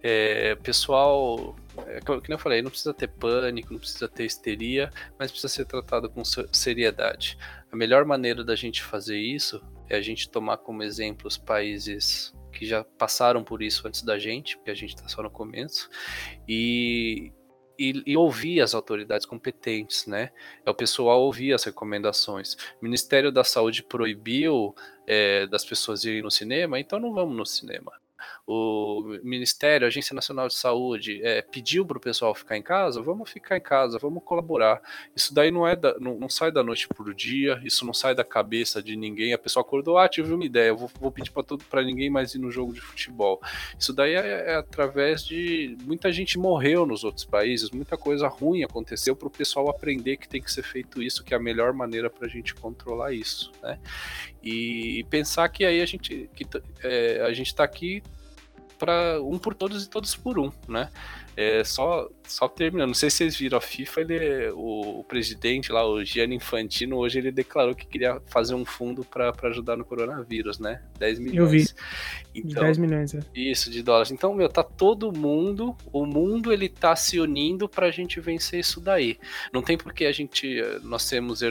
[0.02, 1.56] É, pessoal,
[1.88, 5.66] é, como eu falei, não precisa ter pânico, não precisa ter histeria, mas precisa ser
[5.66, 7.38] tratado com seriedade.
[7.72, 12.34] A melhor maneira da gente fazer isso é a gente tomar como exemplo os países
[12.54, 15.90] que já passaram por isso antes da gente, porque a gente está só no começo,
[16.48, 17.32] e,
[17.78, 20.32] e, e, ouvir as autoridades competentes, né?
[20.66, 22.56] É o pessoal ouvir as recomendações.
[22.82, 24.74] O Ministério da Saúde proibiu
[25.06, 27.92] é, das pessoas irem no cinema, então não vamos no cinema
[28.46, 33.02] o Ministério, a Agência Nacional de Saúde, é, pediu para o pessoal ficar em casa,
[33.02, 34.82] vamos ficar em casa, vamos colaborar.
[35.16, 37.94] Isso daí não é da, não, não, sai da noite para o dia, isso não
[37.94, 39.34] sai da cabeça de ninguém.
[39.34, 41.32] A pessoa acordou, ah, tive uma ideia, vou, vou pedir
[41.70, 43.42] para ninguém mais ir no jogo de futebol.
[43.78, 48.64] Isso daí é, é, através de muita gente morreu nos outros países, muita coisa ruim
[48.64, 51.74] aconteceu para o pessoal aprender que tem que ser feito isso, que é a melhor
[51.74, 53.80] maneira para a gente controlar isso, né?
[54.44, 56.46] E pensar que aí a gente que,
[56.84, 58.02] é, a gente está aqui
[58.78, 60.90] para um por todos e todos por um, né?
[61.36, 65.04] É, só, só terminando, não sei se vocês viram a FIFA, ele, é, o, o
[65.06, 69.78] presidente lá, o Gianni Infantino, hoje ele declarou que queria fazer um fundo para ajudar
[69.78, 70.82] no coronavírus, né?
[70.98, 71.38] 10 milhões.
[71.38, 71.66] Eu vi.
[72.36, 73.20] Então, 10 milhões, é.
[73.34, 74.12] Isso, de dólares.
[74.12, 78.82] Então, meu, tá todo mundo, o mundo ele tá se unindo pra gente vencer isso
[78.82, 79.18] daí.
[79.54, 81.42] Não tem porque a gente, nós temos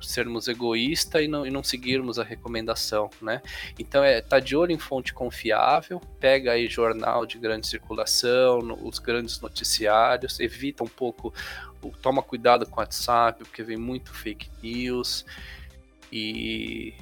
[0.00, 3.40] sermos egoístas e não, e não seguirmos a recomendação, né?
[3.78, 8.86] Então é tá de olho em fonte confiável, pega aí jornal de grande circulação, no,
[8.86, 11.32] os grandes noticiários, evita um pouco,
[12.02, 15.24] toma cuidado com o WhatsApp, porque vem muito fake news
[16.12, 16.94] e,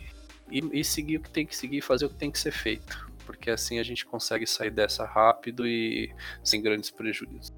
[0.50, 3.10] e, e seguir o que tem que seguir, fazer o que tem que ser feito,
[3.26, 6.14] porque assim a gente consegue sair dessa rápido e
[6.44, 7.52] sem grandes prejuízos.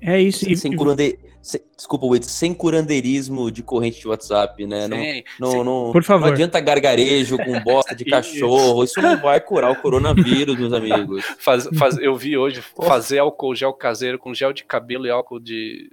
[0.00, 0.44] É isso.
[0.44, 1.18] Sem, sem curande...
[1.46, 4.82] sem, desculpa, Wade, sem curandeirismo de corrente de WhatsApp, né?
[4.82, 5.62] Sim, não, sim.
[5.62, 6.26] Não, Por favor.
[6.26, 8.82] Não adianta gargarejo com bosta de cachorro.
[8.82, 11.24] Isso não vai curar o coronavírus, meus amigos.
[11.38, 15.38] Faz, faz, eu vi hoje fazer álcool gel caseiro com gel de cabelo e álcool
[15.38, 15.88] de,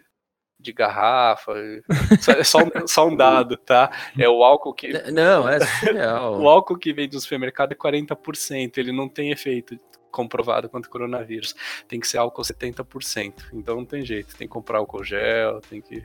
[0.59, 1.53] de garrafa.
[1.55, 3.91] É só, só um dado, tá?
[4.17, 4.91] É o álcool que.
[5.11, 6.41] Não, é surreal.
[6.41, 9.80] o álcool que vem do supermercado é 40%, ele não tem efeito
[10.14, 11.53] comprovado contra o coronavírus.
[11.88, 13.34] Tem que ser álcool 70%.
[13.52, 14.35] Então não tem jeito.
[14.38, 16.02] Tem que comprar álcool gel, tem que.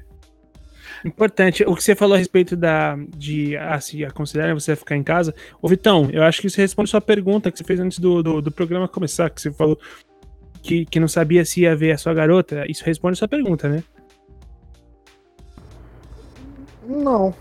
[1.05, 1.63] Importante.
[1.65, 5.35] O que você falou a respeito da de ah, se aconselhar você ficar em casa.
[5.61, 8.41] Ô, Vitão, eu acho que isso responde sua pergunta que você fez antes do, do,
[8.41, 9.79] do programa começar, que você falou
[10.63, 12.65] que, que não sabia se ia ver a sua garota.
[12.69, 13.85] Isso responde sua pergunta, né?
[16.87, 17.35] Não.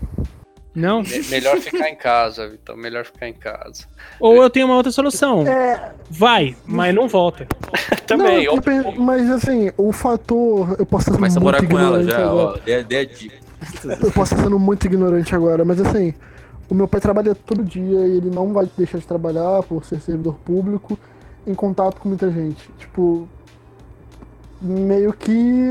[0.74, 1.02] Não?
[1.28, 2.76] melhor ficar em casa, Vitor.
[2.76, 3.84] Melhor ficar em casa.
[4.20, 5.46] Ou eu tenho uma outra solução.
[5.46, 5.92] É...
[6.10, 7.46] Vai, mas não volta.
[8.06, 8.46] Também.
[8.46, 8.92] Não.
[8.96, 10.76] Mas assim, o fator.
[10.78, 12.58] Eu posso estar sendo muito ignorante já, agora.
[12.58, 13.10] Ó, dê, dê
[13.84, 16.14] eu posso estar sendo muito ignorante agora, mas assim,
[16.68, 20.00] o meu pai trabalha todo dia e ele não vai deixar de trabalhar por ser
[20.00, 20.98] servidor público
[21.46, 22.70] em contato com muita gente.
[22.78, 23.28] Tipo,
[24.60, 25.70] meio que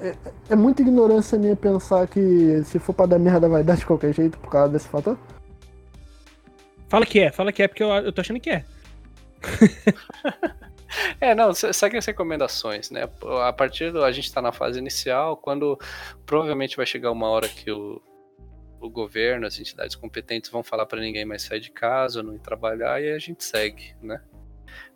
[0.00, 0.14] é,
[0.50, 4.12] é, muita ignorância minha pensar que se for pra dar merda vai dar de qualquer
[4.12, 5.18] jeito por causa desse fator.
[6.88, 8.64] Fala que é, fala que é, porque eu, eu tô achando que é.
[11.20, 13.08] É, não, segue as recomendações, né?
[13.42, 14.04] A partir do.
[14.04, 15.78] A gente está na fase inicial, quando
[16.24, 18.00] provavelmente vai chegar uma hora que o,
[18.80, 22.38] o governo, as entidades competentes vão falar para ninguém mais sair de casa, não ir
[22.38, 24.20] trabalhar, e a gente segue, né?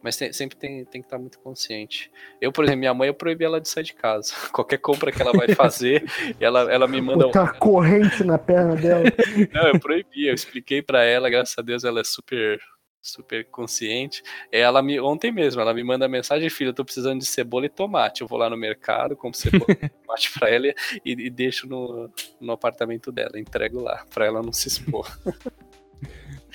[0.03, 2.11] Mas tem, sempre tem, tem que estar muito consciente.
[2.41, 4.33] Eu, por exemplo, minha mãe, eu proibi ela de sair de casa.
[4.53, 6.05] Qualquer compra que ela vai fazer,
[6.39, 7.27] ela, ela me manda.
[7.27, 7.59] Botar um...
[7.59, 9.05] corrente na perna dela.
[9.53, 12.61] Não, eu proibi, eu expliquei para ela, graças a Deus ela é super
[13.01, 14.23] super consciente.
[14.53, 17.69] Ela me ontem mesmo, ela me manda mensagem, filha, eu tô precisando de cebola e
[17.69, 18.21] tomate.
[18.21, 22.11] Eu vou lá no mercado, compro cebola e tomate para ela e, e, deixo no,
[22.41, 25.09] no apartamento dela, entrego lá, para ela não se expor.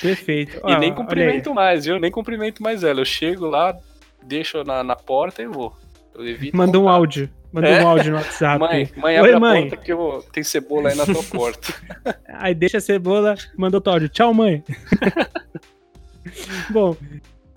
[0.02, 0.60] Perfeito.
[0.66, 2.00] e nem cumprimento mais, viu?
[2.00, 3.02] Nem cumprimento mais ela.
[3.02, 3.78] Eu chego lá,
[4.24, 5.76] deixo na, na porta e vou.
[6.54, 7.30] Manda um áudio.
[7.52, 7.84] Manda é?
[7.84, 8.60] um áudio no WhatsApp.
[8.60, 9.70] Mãe, mãe abre Oi, a mãe.
[9.70, 10.26] porta que eu...
[10.32, 11.74] tem cebola aí na tua porta.
[12.28, 14.10] aí deixa a cebola, manda outro áudio.
[14.10, 14.64] Tchau, mãe.
[16.72, 16.96] Bom,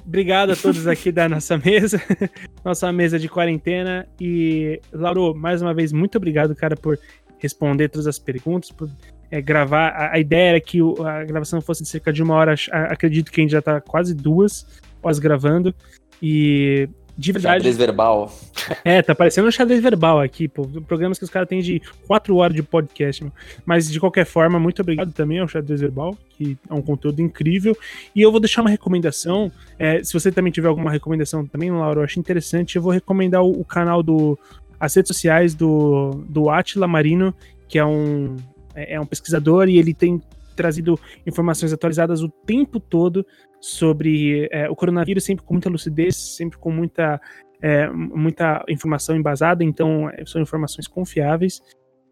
[0.06, 2.00] obrigado a todos aqui da nossa mesa,
[2.62, 4.06] nossa mesa de quarentena.
[4.20, 6.98] E, Lauro, mais uma vez, muito obrigado, cara, por
[7.38, 8.90] responder todas as perguntas, por
[9.30, 9.88] é, gravar.
[9.88, 12.54] A, a, ideia era que o, a gravação fosse de cerca de uma hora.
[12.70, 14.66] acredito que a gente já tá quase duas
[15.00, 15.74] pós gravando.
[16.22, 16.88] E
[17.18, 17.56] de verdade.
[17.56, 18.32] Xadrez verbal.
[18.84, 20.66] É, tá parecendo um xadrez verbal aqui, pô.
[20.86, 23.22] Programas que os caras têm de quatro horas de podcast.
[23.22, 23.34] Mano.
[23.64, 27.76] Mas de qualquer forma, muito obrigado também ao xadrez verbal, que é um conteúdo incrível.
[28.14, 29.50] E eu vou deixar uma recomendação.
[29.78, 32.76] É, se você também tiver alguma recomendação também, Laura, eu acho interessante.
[32.76, 34.38] Eu vou recomendar o, o canal do.
[34.78, 37.34] As redes sociais do, do Atila Marino,
[37.66, 38.36] que é um,
[38.76, 40.20] é, é um pesquisador e ele tem
[40.54, 43.26] trazido informações atualizadas o tempo todo
[43.60, 47.20] sobre é, o coronavírus, sempre com muita lucidez, sempre com muita,
[47.60, 51.60] é, muita informação embasada, então é, são informações confiáveis.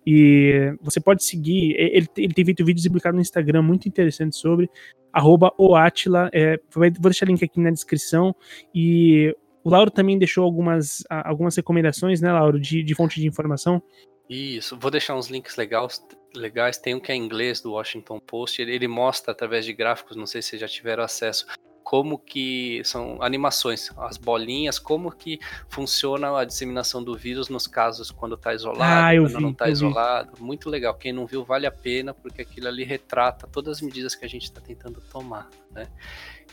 [0.06, 4.38] E você pode seguir, ele, ele tem feito vídeos e publicado no Instagram muito interessantes
[4.38, 4.68] sobre,
[5.10, 8.34] arroba oatila, é, vou deixar o link aqui na descrição,
[8.74, 13.82] e o Lauro também deixou algumas, algumas recomendações, né, Lauro, de, de fonte de informação.
[14.28, 16.04] Isso, vou deixar uns links legais,
[16.35, 16.78] legais.
[16.78, 18.61] Tem um que é em inglês do Washington Post.
[18.61, 21.47] Ele, ele mostra através de gráficos, não sei se vocês já tiveram acesso,
[21.85, 25.39] como que são animações, as bolinhas, como que
[25.69, 29.69] funciona a disseminação do vírus nos casos quando está isolado, ah, quando vi, não está
[29.69, 30.32] isolado.
[30.35, 30.43] Vi.
[30.43, 30.94] Muito legal.
[30.94, 34.28] Quem não viu, vale a pena, porque aquilo ali retrata todas as medidas que a
[34.28, 35.86] gente está tentando tomar, né?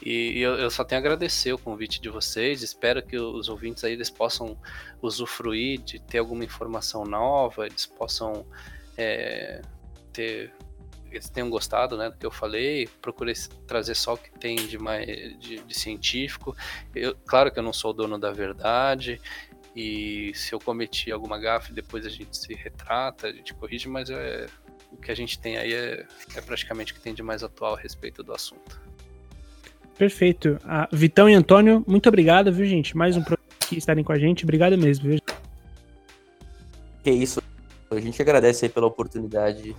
[0.04, 2.62] E, eu, eu, só tenho a agradecer o convite de vocês.
[2.62, 4.58] Espero que os ouvintes aí eles possam
[5.02, 8.46] usufruir de ter alguma informação nova, eles possam
[8.98, 9.62] é,
[10.14, 10.54] ter
[11.12, 13.34] eles tenham gostado né, do que eu falei, procurei
[13.68, 15.06] trazer só o que tem de, mais,
[15.40, 16.56] de, de científico.
[16.96, 19.20] Eu, claro que eu não sou o dono da verdade,
[19.76, 24.10] e se eu cometi alguma gafe, depois a gente se retrata, a gente corrige, mas
[24.10, 24.48] é,
[24.92, 26.06] o que a gente tem aí é,
[26.36, 28.82] é praticamente o que tem de mais atual a respeito do assunto.
[29.98, 30.58] Perfeito.
[30.64, 32.96] Ah, Vitão e Antônio, muito obrigado, viu, gente?
[32.96, 34.44] Mais um programa aqui estarem com a gente.
[34.44, 35.20] Obrigado mesmo, viu?
[37.04, 37.42] Que isso.
[37.92, 39.76] A gente agradece aí pela oportunidade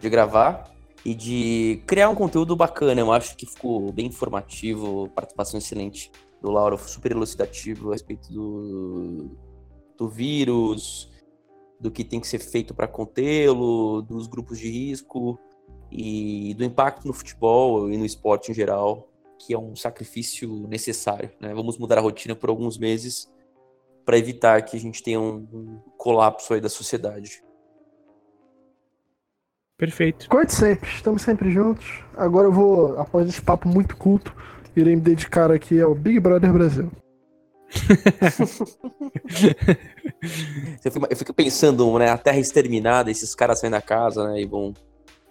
[0.00, 0.70] de gravar
[1.04, 3.00] e de criar um conteúdo bacana.
[3.00, 6.12] Eu acho que ficou bem informativo, participação excelente
[6.42, 9.30] do Lauro, super elucidativo a respeito do,
[9.96, 11.10] do vírus,
[11.80, 15.38] do que tem que ser feito para contê-lo, dos grupos de risco
[15.90, 19.08] e do impacto no futebol e no esporte em geral,
[19.38, 21.30] que é um sacrifício necessário.
[21.40, 21.54] Né?
[21.54, 23.32] Vamos mudar a rotina por alguns meses
[24.04, 27.42] para evitar que a gente tenha um, colapso aí da sociedade.
[29.76, 30.28] Perfeito.
[30.28, 32.04] Corte sempre, estamos sempre juntos.
[32.16, 34.32] Agora eu vou, após esse papo muito culto,
[34.76, 36.90] irei me dedicar aqui ao Big Brother Brasil.
[41.10, 42.08] eu fico pensando, né?
[42.08, 44.40] A Terra exterminada, esses caras saem da casa, né?
[44.40, 44.72] E vão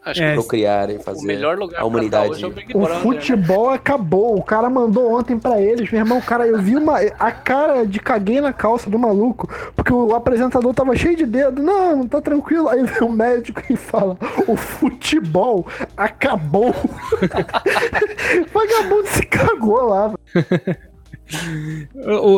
[0.06, 2.44] Acho é, procriar e fazer o melhor lugar a humanidade.
[2.44, 3.76] É o, o Brother, futebol né?
[3.76, 4.38] acabou.
[4.38, 6.20] O cara mandou ontem para eles, meu irmão.
[6.20, 10.74] Cara, eu vi uma a cara de caguei na calça do maluco, porque o apresentador
[10.74, 11.64] tava cheio de dedo.
[11.64, 12.68] Não, não tá tranquilo.
[12.68, 15.66] Aí vem o médico e fala: o futebol
[15.96, 16.76] acabou.
[18.54, 20.14] Vagabundo se cagou lá.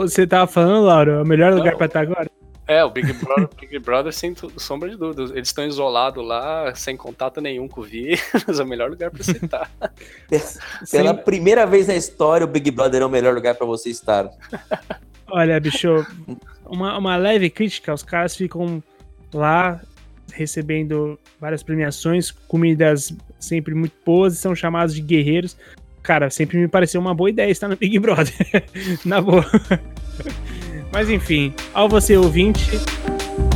[0.01, 2.29] Você tava falando, Laura, é o melhor lugar para estar agora?
[2.67, 5.31] É, o Big Brother, Big Brother sem sombra de dúvidas.
[5.31, 8.19] Eles estão isolados lá, sem contato nenhum com o vírus,
[8.59, 9.69] é o melhor lugar para você estar.
[10.91, 11.21] Pela Sim.
[11.23, 14.29] primeira vez na história, o Big Brother é o melhor lugar para você estar.
[15.27, 16.05] Olha, bicho,
[16.65, 18.83] uma, uma leve crítica, os caras ficam
[19.33, 19.79] lá
[20.33, 25.55] recebendo várias premiações, comidas sempre muito boas e são chamados de guerreiros.
[26.01, 28.33] Cara, sempre me pareceu uma boa ideia estar no Big Brother.
[29.05, 29.45] na boa.
[30.95, 32.79] Mas enfim, ao você ouvinte,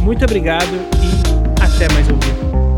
[0.01, 2.68] muito obrigado e até mais um vídeo.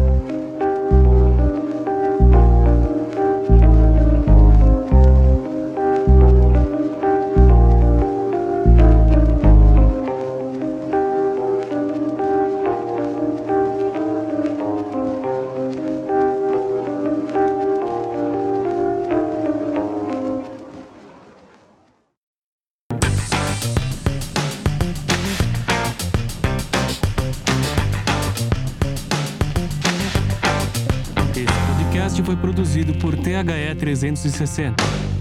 [33.43, 35.20] THE 360.